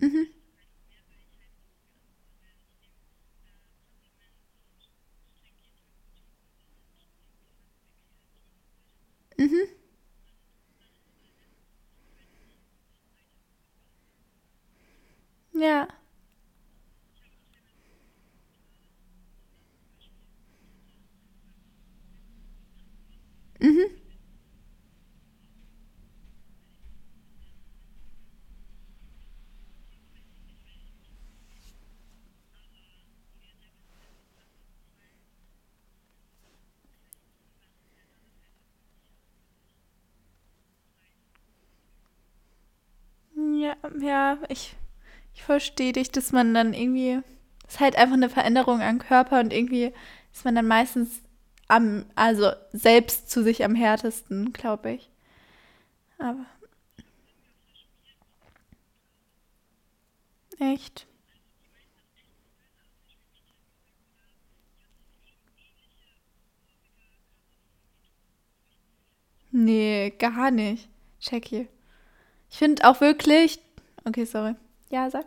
Mhm. 0.00 0.28
Mhm. 9.38 9.68
Ja. 15.58 15.88
Mhm. 23.60 23.88
Ja, 43.60 43.76
ja, 44.00 44.38
ich, 44.48 44.76
ich 45.38 45.44
verstehe 45.44 45.92
dich, 45.92 46.10
dass 46.10 46.32
man 46.32 46.52
dann 46.52 46.74
irgendwie. 46.74 47.20
Es 47.68 47.74
ist 47.74 47.80
halt 47.80 47.96
einfach 47.96 48.14
eine 48.14 48.28
Veränderung 48.28 48.80
am 48.82 48.98
Körper 48.98 49.38
und 49.40 49.52
irgendwie 49.52 49.92
ist 50.32 50.44
man 50.44 50.56
dann 50.56 50.66
meistens 50.66 51.22
am, 51.68 52.06
also 52.16 52.50
selbst 52.72 53.30
zu 53.30 53.42
sich 53.44 53.62
am 53.64 53.74
härtesten, 53.76 54.52
glaube 54.52 54.90
ich. 54.92 55.10
Aber 56.18 56.44
echt. 60.60 61.06
Nee, 69.50 70.10
gar 70.18 70.50
nicht. 70.50 70.88
Jackie. 71.20 71.68
Ich 72.50 72.58
finde 72.58 72.88
auch 72.88 73.00
wirklich. 73.00 73.60
Okay, 74.06 74.24
sorry. 74.26 74.56
Ja, 74.90 75.10
sag. 75.10 75.26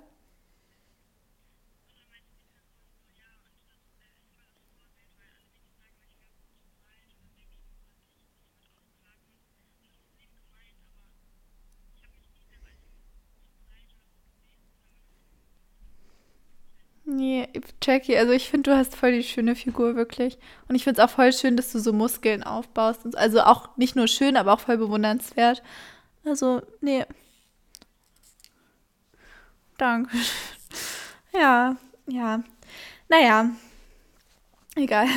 Nee, 17.03 17.47
Jackie, 17.83 18.15
also 18.15 18.31
ich 18.31 18.49
finde, 18.49 18.71
du 18.71 18.77
hast 18.77 18.95
voll 18.95 19.11
die 19.11 19.23
schöne 19.23 19.55
Figur, 19.55 19.95
wirklich. 19.95 20.37
Und 20.67 20.75
ich 20.75 20.83
finde 20.83 21.01
es 21.01 21.05
auch 21.07 21.13
voll 21.13 21.33
schön, 21.33 21.57
dass 21.57 21.71
du 21.71 21.79
so 21.79 21.93
Muskeln 21.93 22.43
aufbaust. 22.43 23.15
Also 23.17 23.41
auch 23.41 23.75
nicht 23.75 23.95
nur 23.95 24.07
schön, 24.07 24.37
aber 24.37 24.53
auch 24.53 24.59
voll 24.59 24.77
bewundernswert. 24.77 25.63
Also, 26.25 26.61
nee, 26.81 27.05
danke. 29.81 30.15
Ja, 31.33 31.75
ja. 32.07 32.43
Naja, 33.09 33.49
egal. 34.75 35.07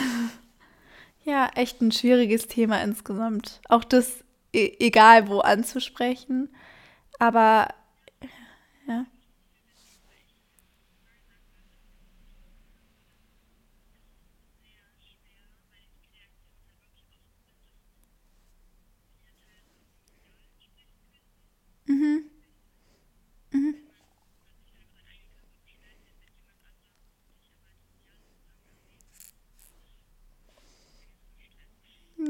Ja, 1.25 1.49
echt 1.55 1.81
ein 1.81 1.93
schwieriges 1.93 2.49
Thema 2.49 2.83
insgesamt. 2.83 3.61
Auch 3.69 3.85
das, 3.85 4.25
e 4.53 4.77
egal 4.79 5.29
wo 5.29 5.41
anzusprechen. 5.41 6.55
Aber, 7.19 7.69
ja. 8.87 9.07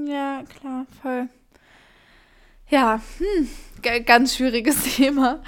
Ja, 0.06 0.42
klar, 0.58 0.86
voll. 1.02 1.28
Ja, 2.68 3.00
hm, 3.18 4.04
ganz 4.04 4.36
schwieriges 4.36 4.82
Thema. 4.96 5.42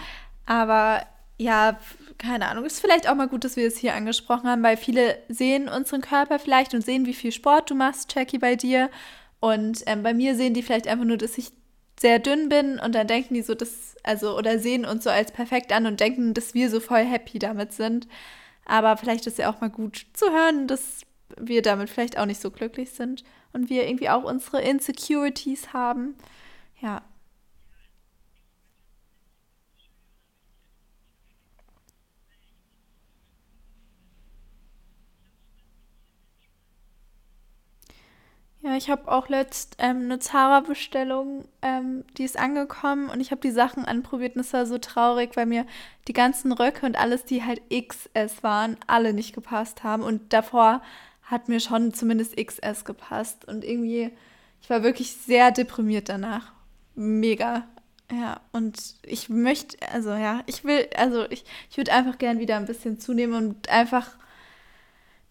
Aber 0.46 1.02
ja, 1.38 1.78
keine 2.18 2.48
Ahnung, 2.48 2.64
ist 2.64 2.80
vielleicht 2.80 3.08
auch 3.08 3.14
mal 3.14 3.28
gut, 3.28 3.44
dass 3.44 3.56
wir 3.56 3.66
es 3.66 3.76
hier 3.76 3.94
angesprochen 3.94 4.48
haben, 4.48 4.62
weil 4.62 4.76
viele 4.76 5.18
sehen 5.28 5.68
unseren 5.68 6.00
Körper 6.00 6.38
vielleicht 6.38 6.74
und 6.74 6.84
sehen, 6.84 7.06
wie 7.06 7.14
viel 7.14 7.32
Sport 7.32 7.70
du 7.70 7.74
machst, 7.74 8.14
Jackie, 8.14 8.38
bei 8.38 8.56
dir. 8.56 8.90
Und 9.40 9.82
ähm, 9.86 10.02
bei 10.02 10.14
mir 10.14 10.34
sehen 10.34 10.54
die 10.54 10.62
vielleicht 10.62 10.88
einfach 10.88 11.04
nur, 11.04 11.18
dass 11.18 11.36
ich 11.36 11.52
sehr 11.98 12.18
dünn 12.18 12.48
bin 12.48 12.78
und 12.78 12.94
dann 12.94 13.06
denken 13.06 13.34
die 13.34 13.42
so, 13.42 13.54
dass, 13.54 13.96
also, 14.02 14.36
oder 14.36 14.58
sehen 14.58 14.84
uns 14.84 15.04
so 15.04 15.10
als 15.10 15.32
perfekt 15.32 15.72
an 15.72 15.86
und 15.86 16.00
denken, 16.00 16.34
dass 16.34 16.54
wir 16.54 16.70
so 16.70 16.80
voll 16.80 17.04
happy 17.04 17.38
damit 17.38 17.72
sind. 17.72 18.08
Aber 18.66 18.96
vielleicht 18.96 19.26
ist 19.26 19.38
ja 19.38 19.50
auch 19.50 19.60
mal 19.60 19.70
gut 19.70 20.06
zu 20.12 20.30
hören, 20.30 20.66
dass 20.66 21.02
wir 21.38 21.62
damit 21.62 21.90
vielleicht 21.90 22.18
auch 22.18 22.26
nicht 22.26 22.40
so 22.40 22.50
glücklich 22.50 22.90
sind 22.90 23.24
und 23.56 23.70
wir 23.70 23.88
irgendwie 23.88 24.10
auch 24.10 24.24
unsere 24.24 24.62
Insecurities 24.62 25.72
haben. 25.72 26.14
Ja, 26.80 27.02
Ja, 38.62 38.74
ich 38.76 38.90
habe 38.90 39.10
auch 39.12 39.28
letzt 39.28 39.76
ähm, 39.78 40.02
eine 40.04 40.18
Zara-Bestellung, 40.18 41.44
ähm, 41.62 42.02
die 42.16 42.24
ist 42.24 42.36
angekommen 42.36 43.08
und 43.10 43.20
ich 43.20 43.30
habe 43.30 43.40
die 43.40 43.52
Sachen 43.52 43.84
anprobiert 43.84 44.34
und 44.34 44.40
es 44.40 44.52
war 44.52 44.66
so 44.66 44.78
traurig, 44.78 45.36
weil 45.36 45.46
mir 45.46 45.66
die 46.08 46.12
ganzen 46.12 46.50
Röcke 46.50 46.84
und 46.84 46.98
alles, 46.98 47.24
die 47.24 47.44
halt 47.44 47.62
XS 47.70 48.42
waren, 48.42 48.76
alle 48.88 49.12
nicht 49.12 49.34
gepasst 49.34 49.84
haben. 49.84 50.02
Und 50.02 50.32
davor 50.32 50.82
hat 51.26 51.48
mir 51.48 51.60
schon 51.60 51.92
zumindest 51.92 52.36
XS 52.36 52.84
gepasst. 52.84 53.44
Und 53.46 53.64
irgendwie, 53.64 54.10
ich 54.62 54.70
war 54.70 54.82
wirklich 54.82 55.12
sehr 55.12 55.50
deprimiert 55.50 56.08
danach. 56.08 56.52
Mega. 56.94 57.66
Ja, 58.10 58.40
und 58.52 58.78
ich 59.02 59.28
möchte, 59.28 59.76
also 59.92 60.10
ja, 60.10 60.42
ich 60.46 60.64
will, 60.64 60.88
also 60.96 61.28
ich, 61.28 61.44
ich 61.70 61.76
würde 61.76 61.92
einfach 61.92 62.18
gern 62.18 62.38
wieder 62.38 62.56
ein 62.56 62.66
bisschen 62.66 63.00
zunehmen 63.00 63.34
und 63.34 63.68
einfach 63.68 64.16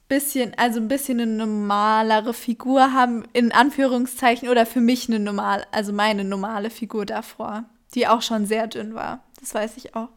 bisschen, 0.10 0.54
also 0.58 0.80
ein 0.80 0.90
bisschen 0.90 1.20
eine 1.20 1.32
normalere 1.32 2.34
Figur 2.34 2.94
haben, 2.94 3.24
in 3.34 3.52
Anführungszeichen, 3.52 4.50
oder 4.50 4.66
für 4.66 4.82
mich 4.82 5.08
eine 5.08 5.20
normal, 5.20 5.66
also 5.72 5.94
meine 5.94 6.24
normale 6.24 6.70
Figur 6.70 7.06
davor, 7.06 7.64
die 7.94 8.08
auch 8.08 8.22
schon 8.22 8.46
sehr 8.46 8.68
dünn 8.68 8.94
war. 8.94 9.24
Das 9.40 9.54
weiß 9.54 9.78
ich 9.78 9.96
auch. 9.96 10.10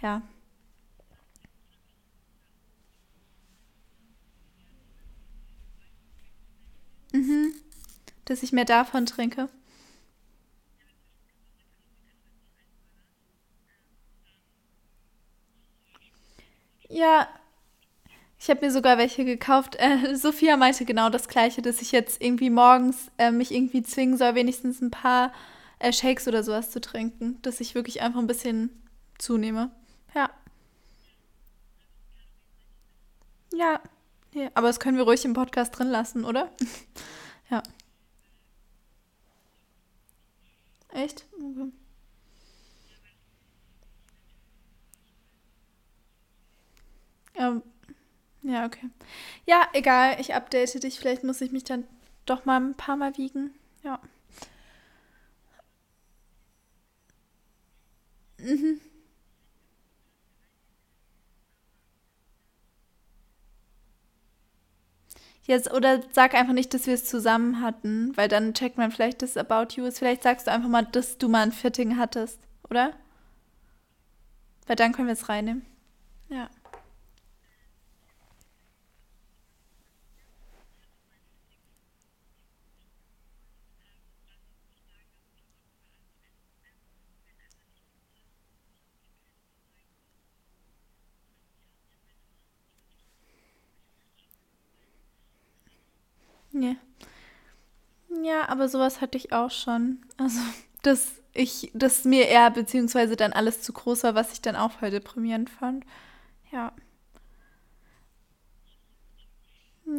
Ja. 0.00 0.22
Mhm. 7.12 7.52
Dass 8.26 8.42
ich 8.44 8.52
mehr 8.52 8.64
davon 8.66 9.06
trinke. 9.06 9.48
Ja, 16.88 17.28
Ich 18.38 18.50
habe 18.50 18.64
mir 18.66 18.70
sogar 18.72 18.98
welche 18.98 19.24
gekauft. 19.24 19.76
Äh, 19.78 20.14
Sophia 20.16 20.56
meinte 20.56 20.84
genau 20.84 21.08
das 21.10 21.28
Gleiche, 21.28 21.62
dass 21.62 21.80
ich 21.80 21.92
jetzt 21.92 22.22
irgendwie 22.22 22.50
morgens 22.50 23.10
äh, 23.18 23.30
mich 23.30 23.52
irgendwie 23.52 23.82
zwingen 23.82 24.16
soll, 24.16 24.34
wenigstens 24.34 24.80
ein 24.80 24.90
paar 24.90 25.32
äh, 25.78 25.92
Shakes 25.92 26.28
oder 26.28 26.42
sowas 26.42 26.70
zu 26.70 26.80
trinken. 26.80 27.38
Dass 27.42 27.60
ich 27.60 27.74
wirklich 27.74 28.02
einfach 28.02 28.20
ein 28.20 28.26
bisschen 28.26 28.70
zunehme. 29.18 29.70
Ja. 30.14 30.30
Ja. 33.52 33.80
Ja. 34.36 34.50
Aber 34.54 34.68
das 34.68 34.80
können 34.80 34.96
wir 34.96 35.04
ruhig 35.04 35.24
im 35.24 35.32
Podcast 35.34 35.76
drin 35.78 35.88
lassen, 35.88 36.24
oder? 36.24 36.50
ja. 37.50 37.62
Echt? 40.92 41.26
Okay. 41.38 41.70
Ähm, 47.34 47.62
Ja, 48.42 48.66
okay. 48.66 48.90
Ja, 49.46 49.68
egal, 49.74 50.18
ich 50.20 50.34
update 50.34 50.82
dich. 50.84 50.98
Vielleicht 51.00 51.24
muss 51.24 51.40
ich 51.42 51.52
mich 51.52 51.64
dann 51.64 51.84
doch 52.26 52.44
mal 52.46 52.60
ein 52.60 52.74
paar 52.76 52.96
Mal 52.96 53.16
wiegen. 53.18 53.54
Ja. 53.84 54.00
Mhm. 58.38 58.80
Jetzt, 65.46 65.72
oder 65.72 66.02
sag 66.12 66.34
einfach 66.34 66.52
nicht, 66.52 66.74
dass 66.74 66.86
wir 66.86 66.94
es 66.94 67.04
zusammen 67.04 67.60
hatten, 67.60 68.16
weil 68.16 68.28
dann 68.28 68.52
checkt 68.52 68.78
man 68.78 68.90
vielleicht 68.90 69.22
das 69.22 69.36
About 69.36 69.74
You 69.74 69.84
ist. 69.84 69.98
Vielleicht 70.00 70.24
sagst 70.24 70.48
du 70.48 70.50
einfach 70.50 70.68
mal, 70.68 70.82
dass 70.82 71.18
du 71.18 71.28
mal 71.28 71.42
ein 71.42 71.52
Fitting 71.52 71.96
hattest, 71.98 72.40
oder? 72.68 72.92
Weil 74.66 74.74
dann 74.74 74.92
können 74.92 75.06
wir 75.06 75.12
es 75.12 75.28
reinnehmen. 75.28 75.64
Ja. 76.28 76.50
Ja, 98.26 98.48
aber 98.48 98.68
sowas 98.68 99.00
hatte 99.00 99.16
ich 99.18 99.32
auch 99.32 99.52
schon. 99.52 100.00
Also, 100.16 100.40
dass 100.82 101.22
ich, 101.32 101.70
dass 101.74 102.04
mir 102.04 102.26
eher 102.26 102.50
beziehungsweise 102.50 103.14
dann 103.14 103.32
alles 103.32 103.62
zu 103.62 103.72
groß 103.72 104.02
war, 104.02 104.14
was 104.16 104.32
ich 104.32 104.40
dann 104.40 104.56
auch 104.56 104.72
voll 104.72 104.90
deprimierend 104.90 105.48
fand. 105.48 105.84
Ja. 106.50 106.72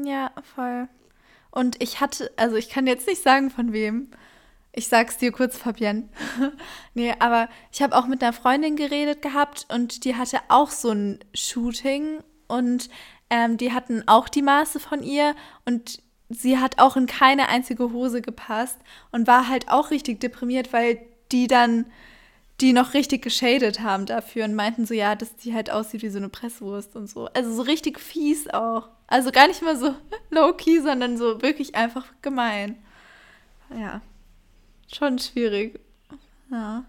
Ja, 0.04 0.32
voll. 0.56 0.90
Und 1.52 1.82
ich 1.82 2.02
hatte, 2.02 2.30
also 2.36 2.58
ich 2.58 2.70
kann 2.70 2.86
jetzt 2.86 3.08
nicht 3.08 3.24
sagen, 3.24 3.50
von 3.50 3.72
wem. 3.72 4.12
Ich 4.74 4.90
sag's 4.90 5.18
dir 5.18 5.32
kurz, 5.32 5.58
Fabienne. 5.58 6.10
nee, 6.94 7.14
aber 7.20 7.48
ich 7.72 7.82
habe 7.82 7.96
auch 7.96 8.08
mit 8.08 8.22
einer 8.22 8.34
Freundin 8.34 8.76
geredet 8.76 9.22
gehabt 9.22 9.68
und 9.74 10.04
die 10.04 10.16
hatte 10.16 10.40
auch 10.50 10.70
so 10.72 10.92
ein 10.92 11.20
Shooting 11.34 12.20
und 12.48 12.90
ähm, 13.30 13.56
die 13.56 13.72
hatten 13.72 14.04
auch 14.08 14.28
die 14.28 14.42
Maße 14.42 14.80
von 14.82 15.02
ihr 15.02 15.34
und 15.66 16.02
sie 16.30 16.58
hat 16.58 16.80
auch 16.80 16.98
in 16.98 17.08
keine 17.08 17.50
einzige 17.50 17.92
Hose 17.92 18.22
gepasst 18.22 18.80
und 19.12 19.28
war 19.28 19.48
halt 19.48 19.70
auch 19.70 19.92
richtig 19.92 20.20
deprimiert, 20.20 20.74
weil 20.74 21.00
die 21.32 21.48
dann 21.48 21.86
die 22.60 22.74
noch 22.74 22.94
richtig 22.96 23.22
geschadet 23.22 23.82
haben 23.82 24.08
dafür 24.08 24.46
und 24.46 24.56
meinten 24.56 24.86
so, 24.86 24.94
ja, 24.94 25.16
dass 25.16 25.36
die 25.36 25.54
halt 25.54 25.70
aussieht 25.70 26.02
wie 26.02 26.10
so 26.10 26.18
eine 26.18 26.30
Presswurst 26.30 26.96
und 26.96 27.08
so. 27.08 27.28
Also 27.28 27.54
so 27.54 27.62
richtig 27.62 28.00
fies 28.00 28.50
auch. 28.50 28.90
Also 29.06 29.32
gar 29.32 29.48
nicht 29.48 29.62
mal 29.62 29.78
so 29.78 29.94
low-key, 30.32 30.82
sondern 30.82 31.18
so 31.18 31.42
wirklich 31.42 31.76
einfach 31.76 32.06
gemein. 32.22 32.76
Ja, 33.70 34.02
schon 34.92 35.20
schwierig. 35.20 35.80
Ja. 36.50 36.86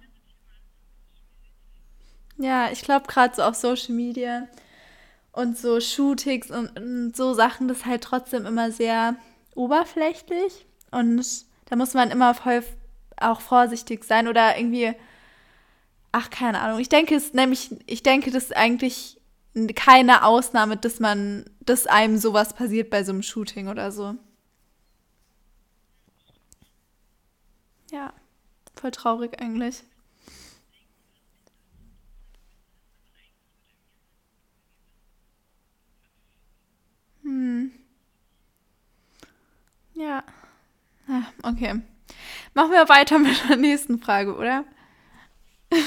Ja, 2.38 2.70
ich 2.70 2.82
glaube 2.82 3.06
gerade 3.08 3.34
so 3.34 3.42
auf 3.42 3.56
Social 3.56 3.94
Media 3.94 4.48
und 5.38 5.56
so 5.56 5.80
Shootings 5.80 6.50
und, 6.50 6.76
und 6.78 7.16
so 7.16 7.32
Sachen, 7.32 7.68
das 7.68 7.78
ist 7.78 7.86
halt 7.86 8.02
trotzdem 8.02 8.44
immer 8.44 8.72
sehr 8.72 9.14
oberflächlich 9.54 10.66
und 10.90 11.24
da 11.66 11.76
muss 11.76 11.94
man 11.94 12.10
immer 12.10 12.34
voll 12.34 12.64
auch 13.16 13.40
vorsichtig 13.40 14.04
sein 14.04 14.26
oder 14.26 14.56
irgendwie, 14.58 14.94
ach, 16.12 16.30
keine 16.30 16.60
Ahnung. 16.60 16.80
Ich 16.80 16.88
denke 16.88 17.14
es 17.14 17.34
nämlich, 17.34 17.70
ich 17.86 18.02
denke, 18.02 18.30
das 18.30 18.44
ist 18.44 18.56
eigentlich 18.56 19.20
keine 19.76 20.24
Ausnahme, 20.24 20.76
dass 20.76 20.98
man, 21.00 21.44
dass 21.60 21.86
einem 21.86 22.18
sowas 22.18 22.54
passiert 22.54 22.90
bei 22.90 23.04
so 23.04 23.12
einem 23.12 23.22
Shooting 23.22 23.68
oder 23.68 23.92
so. 23.92 24.14
Ja, 27.90 28.12
voll 28.76 28.90
traurig 28.92 29.40
eigentlich. 29.40 29.82
Hm, 37.22 37.70
ja. 39.94 40.24
Ah, 41.08 41.22
okay. 41.48 41.80
Machen 42.54 42.72
wir 42.72 42.88
weiter 42.88 43.18
mit 43.18 43.48
der 43.48 43.56
nächsten 43.56 43.98
Frage, 43.98 44.36
oder? 44.36 44.64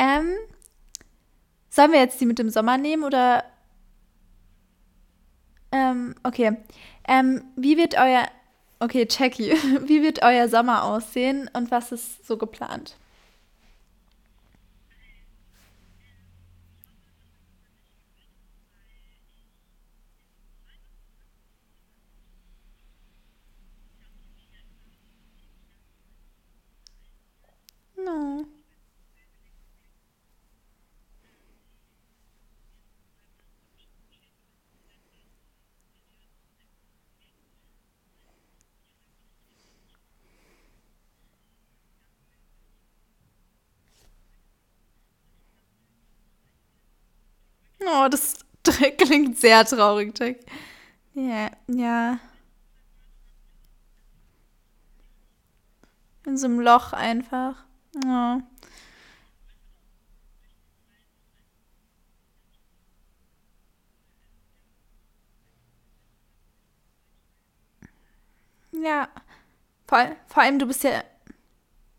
Ähm, 0.00 0.36
sollen 1.68 1.90
wir 1.90 1.98
jetzt 1.98 2.20
die 2.20 2.26
mit 2.26 2.38
dem 2.38 2.50
Sommer 2.50 2.78
nehmen 2.78 3.02
oder 3.02 3.42
ähm, 5.72 6.14
okay. 6.22 6.56
Ähm, 7.08 7.42
wie 7.56 7.76
wird 7.76 7.98
euer 7.98 8.28
Okay, 8.80 9.08
Jackie, 9.10 9.50
wie 9.88 10.02
wird 10.02 10.22
euer 10.22 10.48
Sommer 10.48 10.84
aussehen 10.84 11.50
und 11.52 11.70
was 11.70 11.90
ist 11.92 12.26
so 12.26 12.36
geplant? 12.36 12.96
Oh, 47.90 48.08
das 48.08 48.34
klingt 48.98 49.38
sehr 49.38 49.64
traurig, 49.64 50.18
Jack. 50.18 50.40
Ja, 51.14 51.50
ja. 51.68 52.20
In 56.26 56.36
so 56.36 56.46
einem 56.46 56.60
Loch 56.60 56.92
einfach. 56.92 57.64
Oh. 58.04 58.40
Ja. 68.72 69.08
Vor, 69.86 70.16
vor 70.26 70.42
allem, 70.42 70.58
du 70.58 70.66
bist 70.66 70.84
ja. 70.84 71.02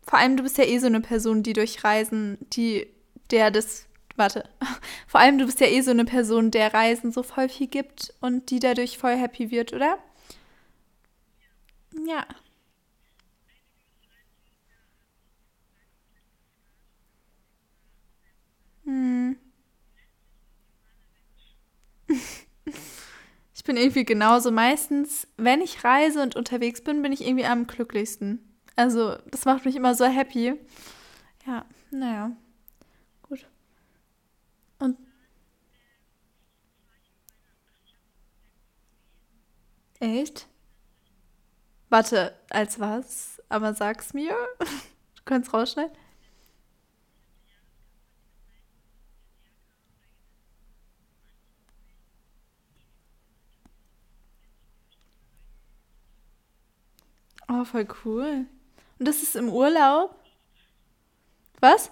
Vor 0.02 0.18
allem, 0.18 0.36
du 0.36 0.42
bist 0.42 0.58
ja 0.58 0.64
eh 0.64 0.78
so 0.78 0.86
eine 0.86 1.00
Person, 1.00 1.42
die 1.42 1.52
durch 1.52 1.84
Reisen, 1.84 2.38
die 2.52 2.86
der 3.30 3.50
das. 3.50 3.86
Warte. 4.20 4.44
Vor 5.06 5.18
allem, 5.18 5.38
du 5.38 5.46
bist 5.46 5.60
ja 5.60 5.66
eh 5.66 5.80
so 5.80 5.90
eine 5.92 6.04
Person, 6.04 6.50
der 6.50 6.74
Reisen 6.74 7.10
so 7.10 7.22
voll 7.22 7.48
viel 7.48 7.68
gibt 7.68 8.12
und 8.20 8.50
die 8.50 8.58
dadurch 8.60 8.98
voll 8.98 9.16
happy 9.16 9.50
wird, 9.50 9.72
oder? 9.72 9.98
Ja. 12.06 12.26
Hm. 18.84 19.32
Ich 23.54 23.64
bin 23.64 23.76
irgendwie 23.76 24.04
genauso. 24.04 24.50
Meistens, 24.50 25.28
wenn 25.36 25.60
ich 25.60 25.84
reise 25.84 26.22
und 26.22 26.34
unterwegs 26.34 26.82
bin, 26.82 27.02
bin 27.02 27.12
ich 27.12 27.26
irgendwie 27.26 27.44
am 27.44 27.66
glücklichsten. 27.66 28.40
Also, 28.74 29.16
das 29.30 29.44
macht 29.44 29.66
mich 29.66 29.76
immer 29.76 29.94
so 29.94 30.06
happy. 30.06 30.54
Ja, 31.46 31.66
naja. 31.90 32.32
Und 34.80 34.96
echt? 40.00 40.46
Warte, 41.88 42.34
als 42.50 42.78
was? 42.80 43.42
Aber 43.48 43.74
sag's 43.74 44.14
mir. 44.14 44.34
Du 45.16 45.24
kannst 45.36 45.52
rausschneiden. 45.52 45.92
Oh, 57.48 57.64
voll 57.64 57.86
cool. 58.04 58.46
Und 58.98 59.08
das 59.08 59.22
ist 59.22 59.36
im 59.36 59.48
Urlaub? 59.50 60.14
Was? 61.60 61.90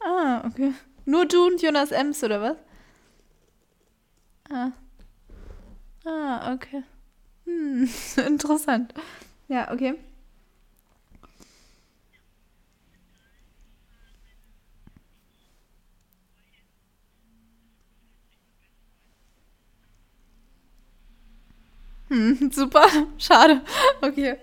Ah, 0.00 0.42
okay. 0.46 0.72
Nur 1.04 1.26
du 1.26 1.46
und 1.46 1.62
Jonas 1.62 1.90
Ems, 1.92 2.22
oder 2.24 2.40
was? 2.42 2.56
Ah, 4.50 4.72
ah, 6.06 6.52
okay. 6.54 6.82
Hm, 7.46 7.88
interessant. 8.26 8.94
Ja, 9.48 9.72
okay. 9.72 9.96
Hm, 22.08 22.50
super. 22.52 22.86
Schade. 23.18 23.60
Okay. 24.02 24.36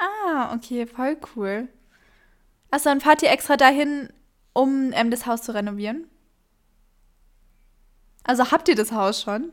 Ah, 0.00 0.52
okay, 0.68 0.86
voll 0.86 1.16
cool. 1.34 1.68
Achso, 2.70 2.90
dann 2.90 3.00
fahrt 3.00 3.22
ihr 3.22 3.30
extra 3.30 3.56
dahin, 3.56 4.10
um 4.52 4.92
ähm, 4.94 5.10
das 5.10 5.26
Haus 5.26 5.42
zu 5.42 5.54
renovieren? 5.54 6.06
Also 8.22 8.50
habt 8.52 8.68
ihr 8.68 8.76
das 8.76 8.92
Haus 8.92 9.20
schon? 9.22 9.50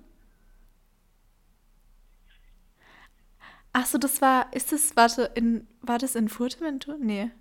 Ach 3.74 3.86
so, 3.86 3.98
das 3.98 4.22
war, 4.22 4.48
ist 4.54 4.72
das, 4.72 4.96
warte, 4.96 5.32
in, 5.36 5.68
war 5.82 5.98
das 5.98 6.16
in 6.16 6.30
Fuerteventura? 6.30 6.98
Nee. 7.00 7.32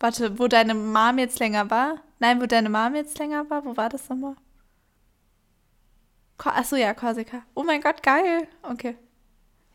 Warte, 0.00 0.38
wo 0.38 0.48
deine 0.48 0.74
Mom 0.74 1.18
jetzt 1.18 1.38
länger 1.40 1.70
war? 1.70 2.02
Nein, 2.18 2.40
wo 2.40 2.46
deine 2.46 2.70
Mom 2.70 2.94
jetzt 2.94 3.18
länger 3.18 3.48
war? 3.50 3.64
Wo 3.64 3.76
war 3.76 3.88
das 3.88 4.08
nochmal? 4.08 4.36
Ko- 6.38 6.50
Ach 6.52 6.64
so, 6.64 6.76
ja, 6.76 6.94
Korsika. 6.94 7.42
Oh 7.54 7.62
mein 7.64 7.80
Gott, 7.80 8.02
geil. 8.02 8.48
Okay. 8.62 8.96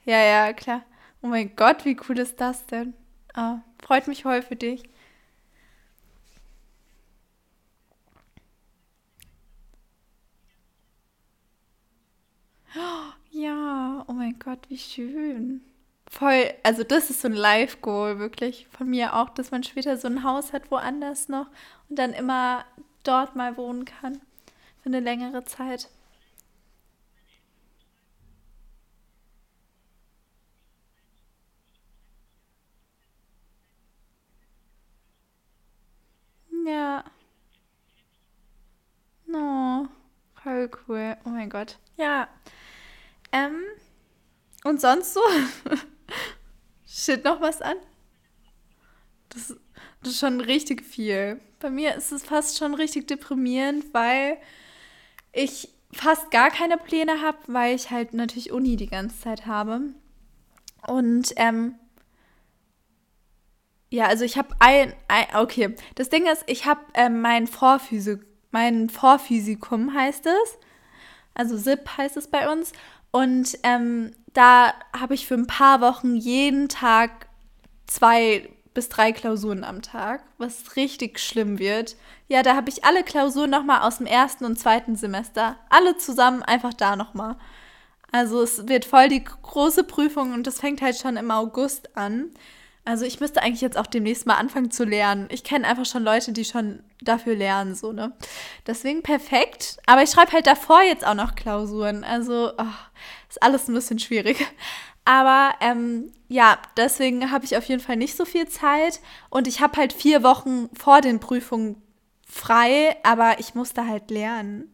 Ja, 0.05 0.19
ja, 0.21 0.53
klar. 0.53 0.83
Oh 1.21 1.27
mein 1.27 1.55
Gott, 1.55 1.85
wie 1.85 1.97
cool 2.09 2.19
ist 2.19 2.39
das 2.41 2.65
denn? 2.67 2.93
Ah, 3.35 3.59
freut 3.83 4.07
mich 4.07 4.23
voll 4.23 4.41
für 4.41 4.55
dich. 4.55 4.83
Ja, 13.31 14.03
oh 14.07 14.13
mein 14.13 14.37
Gott, 14.39 14.59
wie 14.69 14.77
schön. 14.77 15.61
Voll, 16.09 16.53
also 16.63 16.83
das 16.83 17.09
ist 17.09 17.21
so 17.21 17.27
ein 17.29 17.33
Life-Goal 17.33 18.19
wirklich 18.19 18.67
von 18.69 18.89
mir 18.89 19.15
auch, 19.15 19.29
dass 19.29 19.51
man 19.51 19.63
später 19.63 19.95
so 19.97 20.07
ein 20.07 20.23
Haus 20.23 20.51
hat, 20.53 20.69
woanders 20.71 21.29
noch 21.29 21.47
und 21.89 21.97
dann 21.97 22.11
immer 22.13 22.65
dort 23.03 23.35
mal 23.35 23.55
wohnen 23.57 23.85
kann 23.85 24.15
für 24.81 24.87
eine 24.89 24.99
längere 24.99 25.45
Zeit. 25.45 25.89
Ja, 36.65 37.03
no, 39.27 39.87
voll 40.43 40.69
cool. 40.87 41.15
Oh 41.25 41.29
mein 41.29 41.40
Gott. 41.51 41.77
Ja, 41.97 42.29
ähm, 43.31 43.61
und 44.63 44.81
sonst 44.81 45.13
so? 45.13 45.21
Steht 46.87 47.23
noch 47.23 47.41
was 47.41 47.61
an? 47.61 47.77
Das, 49.29 49.55
das 50.01 50.13
ist 50.13 50.19
schon 50.19 50.41
richtig 50.41 50.83
viel. 50.83 51.39
Bei 51.59 51.69
mir 51.69 51.95
ist 51.95 52.11
es 52.11 52.23
fast 52.23 52.57
schon 52.57 52.73
richtig 52.73 53.07
deprimierend, 53.07 53.93
weil 53.93 54.37
ich 55.31 55.69
fast 55.93 56.31
gar 56.31 56.49
keine 56.49 56.77
Pläne 56.77 57.21
habe, 57.21 57.37
weil 57.47 57.75
ich 57.75 57.91
halt 57.91 58.13
natürlich 58.13 58.51
Uni 58.51 58.75
die 58.75 58.87
ganze 58.87 59.19
Zeit 59.19 59.45
habe. 59.45 59.81
Und 60.87 61.33
ähm, 61.35 61.75
ja, 63.89 64.05
also 64.05 64.23
ich 64.23 64.37
habe 64.37 64.55
ein, 64.59 64.93
ein, 65.07 65.35
okay. 65.35 65.75
Das 65.95 66.09
Ding 66.09 66.25
ist, 66.27 66.43
ich 66.47 66.65
habe 66.65 66.81
ähm, 66.93 67.21
mein 67.21 67.45
Vorphysik, 67.45 68.25
mein 68.51 68.89
Vorphysikum 68.89 69.93
heißt 69.93 70.25
es. 70.25 70.57
Also 71.33 71.57
SIP 71.57 71.97
heißt 71.97 72.17
es 72.17 72.27
bei 72.27 72.51
uns. 72.51 72.73
Und 73.11 73.57
ähm, 73.63 74.11
da 74.33 74.73
habe 74.97 75.13
ich 75.13 75.27
für 75.27 75.35
ein 75.35 75.47
paar 75.47 75.81
Wochen 75.81 76.15
jeden 76.15 76.69
Tag 76.69 77.27
zwei 77.87 78.49
bis 78.73 78.87
drei 78.87 79.11
Klausuren 79.11 79.63
am 79.65 79.81
Tag, 79.81 80.23
was 80.37 80.75
richtig 80.77 81.19
schlimm 81.19 81.59
wird. 81.59 81.97
Ja, 82.29 82.41
da 82.41 82.55
habe 82.55 82.69
ich 82.69 82.85
alle 82.85 83.03
Klausuren 83.03 83.49
nochmal 83.49 83.81
aus 83.81 83.97
dem 83.97 84.07
ersten 84.07 84.45
und 84.45 84.57
zweiten 84.57 84.95
Semester. 84.95 85.57
Alle 85.69 85.97
zusammen 85.97 86.41
einfach 86.43 86.73
da 86.73 86.95
nochmal. 86.95 87.35
Also 88.11 88.41
es 88.41 88.67
wird 88.67 88.85
voll 88.85 89.09
die 89.09 89.23
große 89.23 89.83
Prüfung 89.83 90.33
und 90.33 90.47
das 90.47 90.59
fängt 90.59 90.81
halt 90.81 90.97
schon 90.97 91.17
im 91.17 91.31
August 91.31 91.97
an. 91.97 92.31
Also 92.83 93.05
ich 93.05 93.19
müsste 93.19 93.41
eigentlich 93.41 93.61
jetzt 93.61 93.77
auch 93.77 93.87
demnächst 93.87 94.25
mal 94.25 94.35
anfangen 94.35 94.71
zu 94.71 94.85
lernen. 94.85 95.27
Ich 95.31 95.43
kenne 95.43 95.67
einfach 95.67 95.85
schon 95.85 96.03
Leute, 96.03 96.31
die 96.31 96.45
schon 96.45 96.83
dafür 97.01 97.35
lernen, 97.35 97.75
so, 97.75 97.91
ne? 97.91 98.13
Deswegen 98.67 99.03
perfekt. 99.03 99.77
Aber 99.85 100.03
ich 100.03 100.11
schreibe 100.11 100.31
halt 100.31 100.47
davor 100.47 100.81
jetzt 100.83 101.05
auch 101.05 101.15
noch 101.15 101.35
Klausuren. 101.35 102.03
Also 102.03 102.51
ach, 102.57 102.89
ist 103.29 103.41
alles 103.41 103.67
ein 103.67 103.73
bisschen 103.73 103.99
schwierig. 103.99 104.45
Aber 105.05 105.55
ähm, 105.61 106.11
ja, 106.27 106.59
deswegen 106.77 107.31
habe 107.31 107.45
ich 107.45 107.57
auf 107.57 107.65
jeden 107.65 107.81
Fall 107.81 107.97
nicht 107.97 108.15
so 108.15 108.25
viel 108.25 108.47
Zeit. 108.47 109.01
Und 109.29 109.47
ich 109.47 109.61
habe 109.61 109.77
halt 109.77 109.93
vier 109.93 110.23
Wochen 110.23 110.69
vor 110.77 111.01
den 111.01 111.19
Prüfungen 111.19 111.81
frei, 112.25 112.95
aber 113.03 113.39
ich 113.39 113.55
musste 113.55 113.87
halt 113.87 114.09
lernen. 114.11 114.73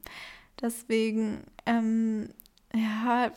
Deswegen, 0.62 1.44
ähm, 1.66 2.30
ja, 2.74 3.32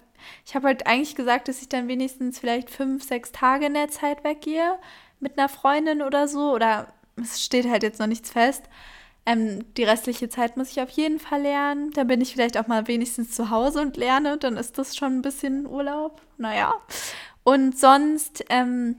ich 0.44 0.54
habe 0.54 0.66
halt 0.68 0.86
eigentlich 0.86 1.14
gesagt, 1.14 1.48
dass 1.48 1.62
ich 1.62 1.68
dann 1.68 1.88
wenigstens 1.88 2.38
vielleicht 2.38 2.70
fünf, 2.70 3.04
sechs 3.04 3.32
Tage 3.32 3.66
in 3.66 3.74
der 3.74 3.88
Zeit 3.88 4.24
weggehe 4.24 4.78
mit 5.20 5.38
einer 5.38 5.48
Freundin 5.48 6.02
oder 6.02 6.28
so. 6.28 6.52
Oder 6.52 6.92
es 7.16 7.42
steht 7.42 7.68
halt 7.68 7.82
jetzt 7.82 8.00
noch 8.00 8.06
nichts 8.06 8.30
fest. 8.30 8.64
Ähm, 9.26 9.64
die 9.74 9.84
restliche 9.84 10.28
Zeit 10.28 10.56
muss 10.56 10.70
ich 10.70 10.80
auf 10.80 10.90
jeden 10.90 11.18
Fall 11.18 11.42
lernen. 11.42 11.90
Da 11.92 12.04
bin 12.04 12.20
ich 12.20 12.32
vielleicht 12.32 12.56
auch 12.56 12.66
mal 12.66 12.88
wenigstens 12.88 13.32
zu 13.32 13.50
Hause 13.50 13.80
und 13.80 13.96
lerne. 13.96 14.38
Dann 14.38 14.56
ist 14.56 14.78
das 14.78 14.96
schon 14.96 15.18
ein 15.18 15.22
bisschen 15.22 15.66
Urlaub. 15.66 16.20
Naja. 16.38 16.74
Und 17.44 17.78
sonst 17.78 18.44
ähm, 18.48 18.96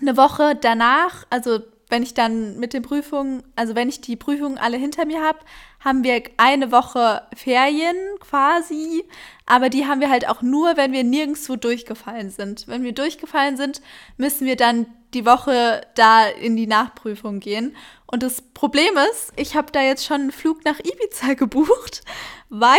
eine 0.00 0.16
Woche 0.16 0.56
danach, 0.60 1.26
also 1.30 1.60
wenn 1.88 2.02
ich 2.02 2.14
dann 2.14 2.58
mit 2.58 2.72
den 2.72 2.82
Prüfungen, 2.82 3.42
also 3.54 3.74
wenn 3.74 3.88
ich 3.88 4.00
die 4.00 4.16
Prüfungen 4.16 4.58
alle 4.58 4.76
hinter 4.76 5.06
mir 5.06 5.22
habe, 5.22 5.38
haben 5.80 6.02
wir 6.02 6.22
eine 6.36 6.72
Woche 6.72 7.22
Ferien 7.34 7.96
quasi. 8.18 9.04
Aber 9.46 9.68
die 9.68 9.86
haben 9.86 10.00
wir 10.00 10.10
halt 10.10 10.28
auch 10.28 10.42
nur, 10.42 10.76
wenn 10.76 10.92
wir 10.92 11.04
nirgendwo 11.04 11.54
durchgefallen 11.54 12.30
sind. 12.30 12.66
Wenn 12.66 12.82
wir 12.82 12.92
durchgefallen 12.92 13.56
sind, 13.56 13.80
müssen 14.16 14.46
wir 14.46 14.56
dann 14.56 14.86
die 15.14 15.24
Woche 15.24 15.82
da 15.94 16.26
in 16.26 16.56
die 16.56 16.66
Nachprüfung 16.66 17.38
gehen. 17.38 17.76
Und 18.06 18.22
das 18.22 18.42
Problem 18.42 18.94
ist, 19.10 19.32
ich 19.36 19.54
habe 19.54 19.70
da 19.70 19.80
jetzt 19.80 20.04
schon 20.04 20.22
einen 20.22 20.32
Flug 20.32 20.64
nach 20.64 20.80
Ibiza 20.80 21.34
gebucht, 21.36 22.02
weil 22.48 22.78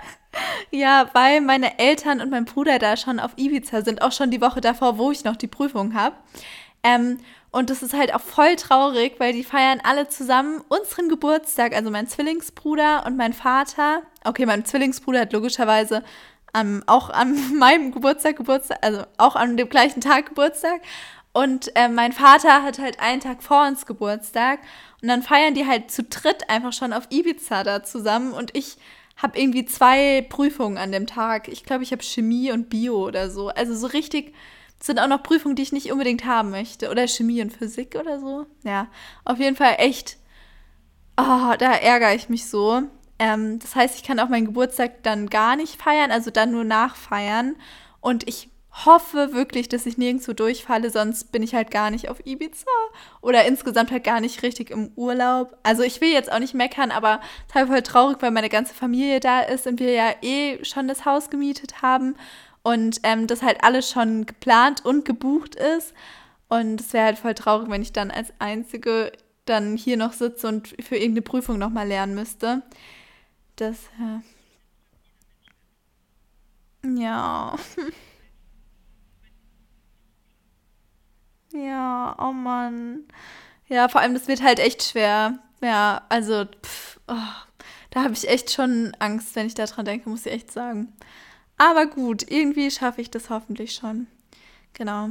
ja, 0.70 1.08
weil 1.14 1.40
meine 1.40 1.78
Eltern 1.78 2.20
und 2.20 2.30
mein 2.30 2.44
Bruder 2.44 2.78
da 2.78 2.98
schon 2.98 3.18
auf 3.18 3.32
Ibiza 3.36 3.82
sind, 3.82 4.02
auch 4.02 4.12
schon 4.12 4.30
die 4.30 4.42
Woche 4.42 4.60
davor, 4.60 4.98
wo 4.98 5.10
ich 5.10 5.24
noch 5.24 5.36
die 5.36 5.46
Prüfung 5.46 5.94
habe. 5.94 6.16
Ähm, 6.82 7.18
und 7.56 7.70
das 7.70 7.82
ist 7.82 7.94
halt 7.94 8.14
auch 8.14 8.20
voll 8.20 8.54
traurig, 8.56 9.14
weil 9.16 9.32
die 9.32 9.42
feiern 9.42 9.80
alle 9.82 10.08
zusammen 10.08 10.62
unseren 10.68 11.08
Geburtstag, 11.08 11.74
also 11.74 11.90
mein 11.90 12.06
Zwillingsbruder 12.06 13.06
und 13.06 13.16
mein 13.16 13.32
Vater. 13.32 14.02
Okay, 14.24 14.44
mein 14.44 14.66
Zwillingsbruder 14.66 15.20
hat 15.20 15.32
logischerweise 15.32 16.04
ähm, 16.54 16.84
auch 16.86 17.08
an 17.08 17.34
meinem 17.58 17.92
Geburtstag 17.92 18.36
Geburtstag, 18.36 18.76
also 18.82 19.04
auch 19.16 19.36
an 19.36 19.56
dem 19.56 19.70
gleichen 19.70 20.02
Tag 20.02 20.26
Geburtstag. 20.26 20.82
Und 21.32 21.74
äh, 21.76 21.88
mein 21.88 22.12
Vater 22.12 22.62
hat 22.62 22.78
halt 22.78 23.00
einen 23.00 23.22
Tag 23.22 23.42
vor 23.42 23.66
uns 23.66 23.86
Geburtstag. 23.86 24.58
Und 25.00 25.08
dann 25.08 25.22
feiern 25.22 25.54
die 25.54 25.66
halt 25.66 25.90
zu 25.90 26.02
dritt 26.02 26.50
einfach 26.50 26.74
schon 26.74 26.92
auf 26.92 27.06
Ibiza 27.10 27.64
da 27.64 27.82
zusammen. 27.82 28.34
Und 28.34 28.54
ich 28.54 28.76
habe 29.16 29.38
irgendwie 29.38 29.64
zwei 29.64 30.26
Prüfungen 30.28 30.76
an 30.76 30.92
dem 30.92 31.06
Tag. 31.06 31.48
Ich 31.48 31.64
glaube, 31.64 31.84
ich 31.84 31.92
habe 31.92 32.02
Chemie 32.02 32.52
und 32.52 32.68
Bio 32.68 33.06
oder 33.06 33.30
so. 33.30 33.48
Also 33.48 33.74
so 33.74 33.86
richtig 33.86 34.34
sind 34.80 35.00
auch 35.00 35.08
noch 35.08 35.22
Prüfungen, 35.22 35.56
die 35.56 35.62
ich 35.62 35.72
nicht 35.72 35.90
unbedingt 35.90 36.24
haben 36.24 36.50
möchte. 36.50 36.90
Oder 36.90 37.08
Chemie 37.08 37.42
und 37.42 37.52
Physik 37.52 37.96
oder 37.98 38.20
so. 38.20 38.46
Ja, 38.62 38.88
auf 39.24 39.38
jeden 39.38 39.56
Fall 39.56 39.76
echt. 39.78 40.18
Oh, 41.18 41.54
da 41.58 41.72
ärgere 41.72 42.14
ich 42.14 42.28
mich 42.28 42.46
so. 42.46 42.82
Ähm, 43.18 43.58
das 43.58 43.74
heißt, 43.74 43.96
ich 43.96 44.02
kann 44.02 44.20
auch 44.20 44.28
meinen 44.28 44.46
Geburtstag 44.46 45.02
dann 45.02 45.30
gar 45.30 45.56
nicht 45.56 45.80
feiern, 45.80 46.10
also 46.10 46.30
dann 46.30 46.50
nur 46.50 46.64
nachfeiern. 46.64 47.56
Und 48.00 48.28
ich 48.28 48.50
hoffe 48.84 49.32
wirklich, 49.32 49.68
dass 49.68 49.86
ich 49.86 49.96
nirgendwo 49.96 50.34
durchfalle, 50.34 50.90
sonst 50.90 51.32
bin 51.32 51.42
ich 51.42 51.54
halt 51.54 51.70
gar 51.70 51.90
nicht 51.90 52.10
auf 52.10 52.26
Ibiza 52.26 52.66
oder 53.22 53.46
insgesamt 53.46 53.90
halt 53.90 54.04
gar 54.04 54.20
nicht 54.20 54.42
richtig 54.42 54.70
im 54.70 54.90
Urlaub. 54.96 55.56
Also 55.62 55.82
ich 55.82 56.02
will 56.02 56.12
jetzt 56.12 56.30
auch 56.30 56.38
nicht 56.38 56.52
meckern, 56.52 56.90
aber 56.90 57.20
es 57.44 57.48
ist 57.48 57.54
halt 57.54 57.68
voll 57.68 57.82
traurig, 57.82 58.18
weil 58.20 58.32
meine 58.32 58.50
ganze 58.50 58.74
Familie 58.74 59.20
da 59.20 59.40
ist 59.40 59.66
und 59.66 59.80
wir 59.80 59.92
ja 59.92 60.14
eh 60.20 60.62
schon 60.62 60.88
das 60.88 61.06
Haus 61.06 61.30
gemietet 61.30 61.80
haben 61.80 62.16
und 62.66 62.98
ähm, 63.04 63.28
das 63.28 63.42
halt 63.42 63.62
alles 63.62 63.88
schon 63.88 64.26
geplant 64.26 64.84
und 64.84 65.04
gebucht 65.04 65.54
ist. 65.54 65.94
Und 66.48 66.80
es 66.80 66.92
wäre 66.92 67.04
halt 67.06 67.18
voll 67.18 67.34
traurig, 67.34 67.70
wenn 67.70 67.80
ich 67.80 67.92
dann 67.92 68.10
als 68.10 68.32
Einzige 68.40 69.12
dann 69.44 69.76
hier 69.76 69.96
noch 69.96 70.12
sitze 70.12 70.48
und 70.48 70.68
für 70.82 70.96
irgendeine 70.96 71.22
Prüfung 71.22 71.58
nochmal 71.58 71.86
lernen 71.86 72.16
müsste. 72.16 72.62
Das, 73.54 73.78
ja. 74.00 74.22
Ja. 76.84 77.56
Ja, 81.52 82.14
oh 82.18 82.32
Mann. 82.32 83.04
Ja, 83.68 83.88
vor 83.88 84.00
allem, 84.02 84.12
das 84.14 84.28
wird 84.28 84.42
halt 84.42 84.58
echt 84.58 84.82
schwer. 84.82 85.38
Ja, 85.62 86.02
also, 86.10 86.44
pff, 86.44 87.00
oh, 87.08 87.14
da 87.90 88.02
habe 88.04 88.12
ich 88.12 88.28
echt 88.28 88.50
schon 88.52 88.94
Angst, 88.98 89.34
wenn 89.36 89.46
ich 89.46 89.54
daran 89.54 89.86
denke, 89.86 90.08
muss 90.10 90.26
ich 90.26 90.32
echt 90.32 90.52
sagen. 90.52 90.92
Aber 91.58 91.86
gut, 91.86 92.30
irgendwie 92.30 92.70
schaffe 92.70 93.00
ich 93.00 93.10
das 93.10 93.30
hoffentlich 93.30 93.74
schon. 93.74 94.06
Genau. 94.74 95.10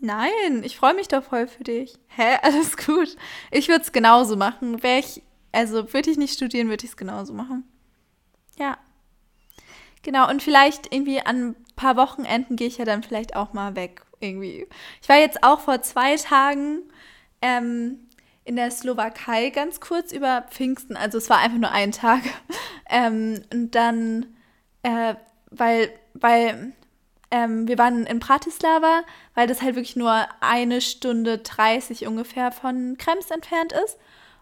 Nein, 0.00 0.62
ich 0.64 0.76
freue 0.78 0.94
mich 0.94 1.08
doch 1.08 1.22
voll 1.22 1.46
für 1.46 1.64
dich. 1.64 1.98
Hä? 2.08 2.36
Alles 2.42 2.76
gut. 2.76 3.16
Ich 3.50 3.68
würde 3.68 3.82
es 3.82 3.92
genauso 3.92 4.36
machen. 4.36 4.82
Wäre 4.82 5.00
ich, 5.00 5.22
also 5.52 5.92
würde 5.92 6.10
ich 6.10 6.16
nicht 6.16 6.34
studieren, 6.34 6.68
würde 6.68 6.84
ich 6.84 6.90
es 6.90 6.96
genauso 6.96 7.34
machen. 7.34 7.64
Ja. 8.58 8.78
Genau, 10.02 10.30
und 10.30 10.42
vielleicht 10.42 10.92
irgendwie 10.94 11.20
an 11.20 11.50
ein 11.50 11.56
paar 11.76 11.96
Wochenenden 11.96 12.56
gehe 12.56 12.68
ich 12.68 12.78
ja 12.78 12.86
dann 12.86 13.02
vielleicht 13.02 13.36
auch 13.36 13.52
mal 13.52 13.76
weg. 13.76 14.02
Irgendwie. 14.20 14.66
Ich 15.02 15.08
war 15.08 15.18
jetzt 15.18 15.42
auch 15.42 15.60
vor 15.60 15.82
zwei 15.82 16.16
Tagen 16.16 16.80
ähm, 17.42 18.08
in 18.50 18.56
der 18.56 18.72
Slowakei 18.72 19.50
ganz 19.50 19.78
kurz 19.78 20.10
über 20.10 20.42
Pfingsten. 20.50 20.96
Also 20.96 21.18
es 21.18 21.30
war 21.30 21.38
einfach 21.38 21.58
nur 21.58 21.70
ein 21.70 21.92
Tag. 21.92 22.22
ähm, 22.90 23.42
und 23.52 23.76
dann, 23.76 24.26
äh, 24.82 25.14
weil, 25.52 25.92
weil 26.14 26.72
ähm, 27.30 27.68
wir 27.68 27.78
waren 27.78 28.06
in 28.06 28.18
Bratislava, 28.18 29.02
weil 29.36 29.46
das 29.46 29.62
halt 29.62 29.76
wirklich 29.76 29.94
nur 29.94 30.26
eine 30.40 30.80
Stunde 30.80 31.38
30 31.38 32.08
ungefähr 32.08 32.50
von 32.50 32.96
Krems 32.98 33.30
entfernt 33.30 33.72
ist. 33.72 33.98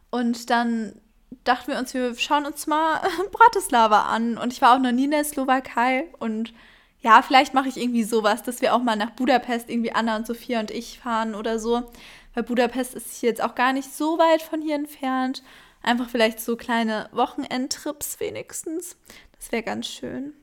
Und 0.08 0.48
dann 0.48 0.98
dachten 1.44 1.70
wir 1.70 1.78
uns, 1.78 1.92
wir 1.92 2.16
schauen 2.16 2.46
uns 2.46 2.66
mal 2.66 3.02
Bratislava 3.30 4.04
an. 4.04 4.38
Und 4.38 4.54
ich 4.54 4.62
war 4.62 4.74
auch 4.74 4.80
noch 4.80 4.92
nie 4.92 5.04
in 5.04 5.10
der 5.10 5.24
Slowakei. 5.24 6.06
Und 6.18 6.54
ja, 7.02 7.20
vielleicht 7.20 7.52
mache 7.52 7.68
ich 7.68 7.76
irgendwie 7.76 8.04
sowas, 8.04 8.42
dass 8.42 8.62
wir 8.62 8.74
auch 8.74 8.82
mal 8.82 8.96
nach 8.96 9.10
Budapest 9.10 9.68
irgendwie 9.68 9.92
Anna 9.92 10.16
und 10.16 10.26
Sophia 10.26 10.60
und 10.60 10.70
ich 10.70 10.98
fahren 10.98 11.34
oder 11.34 11.58
so. 11.58 11.90
Weil 12.34 12.42
Budapest 12.44 12.94
ist 12.94 13.22
jetzt 13.22 13.42
auch 13.42 13.54
gar 13.54 13.72
nicht 13.72 13.92
so 13.92 14.18
weit 14.18 14.42
von 14.42 14.62
hier 14.62 14.74
entfernt. 14.74 15.42
Einfach 15.82 16.08
vielleicht 16.08 16.40
so 16.40 16.56
kleine 16.56 17.08
Wochenendtrips 17.12 18.20
wenigstens. 18.20 18.96
Das 19.36 19.52
wäre 19.52 19.62
ganz 19.62 19.86
schön. 19.86 20.34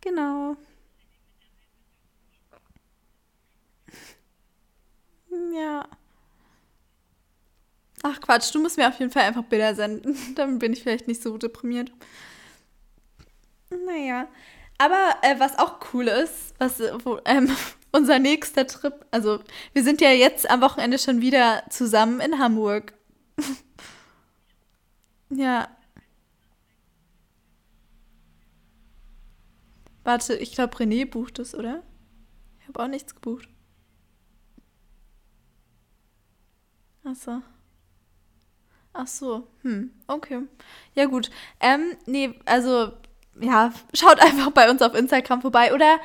Genau. 0.00 0.56
Ja. 5.52 5.88
Ach 8.04 8.20
Quatsch, 8.20 8.54
du 8.54 8.60
musst 8.60 8.76
mir 8.76 8.86
auf 8.86 8.98
jeden 9.00 9.10
Fall 9.10 9.22
einfach 9.22 9.44
Bilder 9.44 9.74
senden. 9.74 10.16
Dann 10.36 10.58
bin 10.60 10.72
ich 10.72 10.82
vielleicht 10.82 11.08
nicht 11.08 11.22
so 11.22 11.36
deprimiert. 11.38 11.90
Naja. 13.70 14.28
Aber 14.78 15.16
äh, 15.22 15.38
was 15.38 15.58
auch 15.58 15.78
cool 15.92 16.08
ist, 16.08 16.54
was 16.58 16.80
wo, 17.04 17.20
ähm, 17.24 17.50
unser 17.92 18.18
nächster 18.18 18.66
Trip, 18.66 18.94
also 19.10 19.40
wir 19.72 19.84
sind 19.84 20.00
ja 20.00 20.10
jetzt 20.10 20.48
am 20.50 20.60
Wochenende 20.60 20.98
schon 20.98 21.20
wieder 21.20 21.62
zusammen 21.70 22.20
in 22.20 22.38
Hamburg. 22.38 22.92
ja. 25.30 25.68
Warte, 30.04 30.34
ich 30.36 30.52
glaube 30.52 30.76
René 30.76 31.06
bucht 31.06 31.38
es, 31.38 31.54
oder? 31.54 31.82
Ich 32.60 32.68
habe 32.68 32.82
auch 32.82 32.88
nichts 32.88 33.14
gebucht. 33.14 33.48
Achso. 37.04 37.42
Ach 38.92 39.06
so, 39.08 39.48
hm, 39.62 39.90
okay. 40.06 40.42
Ja, 40.94 41.06
gut. 41.06 41.30
Ähm, 41.60 41.96
nee, 42.06 42.34
also, 42.46 42.92
ja, 43.40 43.72
schaut 43.92 44.20
einfach 44.20 44.50
bei 44.50 44.70
uns 44.70 44.82
auf 44.82 44.94
Instagram 44.94 45.42
vorbei 45.42 45.72
oder. 45.74 45.98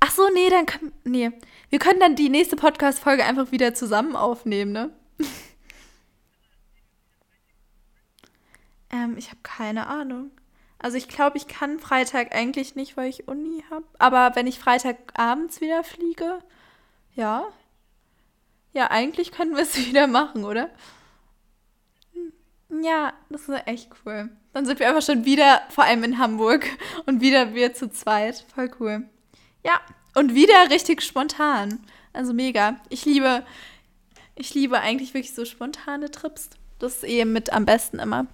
Ach 0.00 0.10
so, 0.10 0.28
nee, 0.34 0.50
dann 0.50 0.66
können. 0.66 0.92
Nee. 1.04 1.30
Wir 1.70 1.78
können 1.78 2.00
dann 2.00 2.14
die 2.14 2.28
nächste 2.28 2.56
Podcast-Folge 2.56 3.24
einfach 3.24 3.50
wieder 3.52 3.74
zusammen 3.74 4.16
aufnehmen, 4.16 4.72
ne? 4.72 4.90
ähm, 8.92 9.16
ich 9.16 9.28
habe 9.28 9.40
keine 9.42 9.86
Ahnung. 9.86 10.30
Also, 10.78 10.98
ich 10.98 11.08
glaube, 11.08 11.38
ich 11.38 11.48
kann 11.48 11.78
Freitag 11.78 12.34
eigentlich 12.34 12.74
nicht, 12.74 12.96
weil 12.96 13.08
ich 13.08 13.28
Uni 13.28 13.64
habe. 13.70 13.86
Aber 13.98 14.36
wenn 14.36 14.46
ich 14.46 14.58
Freitag 14.58 14.96
abends 15.18 15.60
wieder 15.62 15.82
fliege, 15.84 16.40
ja. 17.14 17.44
Ja, 18.74 18.90
eigentlich 18.90 19.32
können 19.32 19.56
wir 19.56 19.62
es 19.62 19.76
wieder 19.86 20.06
machen, 20.06 20.44
oder? 20.44 20.68
Ja, 22.82 23.12
das 23.30 23.48
ist 23.48 23.66
echt 23.66 23.90
cool. 24.04 24.30
Dann 24.52 24.66
sind 24.66 24.78
wir 24.78 24.88
einfach 24.88 25.02
schon 25.02 25.24
wieder, 25.24 25.62
vor 25.68 25.84
allem 25.84 26.04
in 26.04 26.18
Hamburg, 26.18 26.66
und 27.06 27.20
wieder 27.20 27.54
wir 27.54 27.74
zu 27.74 27.90
zweit. 27.90 28.44
Voll 28.54 28.70
cool. 28.80 29.08
Ja, 29.64 29.80
und 30.14 30.34
wieder 30.34 30.70
richtig 30.70 31.02
spontan. 31.02 31.80
Also 32.12 32.32
mega. 32.32 32.80
Ich 32.88 33.04
liebe, 33.04 33.44
ich 34.34 34.54
liebe 34.54 34.80
eigentlich 34.80 35.14
wirklich 35.14 35.34
so 35.34 35.44
spontane 35.44 36.10
Trips. 36.10 36.50
Das 36.78 36.96
ist 36.96 37.04
eben 37.04 37.32
mit 37.32 37.52
am 37.52 37.64
besten 37.64 37.98
immer. 37.98 38.26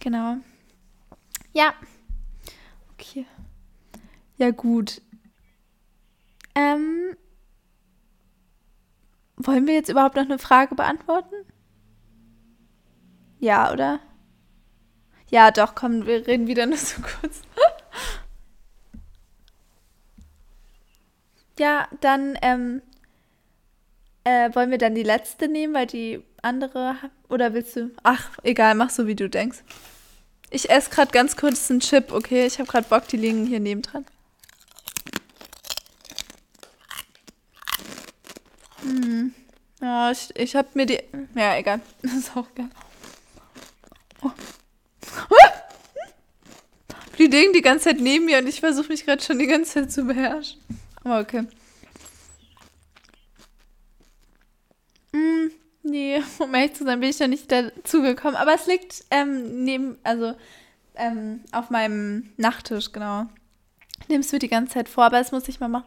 Genau. 0.00 0.36
Ja. 1.52 1.74
Okay. 2.94 3.26
Ja, 4.36 4.50
gut. 4.50 5.00
Ähm, 6.56 7.16
wollen 9.36 9.66
wir 9.66 9.74
jetzt 9.74 9.88
überhaupt 9.88 10.16
noch 10.16 10.24
eine 10.24 10.38
Frage 10.38 10.74
beantworten? 10.74 11.34
Ja, 13.44 13.70
oder? 13.70 14.00
Ja, 15.28 15.50
doch, 15.50 15.74
komm, 15.74 16.06
wir 16.06 16.26
reden 16.26 16.46
wieder 16.46 16.64
nur 16.64 16.78
so 16.78 17.02
kurz. 17.02 17.42
ja, 21.58 21.86
dann 22.00 22.38
ähm, 22.40 22.80
äh, 24.24 24.48
wollen 24.54 24.70
wir 24.70 24.78
dann 24.78 24.94
die 24.94 25.02
letzte 25.02 25.48
nehmen, 25.48 25.74
weil 25.74 25.86
die 25.86 26.22
andere. 26.40 26.96
Oder 27.28 27.52
willst 27.52 27.76
du. 27.76 27.90
Ach, 28.02 28.30
egal, 28.44 28.74
mach 28.76 28.88
so, 28.88 29.06
wie 29.06 29.14
du 29.14 29.28
denkst. 29.28 29.58
Ich 30.48 30.70
esse 30.70 30.88
gerade 30.88 31.12
ganz 31.12 31.36
kurz 31.36 31.70
einen 31.70 31.80
Chip, 31.80 32.12
okay? 32.12 32.46
Ich 32.46 32.58
habe 32.58 32.70
gerade 32.70 32.88
Bock, 32.88 33.06
die 33.08 33.18
liegen 33.18 33.44
hier 33.44 33.60
nebendran. 33.60 34.06
Hm. 38.80 39.34
Ja, 39.82 40.10
ich, 40.10 40.34
ich 40.34 40.56
habe 40.56 40.68
mir 40.72 40.86
die. 40.86 41.02
Ja, 41.34 41.58
egal. 41.58 41.82
Das 42.00 42.12
ist 42.14 42.34
auch 42.34 42.46
geil. 42.54 42.70
Die 47.18 47.26
liegen 47.26 47.52
die 47.52 47.62
ganze 47.62 47.84
Zeit 47.84 48.00
neben 48.00 48.26
mir 48.26 48.38
und 48.38 48.46
ich 48.46 48.60
versuche 48.60 48.88
mich 48.88 49.04
gerade 49.04 49.22
schon 49.22 49.38
die 49.38 49.46
ganze 49.46 49.72
Zeit 49.72 49.92
zu 49.92 50.04
beherrschen. 50.04 50.60
Aber 51.04 51.20
okay. 51.20 51.46
Mm, 55.12 55.50
nee, 55.82 56.22
um 56.38 56.54
ehrlich 56.54 56.74
zu 56.74 56.84
sein, 56.84 57.00
bin 57.00 57.10
ich 57.10 57.20
noch 57.20 57.28
nicht 57.28 57.50
dazu 57.52 58.02
gekommen. 58.02 58.36
Aber 58.36 58.54
es 58.54 58.66
liegt 58.66 59.04
ähm, 59.10 59.64
neben, 59.64 59.96
also 60.02 60.34
ähm, 60.96 61.40
auf 61.52 61.70
meinem 61.70 62.30
Nachttisch, 62.36 62.92
genau. 62.92 63.26
Nimmst 64.08 64.32
du 64.32 64.38
die 64.38 64.48
ganze 64.48 64.74
Zeit 64.74 64.88
vor, 64.88 65.04
aber 65.04 65.18
das 65.18 65.32
muss 65.32 65.48
ich 65.48 65.60
mal 65.60 65.68
machen. 65.68 65.86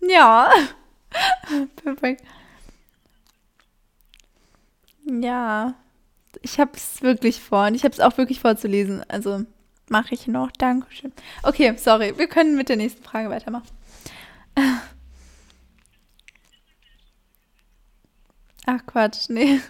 Ja. 0.00 0.50
Perfekt. 1.76 2.24
Ja. 5.04 5.74
Ich 6.42 6.60
habe 6.60 6.72
es 6.74 7.02
wirklich 7.02 7.40
vor 7.40 7.66
und 7.66 7.74
ich 7.74 7.84
habe 7.84 7.92
es 7.92 8.00
auch 8.00 8.16
wirklich 8.18 8.40
vorzulesen. 8.40 9.04
Also 9.08 9.44
mache 9.88 10.14
ich 10.14 10.26
noch. 10.26 10.50
Dankeschön. 10.52 11.12
Okay, 11.42 11.74
sorry. 11.76 12.16
Wir 12.18 12.28
können 12.28 12.56
mit 12.56 12.68
der 12.68 12.76
nächsten 12.76 13.02
Frage 13.02 13.30
weitermachen. 13.30 13.68
Ach 18.66 18.84
Quatsch, 18.86 19.28
nee. 19.30 19.60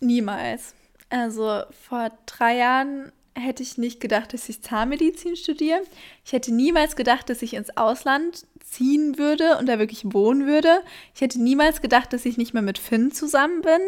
Niemals. 0.00 0.74
Also 1.08 1.64
vor 1.88 2.10
drei 2.26 2.56
Jahren 2.56 3.12
hätte 3.40 3.62
ich 3.62 3.78
nicht 3.78 4.00
gedacht, 4.00 4.32
dass 4.32 4.48
ich 4.48 4.62
Zahnmedizin 4.62 5.36
studiere. 5.36 5.82
Ich 6.24 6.32
hätte 6.32 6.54
niemals 6.54 6.96
gedacht, 6.96 7.28
dass 7.28 7.42
ich 7.42 7.54
ins 7.54 7.76
Ausland 7.76 8.46
ziehen 8.64 9.18
würde 9.18 9.58
und 9.58 9.66
da 9.66 9.78
wirklich 9.78 10.04
wohnen 10.04 10.46
würde. 10.46 10.82
Ich 11.14 11.20
hätte 11.20 11.42
niemals 11.42 11.80
gedacht, 11.80 12.12
dass 12.12 12.24
ich 12.24 12.36
nicht 12.36 12.54
mehr 12.54 12.62
mit 12.62 12.78
Finn 12.78 13.10
zusammen 13.12 13.62
bin. 13.62 13.80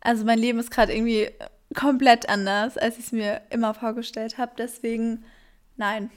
Also 0.00 0.24
mein 0.24 0.38
Leben 0.38 0.58
ist 0.58 0.70
gerade 0.70 0.94
irgendwie 0.94 1.30
komplett 1.74 2.28
anders, 2.28 2.76
als 2.76 2.98
ich 2.98 3.06
es 3.06 3.12
mir 3.12 3.42
immer 3.50 3.74
vorgestellt 3.74 4.38
habe. 4.38 4.52
Deswegen, 4.58 5.24
nein. 5.76 6.10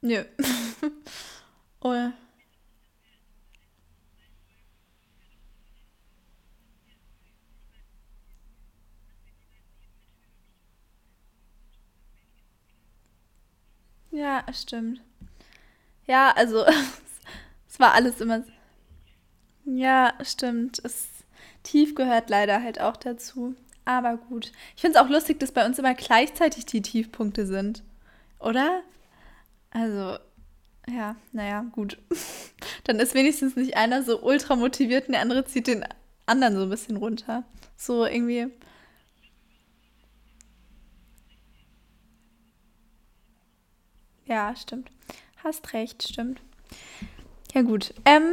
Nö. 0.00 0.24
oh. 1.80 2.10
Ja, 14.10 14.44
stimmt. 14.52 15.00
Ja, 16.06 16.32
also 16.36 16.64
es 17.68 17.78
war 17.78 17.94
alles 17.94 18.20
immer. 18.20 18.42
Ja, 19.64 20.14
stimmt. 20.22 20.80
Es 20.84 21.06
tief 21.62 21.94
gehört 21.94 22.30
leider 22.30 22.62
halt 22.62 22.80
auch 22.80 22.96
dazu. 22.96 23.54
Aber 23.84 24.16
gut. 24.16 24.52
Ich 24.76 24.82
finde 24.82 24.98
es 24.98 25.04
auch 25.04 25.08
lustig, 25.08 25.40
dass 25.40 25.52
bei 25.52 25.64
uns 25.64 25.78
immer 25.78 25.94
gleichzeitig 25.94 26.66
die 26.66 26.82
Tiefpunkte 26.82 27.46
sind. 27.46 27.82
Oder? 28.38 28.82
Also, 29.70 30.18
ja, 30.88 31.16
naja, 31.32 31.64
gut. 31.72 31.98
Dann 32.84 32.98
ist 32.98 33.14
wenigstens 33.14 33.56
nicht 33.56 33.76
einer 33.76 34.02
so 34.02 34.22
ultra 34.22 34.56
motiviert 34.56 35.06
und 35.06 35.12
der 35.12 35.22
andere 35.22 35.44
zieht 35.44 35.66
den 35.66 35.84
anderen 36.26 36.56
so 36.56 36.62
ein 36.62 36.70
bisschen 36.70 36.96
runter. 36.96 37.44
So 37.76 38.04
irgendwie. 38.04 38.48
Ja, 44.30 44.54
stimmt. 44.54 44.92
Hast 45.42 45.72
recht, 45.72 46.06
stimmt. 46.06 46.40
Ja, 47.52 47.62
gut. 47.62 47.92
Ähm, 48.04 48.32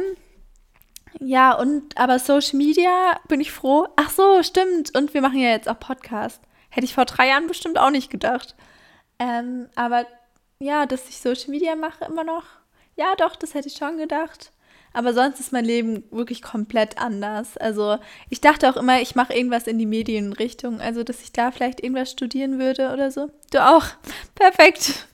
ja, 1.18 1.54
und 1.54 1.98
aber 1.98 2.20
Social 2.20 2.56
Media 2.56 3.18
bin 3.26 3.40
ich 3.40 3.50
froh. 3.50 3.88
Ach 3.96 4.08
so, 4.08 4.44
stimmt. 4.44 4.96
Und 4.96 5.12
wir 5.12 5.22
machen 5.22 5.40
ja 5.40 5.50
jetzt 5.50 5.68
auch 5.68 5.80
Podcast. 5.80 6.40
Hätte 6.70 6.84
ich 6.84 6.94
vor 6.94 7.04
drei 7.04 7.26
Jahren 7.26 7.48
bestimmt 7.48 7.78
auch 7.78 7.90
nicht 7.90 8.10
gedacht. 8.10 8.54
Ähm, 9.18 9.68
aber 9.74 10.06
ja, 10.60 10.86
dass 10.86 11.08
ich 11.08 11.18
Social 11.18 11.50
Media 11.50 11.74
mache 11.74 12.04
immer 12.04 12.22
noch. 12.22 12.44
Ja, 12.94 13.16
doch, 13.16 13.34
das 13.34 13.54
hätte 13.54 13.66
ich 13.66 13.74
schon 13.74 13.98
gedacht. 13.98 14.52
Aber 14.92 15.12
sonst 15.12 15.40
ist 15.40 15.52
mein 15.52 15.64
Leben 15.64 16.04
wirklich 16.12 16.42
komplett 16.42 16.98
anders. 16.98 17.56
Also 17.56 17.98
ich 18.30 18.40
dachte 18.40 18.70
auch 18.70 18.76
immer, 18.76 19.00
ich 19.00 19.16
mache 19.16 19.34
irgendwas 19.34 19.66
in 19.66 19.78
die 19.78 19.86
Medienrichtung. 19.86 20.80
Also, 20.80 21.02
dass 21.02 21.22
ich 21.22 21.32
da 21.32 21.50
vielleicht 21.50 21.82
irgendwas 21.82 22.12
studieren 22.12 22.60
würde 22.60 22.92
oder 22.92 23.10
so. 23.10 23.30
Du 23.50 23.66
auch. 23.66 23.84
Perfekt. 24.36 25.08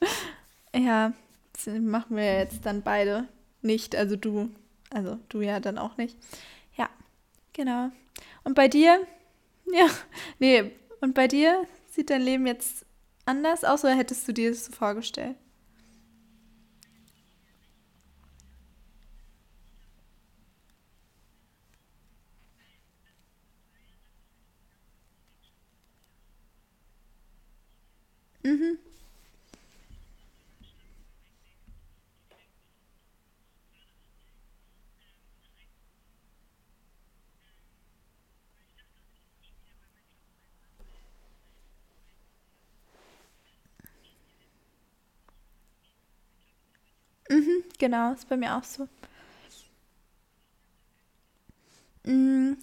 Ja, 0.74 1.12
das 1.52 1.66
machen 1.66 2.16
wir 2.16 2.38
jetzt 2.38 2.66
dann 2.66 2.82
beide 2.82 3.28
nicht. 3.62 3.94
Also 3.96 4.16
du, 4.16 4.50
also 4.90 5.18
du 5.28 5.40
ja 5.40 5.60
dann 5.60 5.78
auch 5.78 5.96
nicht. 5.96 6.16
Ja, 6.76 6.88
genau. 7.52 7.90
Und 8.44 8.54
bei 8.54 8.68
dir? 8.68 9.00
Ja, 9.72 9.88
nee. 10.38 10.72
Und 11.00 11.14
bei 11.14 11.28
dir 11.28 11.66
sieht 11.90 12.10
dein 12.10 12.22
Leben 12.22 12.46
jetzt 12.46 12.86
anders 13.26 13.64
aus 13.64 13.84
oder 13.84 13.96
hättest 13.96 14.28
du 14.28 14.32
dir 14.32 14.50
das 14.50 14.66
so 14.66 14.72
vorgestellt? 14.72 15.36
Mhm. 28.44 28.78
Mhm, 47.30 47.62
genau, 47.84 48.12
ist 48.12 48.28
bei 48.28 48.36
mir 48.36 48.56
auch 48.56 48.64
so. 48.64 48.88
Mm, 52.06 52.54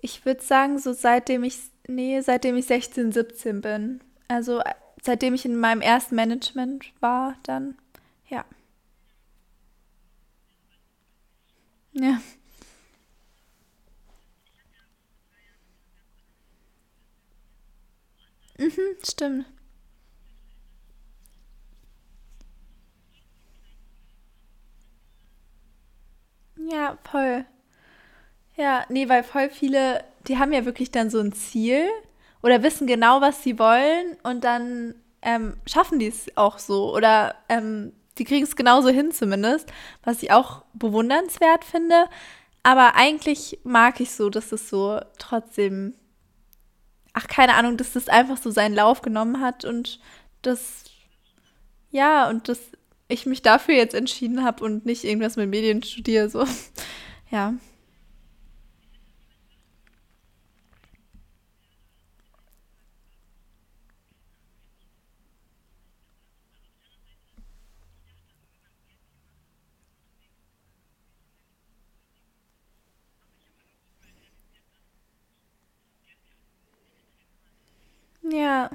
Ich 0.00 0.24
würde 0.26 0.42
sagen, 0.42 0.78
so 0.78 0.92
seitdem 0.92 1.44
ich, 1.44 1.58
nee, 1.88 2.20
seitdem 2.22 2.56
ich 2.56 2.66
16, 2.66 3.12
17 3.12 3.60
bin. 3.62 4.00
Also 4.28 4.60
äh, 4.60 4.74
seitdem 5.02 5.34
ich 5.34 5.44
in 5.46 5.56
meinem 5.56 5.82
ersten 5.82 6.16
Management 6.16 6.92
war, 7.00 7.36
dann, 7.44 7.76
ja. 8.28 8.44
Ja, 11.92 12.20
mhm, 18.58 18.96
stimmt. 19.04 19.46
Ja, 26.70 26.98
voll. 27.10 27.44
Ja, 28.56 28.84
nee, 28.88 29.08
weil 29.08 29.22
voll 29.22 29.50
viele, 29.50 30.04
die 30.26 30.38
haben 30.38 30.52
ja 30.52 30.64
wirklich 30.64 30.90
dann 30.90 31.10
so 31.10 31.20
ein 31.20 31.32
Ziel 31.32 31.88
oder 32.42 32.62
wissen 32.62 32.86
genau, 32.86 33.20
was 33.20 33.42
sie 33.42 33.58
wollen 33.58 34.16
und 34.22 34.44
dann 34.44 34.94
ähm, 35.22 35.56
schaffen 35.66 35.98
die 35.98 36.08
es 36.08 36.36
auch 36.36 36.58
so 36.58 36.94
oder 36.94 37.36
ähm, 37.48 37.92
die 38.18 38.24
kriegen 38.24 38.44
es 38.44 38.56
genauso 38.56 38.88
hin 38.90 39.12
zumindest, 39.12 39.72
was 40.02 40.22
ich 40.22 40.32
auch 40.32 40.64
bewundernswert 40.74 41.64
finde. 41.64 42.06
Aber 42.64 42.96
eigentlich 42.96 43.60
mag 43.64 44.00
ich 44.00 44.12
so, 44.12 44.28
dass 44.28 44.52
es 44.52 44.68
so 44.68 45.00
trotzdem, 45.18 45.94
ach 47.14 47.28
keine 47.28 47.54
Ahnung, 47.54 47.76
dass 47.76 47.92
das 47.92 48.08
einfach 48.08 48.36
so 48.36 48.50
seinen 48.50 48.74
Lauf 48.74 49.02
genommen 49.02 49.40
hat 49.40 49.64
und 49.64 50.00
das, 50.42 50.84
ja, 51.90 52.28
und 52.28 52.48
dass 52.48 52.60
ich 53.08 53.26
mich 53.26 53.42
dafür 53.42 53.74
jetzt 53.74 53.94
entschieden 53.94 54.44
habe 54.44 54.64
und 54.64 54.86
nicht 54.86 55.04
irgendwas 55.04 55.36
mit 55.36 55.48
Medien 55.50 55.82
studiere, 55.82 56.28
so. 56.30 56.44
Ja, 57.30 57.54
ja, 78.30 78.70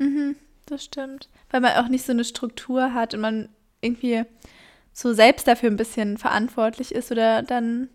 mhm, 0.00 0.34
das 0.66 0.84
stimmt. 0.84 1.28
Weil 1.50 1.60
man 1.60 1.76
auch 1.76 1.88
nicht 1.88 2.04
so 2.04 2.12
eine 2.12 2.24
Struktur 2.24 2.92
hat 2.92 3.14
und 3.14 3.20
man 3.20 3.48
irgendwie 3.80 4.24
so 4.92 5.12
selbst 5.12 5.46
dafür 5.46 5.70
ein 5.70 5.76
bisschen 5.76 6.16
verantwortlich 6.16 6.94
ist 6.94 7.12
oder 7.12 7.42
dann, 7.42 7.88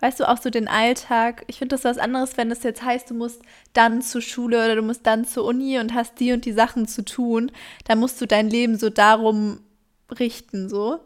weißt 0.00 0.20
du, 0.20 0.28
auch 0.28 0.36
so 0.36 0.50
den 0.50 0.68
Alltag. 0.68 1.44
Ich 1.46 1.58
finde 1.58 1.74
das 1.74 1.84
was 1.84 1.98
anderes, 1.98 2.36
wenn 2.36 2.50
das 2.50 2.62
jetzt 2.62 2.82
heißt, 2.82 3.10
du 3.10 3.14
musst 3.14 3.42
dann 3.72 4.02
zur 4.02 4.20
Schule 4.20 4.58
oder 4.58 4.76
du 4.76 4.82
musst 4.82 5.06
dann 5.06 5.24
zur 5.24 5.44
Uni 5.44 5.78
und 5.78 5.94
hast 5.94 6.20
die 6.20 6.32
und 6.32 6.44
die 6.44 6.52
Sachen 6.52 6.86
zu 6.86 7.04
tun. 7.04 7.50
Dann 7.84 7.98
musst 7.98 8.20
du 8.20 8.26
dein 8.26 8.50
Leben 8.50 8.76
so 8.76 8.90
darum 8.90 9.60
richten, 10.18 10.68
so. 10.68 11.00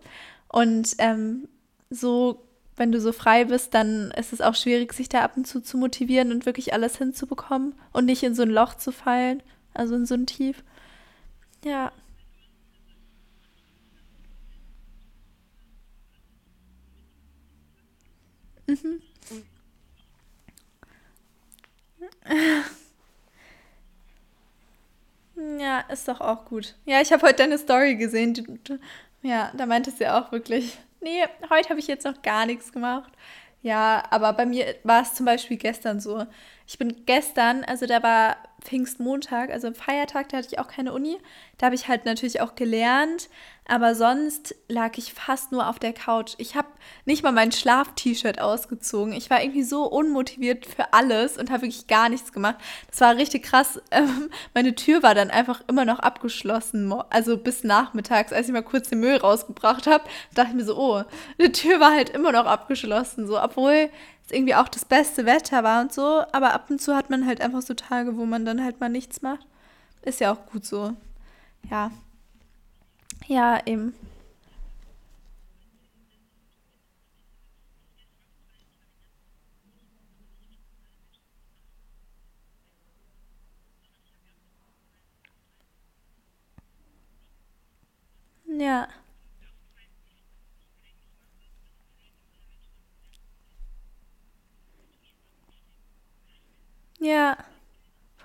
Und 0.48 0.96
ähm, 0.98 1.48
so, 1.88 2.44
wenn 2.76 2.90
du 2.90 3.00
so 3.00 3.12
frei 3.12 3.44
bist, 3.44 3.74
dann 3.74 4.10
ist 4.12 4.32
es 4.32 4.40
auch 4.40 4.54
schwierig, 4.54 4.92
sich 4.92 5.08
da 5.08 5.20
ab 5.20 5.36
und 5.36 5.46
zu 5.46 5.60
zu 5.60 5.78
motivieren 5.78 6.32
und 6.32 6.46
wirklich 6.46 6.72
alles 6.72 6.98
hinzubekommen 6.98 7.74
und 7.92 8.06
nicht 8.06 8.22
in 8.22 8.34
so 8.34 8.42
ein 8.42 8.50
Loch 8.50 8.74
zu 8.74 8.92
fallen, 8.92 9.42
also 9.72 9.94
in 9.94 10.06
so 10.06 10.14
ein 10.14 10.26
Tief. 10.26 10.64
Ja. 11.64 11.92
Mhm. 18.68 18.98
Ja, 25.58 25.80
ist 25.88 26.08
doch 26.08 26.20
auch 26.20 26.44
gut. 26.44 26.74
Ja, 26.84 27.00
ich 27.00 27.12
habe 27.12 27.22
heute 27.26 27.36
deine 27.36 27.58
Story 27.58 27.96
gesehen. 27.96 28.34
Ja, 29.22 29.50
da 29.56 29.66
meintest 29.66 30.00
du 30.00 30.04
ja 30.04 30.20
auch 30.20 30.30
wirklich, 30.32 30.78
nee, 31.00 31.22
heute 31.50 31.70
habe 31.70 31.80
ich 31.80 31.86
jetzt 31.86 32.04
noch 32.04 32.20
gar 32.22 32.46
nichts 32.46 32.72
gemacht. 32.72 33.12
Ja, 33.62 34.02
aber 34.10 34.32
bei 34.32 34.44
mir 34.46 34.74
war 34.84 35.02
es 35.02 35.14
zum 35.14 35.26
Beispiel 35.26 35.56
gestern 35.56 36.00
so. 36.00 36.26
Ich 36.66 36.78
bin 36.78 37.04
gestern, 37.06 37.64
also 37.64 37.86
da 37.86 38.02
war 38.02 38.36
Pfingstmontag, 38.62 39.50
also 39.50 39.72
Feiertag, 39.72 40.28
da 40.28 40.38
hatte 40.38 40.48
ich 40.50 40.58
auch 40.58 40.68
keine 40.68 40.92
Uni. 40.92 41.18
Da 41.58 41.66
habe 41.66 41.74
ich 41.74 41.88
halt 41.88 42.04
natürlich 42.04 42.40
auch 42.40 42.54
gelernt, 42.54 43.28
aber 43.66 43.94
sonst 43.94 44.54
lag 44.68 44.96
ich 44.98 45.14
fast 45.14 45.52
nur 45.52 45.68
auf 45.68 45.78
der 45.78 45.92
Couch. 45.92 46.34
Ich 46.38 46.56
habe 46.56 46.68
nicht 47.04 47.22
mal 47.22 47.32
mein 47.32 47.52
Schlaf-T-Shirt 47.52 48.40
ausgezogen. 48.40 49.12
Ich 49.12 49.30
war 49.30 49.42
irgendwie 49.42 49.62
so 49.62 49.84
unmotiviert 49.84 50.66
für 50.66 50.92
alles 50.92 51.38
und 51.38 51.50
habe 51.50 51.62
wirklich 51.62 51.86
gar 51.86 52.08
nichts 52.08 52.32
gemacht. 52.32 52.56
Das 52.90 53.00
war 53.00 53.16
richtig 53.16 53.44
krass. 53.44 53.80
Ähm, 53.94 54.30
meine 54.54 54.74
Tür 54.74 55.02
war 55.02 55.14
dann 55.14 55.30
einfach 55.30 55.62
immer 55.68 55.84
noch 55.84 55.98
abgeschlossen, 55.98 56.90
also 57.10 57.36
bis 57.36 57.62
nachmittags, 57.62 58.32
als 58.32 58.46
ich 58.46 58.52
mal 58.52 58.62
kurz 58.62 58.88
den 58.88 59.00
Müll 59.00 59.16
rausgebracht 59.16 59.86
habe, 59.86 60.04
dachte 60.34 60.50
ich 60.50 60.56
mir 60.56 60.64
so, 60.64 60.78
oh, 60.78 61.02
die 61.38 61.52
Tür 61.52 61.78
war 61.78 61.92
halt 61.92 62.08
immer 62.08 62.32
noch 62.32 62.46
abgeschlossen, 62.46 63.26
so, 63.26 63.38
obwohl 63.38 63.90
irgendwie 64.32 64.54
auch 64.54 64.68
das 64.68 64.84
beste 64.84 65.26
Wetter 65.26 65.62
war 65.64 65.82
und 65.82 65.92
so, 65.92 66.22
aber 66.32 66.54
ab 66.54 66.70
und 66.70 66.80
zu 66.80 66.94
hat 66.96 67.10
man 67.10 67.26
halt 67.26 67.40
einfach 67.40 67.62
so 67.62 67.74
Tage, 67.74 68.16
wo 68.16 68.24
man 68.26 68.44
dann 68.44 68.62
halt 68.64 68.80
mal 68.80 68.88
nichts 68.88 69.22
macht. 69.22 69.46
Ist 70.02 70.20
ja 70.20 70.32
auch 70.32 70.46
gut 70.46 70.64
so. 70.66 70.94
Ja. 71.70 71.90
Ja, 73.26 73.60
eben. 73.66 73.94
Ja. 88.46 88.88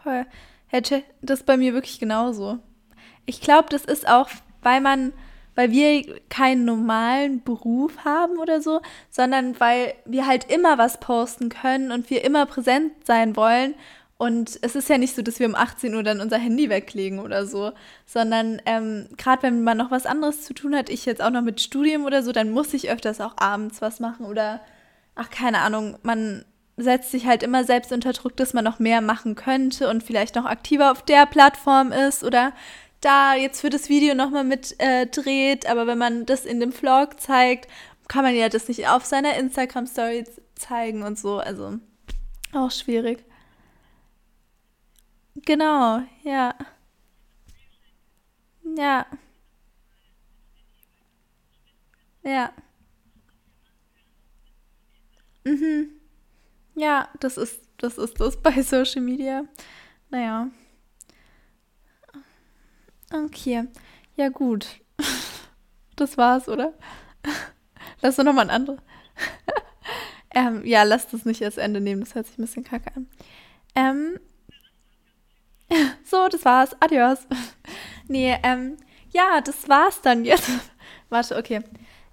Voll. 0.08 0.26
Hätte 0.68 1.04
das 1.22 1.44
bei 1.44 1.58
mir 1.58 1.74
wirklich 1.74 2.00
genauso. 2.00 2.60
Ich 3.26 3.42
glaube, 3.42 3.68
das 3.70 3.84
ist 3.84 4.08
auch, 4.08 4.30
weil 4.62 4.80
man, 4.80 5.12
weil 5.56 5.72
wir 5.72 6.20
keinen 6.30 6.66
normalen 6.66 7.44
Beruf 7.44 8.06
haben 8.06 8.38
oder 8.38 8.62
so, 8.62 8.82
sondern 9.10 9.60
weil 9.60 9.94
wir 10.06 10.26
halt 10.26 10.50
immer 10.50 10.78
was 10.78 11.00
posten 11.00 11.50
können 11.50 11.92
und 11.92 12.10
wir 12.10 12.24
immer 12.24 12.46
präsent 12.46 12.94
sein 13.06 13.36
wollen. 13.36 13.76
Und 14.18 14.58
es 14.62 14.76
ist 14.76 14.90
ja 14.90 14.98
nicht 14.98 15.16
so, 15.16 15.22
dass 15.22 15.40
wir 15.40 15.48
um 15.48 15.56
18 15.56 15.94
Uhr 15.94 16.04
dann 16.04 16.22
unser 16.22 16.38
Handy 16.38 16.70
weglegen 16.70 17.20
oder 17.20 17.46
so, 17.46 17.74
sondern 18.06 18.62
ähm, 18.66 19.10
gerade 19.18 19.44
wenn 19.44 19.64
man 19.64 19.78
noch 19.78 19.92
was 19.92 20.08
anderes 20.08 20.44
zu 20.44 20.54
tun 20.54 20.76
hat, 20.76 20.90
ich 20.90 21.06
jetzt 21.06 21.22
auch 21.22 21.30
noch 21.30 21.44
mit 21.44 21.62
Studium 21.62 22.06
oder 22.06 22.24
so, 22.24 22.32
dann 22.32 22.50
muss 22.50 22.74
ich 22.74 22.90
öfters 22.90 23.22
auch 23.22 23.38
abends 23.38 23.82
was 23.82 24.00
machen 24.00 24.26
oder, 24.26 24.62
ach 25.16 25.30
keine 25.30 25.60
Ahnung, 25.60 25.98
man 26.02 26.46
setzt 26.78 27.12
sich 27.12 27.26
halt 27.26 27.44
immer 27.44 27.64
selbst 27.64 27.92
unter 27.92 28.14
Druck, 28.14 28.38
dass 28.38 28.54
man 28.54 28.64
noch 28.64 28.80
mehr 28.80 29.02
machen 29.02 29.36
könnte 29.36 29.90
und 29.90 30.04
vielleicht 30.04 30.36
noch 30.36 30.46
aktiver 30.46 30.92
auf 30.92 31.02
der 31.04 31.26
Plattform 31.26 31.92
ist 31.92 32.24
oder 32.24 32.54
da 33.02 33.36
jetzt 33.36 33.62
für 33.62 33.70
das 33.70 33.90
Video 33.90 34.16
nochmal 34.16 34.44
mit 34.44 34.76
äh, 34.80 35.08
dreht. 35.08 35.68
Aber 35.70 35.88
wenn 35.88 35.98
man 35.98 36.26
das 36.26 36.46
in 36.46 36.60
dem 36.60 36.72
Vlog 36.72 37.20
zeigt, 37.20 37.68
kann 38.08 38.24
man 38.24 38.36
ja 38.36 38.50
das 38.50 38.68
nicht 38.68 38.88
auf 38.88 39.06
seiner 39.06 39.36
Instagram-Story 39.38 40.26
zeigen 40.56 41.04
und 41.04 41.18
so. 41.20 41.40
Also 41.40 41.80
auch 42.54 42.72
schwierig. 42.72 43.24
Genau, 45.46 46.02
ja. 46.24 46.56
Ja. 48.76 49.06
Ja. 52.24 52.54
Mhm. 55.46 55.97
Ja, 56.78 57.10
das 57.20 57.38
ist, 57.38 57.60
das 57.78 57.98
ist 57.98 58.22
das 58.22 58.38
bei 58.42 58.62
Social 58.62 59.02
Media. 59.02 59.44
Naja. 60.10 60.48
Okay. 63.12 63.68
Ja, 64.16 64.30
gut. 64.30 64.68
Das 65.96 66.16
war's, 66.16 66.48
oder? 66.48 66.76
Lass 68.04 68.18
doch 68.18 68.24
nochmal 68.24 68.46
ein 68.46 68.52
anderes. 68.52 68.80
ähm, 70.30 70.64
ja, 70.64 70.84
lass 70.84 71.08
das 71.08 71.26
nicht 71.26 71.42
als 71.44 71.58
Ende 71.58 71.82
nehmen. 71.82 72.02
Das 72.02 72.14
hört 72.14 72.28
sich 72.28 72.38
ein 72.38 72.44
bisschen 72.44 72.64
kacke 72.64 72.96
an. 72.96 73.10
Ähm, 73.74 74.20
so, 76.04 76.28
das 76.28 76.46
war's. 76.46 76.76
Adios. 76.80 77.26
nee, 78.08 78.38
ähm, 78.44 78.78
ja, 79.10 79.42
das 79.42 79.68
war's 79.68 80.02
dann 80.02 80.24
jetzt. 80.24 80.52
Warte, 81.10 81.36
okay. 81.36 81.64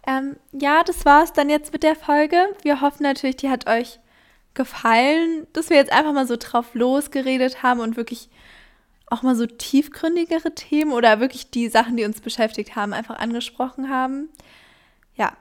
Ähm, 0.06 0.36
ja, 0.52 0.82
das 0.82 1.04
war's 1.04 1.34
dann 1.34 1.50
jetzt 1.50 1.70
mit 1.74 1.82
der 1.82 1.96
Folge. 1.96 2.56
Wir 2.62 2.80
hoffen 2.80 3.02
natürlich, 3.02 3.36
die 3.36 3.50
hat 3.50 3.68
euch 3.68 4.00
gefallen, 4.55 5.46
dass 5.52 5.70
wir 5.70 5.76
jetzt 5.76 5.92
einfach 5.92 6.12
mal 6.12 6.26
so 6.26 6.36
drauf 6.36 6.74
losgeredet 6.74 7.62
haben 7.62 7.80
und 7.80 7.96
wirklich 7.96 8.28
auch 9.07 9.22
mal 9.22 9.36
so 9.36 9.46
tiefgründigere 9.46 10.55
Themen 10.55 10.92
oder 10.92 11.20
wirklich 11.20 11.50
die 11.50 11.68
Sachen, 11.68 11.96
die 11.96 12.05
uns 12.05 12.20
beschäftigt 12.20 12.76
haben, 12.76 12.92
einfach 12.92 13.18
angesprochen 13.18 13.90
haben. 13.90 14.28
Ja. 15.16 15.32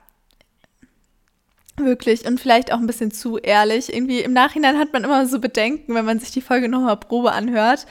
Wirklich. 1.76 2.24
Und 2.24 2.40
vielleicht 2.40 2.72
auch 2.72 2.78
ein 2.78 2.86
bisschen 2.86 3.10
zu 3.10 3.38
ehrlich. 3.38 3.92
Irgendwie 3.92 4.20
im 4.20 4.32
Nachhinein 4.32 4.78
hat 4.78 4.92
man 4.92 5.02
immer 5.02 5.26
so 5.26 5.40
Bedenken, 5.40 5.94
wenn 5.94 6.04
man 6.04 6.20
sich 6.20 6.30
die 6.30 6.40
Folge 6.40 6.68
nochmal 6.68 6.96
Probe 6.96 7.32
anhört. 7.32 7.86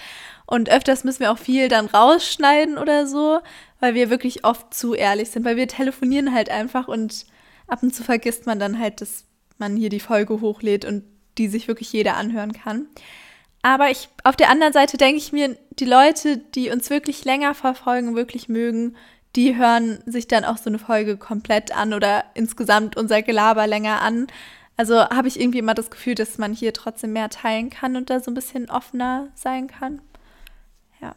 Und 0.46 0.70
öfters 0.70 1.04
müssen 1.04 1.22
wir 1.22 1.32
auch 1.32 1.38
viel 1.38 1.68
dann 1.68 1.88
rausschneiden 1.88 2.78
oder 2.78 3.08
so, 3.08 3.40
weil 3.80 3.94
wir 3.94 4.10
wirklich 4.10 4.46
oft 4.46 4.74
zu 4.74 4.94
ehrlich 4.94 5.32
sind, 5.32 5.44
weil 5.44 5.58
wir 5.58 5.68
telefonieren 5.68 6.34
halt 6.34 6.50
einfach 6.50 6.88
und 6.88 7.26
ab 7.68 7.82
und 7.82 7.94
zu 7.94 8.04
vergisst 8.04 8.46
man 8.46 8.60
dann 8.60 8.80
halt, 8.80 9.02
dass 9.02 9.26
man 9.58 9.76
hier 9.76 9.90
die 9.90 10.00
Folge 10.00 10.42
hochlädt 10.42 10.86
und 10.86 11.04
die 11.38 11.48
sich 11.48 11.68
wirklich 11.68 11.92
jeder 11.94 12.16
anhören 12.18 12.54
kann. 12.54 12.88
Aber 13.62 13.90
ich, 13.90 14.10
auf 14.24 14.36
der 14.36 14.50
anderen 14.50 14.74
Seite 14.74 14.98
denke 14.98 15.18
ich 15.18 15.32
mir, 15.32 15.58
die 15.80 15.86
Leute, 15.86 16.38
die 16.38 16.70
uns 16.70 16.90
wirklich 16.90 17.24
länger 17.26 17.54
verfolgen, 17.56 18.16
wirklich 18.16 18.50
mögen, 18.50 18.96
die 19.36 19.56
hören 19.56 20.04
sich 20.06 20.28
dann 20.28 20.46
auch 20.46 20.58
so 20.58 20.70
eine 20.70 20.80
Folge 20.80 21.18
komplett 21.18 21.76
an 21.76 21.94
oder 21.94 22.26
insgesamt 22.36 22.98
unser 22.98 23.22
Gelaber 23.22 23.66
länger 23.68 24.02
an. 24.02 24.28
Also 24.78 24.96
habe 25.10 25.28
ich 25.28 25.40
irgendwie 25.40 25.60
immer 25.60 25.74
das 25.76 25.92
Gefühl, 25.92 26.16
dass 26.16 26.38
man 26.38 26.54
hier 26.54 26.74
trotzdem 26.74 27.14
mehr 27.14 27.30
teilen 27.30 27.70
kann 27.70 27.96
und 27.96 28.10
da 28.10 28.20
so 28.20 28.32
ein 28.32 28.36
bisschen 28.36 28.70
offener 28.70 29.30
sein 29.36 29.68
kann. 29.68 30.02
Ja. 31.02 31.16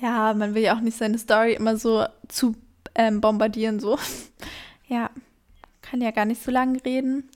Ja, 0.00 0.32
man 0.34 0.54
will 0.54 0.62
ja 0.62 0.76
auch 0.76 0.80
nicht 0.80 0.96
seine 0.96 1.18
Story 1.18 1.54
immer 1.54 1.76
so 1.76 2.06
zu 2.28 2.54
ähm, 2.94 3.20
bombardieren, 3.20 3.80
so. 3.80 3.98
ja, 4.88 5.10
kann 5.82 6.00
ja 6.00 6.10
gar 6.10 6.24
nicht 6.24 6.42
so 6.42 6.50
lange 6.50 6.84
reden. 6.84 7.28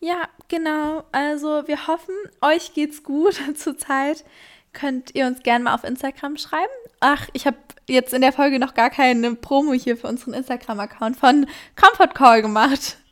Ja, 0.00 0.28
genau. 0.48 1.04
Also 1.12 1.66
wir 1.66 1.86
hoffen, 1.86 2.14
euch 2.40 2.74
geht's 2.74 3.02
gut 3.02 3.40
zurzeit. 3.56 4.24
Könnt 4.72 5.14
ihr 5.14 5.26
uns 5.26 5.42
gerne 5.42 5.64
mal 5.64 5.74
auf 5.74 5.84
Instagram 5.84 6.36
schreiben. 6.36 6.70
Ach, 7.00 7.28
ich 7.32 7.46
habe 7.46 7.56
jetzt 7.88 8.14
in 8.14 8.22
der 8.22 8.32
Folge 8.32 8.58
noch 8.58 8.74
gar 8.74 8.88
keine 8.88 9.34
Promo 9.34 9.72
hier 9.72 9.96
für 9.96 10.06
unseren 10.06 10.32
Instagram-Account 10.32 11.16
von 11.16 11.46
Comfort 11.76 12.14
Call 12.14 12.42
gemacht. 12.42 12.96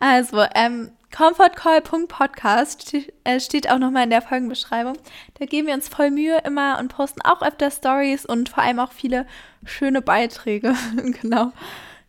Also, 0.00 0.44
ähm, 0.56 0.90
comfortcall.podcast 1.12 2.94
äh, 3.24 3.38
steht 3.38 3.70
auch 3.70 3.78
nochmal 3.78 4.04
in 4.04 4.10
der 4.10 4.22
Folgenbeschreibung. 4.22 4.96
Da 5.38 5.44
geben 5.46 5.68
wir 5.68 5.74
uns 5.74 5.88
voll 5.88 6.10
Mühe 6.10 6.38
immer 6.44 6.78
und 6.78 6.88
posten 6.88 7.22
auch 7.22 7.42
öfter 7.42 7.70
Stories 7.70 8.26
und 8.26 8.48
vor 8.48 8.62
allem 8.62 8.80
auch 8.80 8.92
viele 8.92 9.26
schöne 9.64 10.02
Beiträge. 10.02 10.74
genau. 11.22 11.52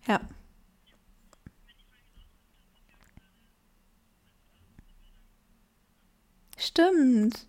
Ja. 0.08 0.22
Stimmt. 6.58 7.46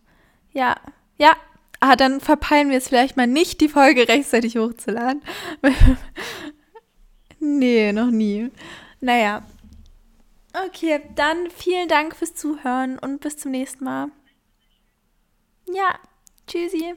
Ja. 0.52 0.76
Ja. 1.16 1.36
Ah, 1.80 1.96
dann 1.96 2.20
verpeilen 2.20 2.70
wir 2.70 2.78
es 2.78 2.88
vielleicht 2.88 3.16
mal 3.16 3.26
nicht, 3.26 3.60
die 3.60 3.68
Folge 3.68 4.08
rechtzeitig 4.08 4.56
hochzuladen. 4.56 5.22
nee, 7.40 7.92
noch 7.92 8.10
nie. 8.10 8.50
Naja. 9.00 9.42
Okay, 10.54 11.00
dann 11.16 11.50
vielen 11.50 11.88
Dank 11.88 12.14
fürs 12.14 12.34
Zuhören 12.34 12.98
und 12.98 13.20
bis 13.20 13.36
zum 13.36 13.50
nächsten 13.50 13.84
Mal. 13.84 14.08
Ja, 15.66 15.98
tschüssi. 16.46 16.94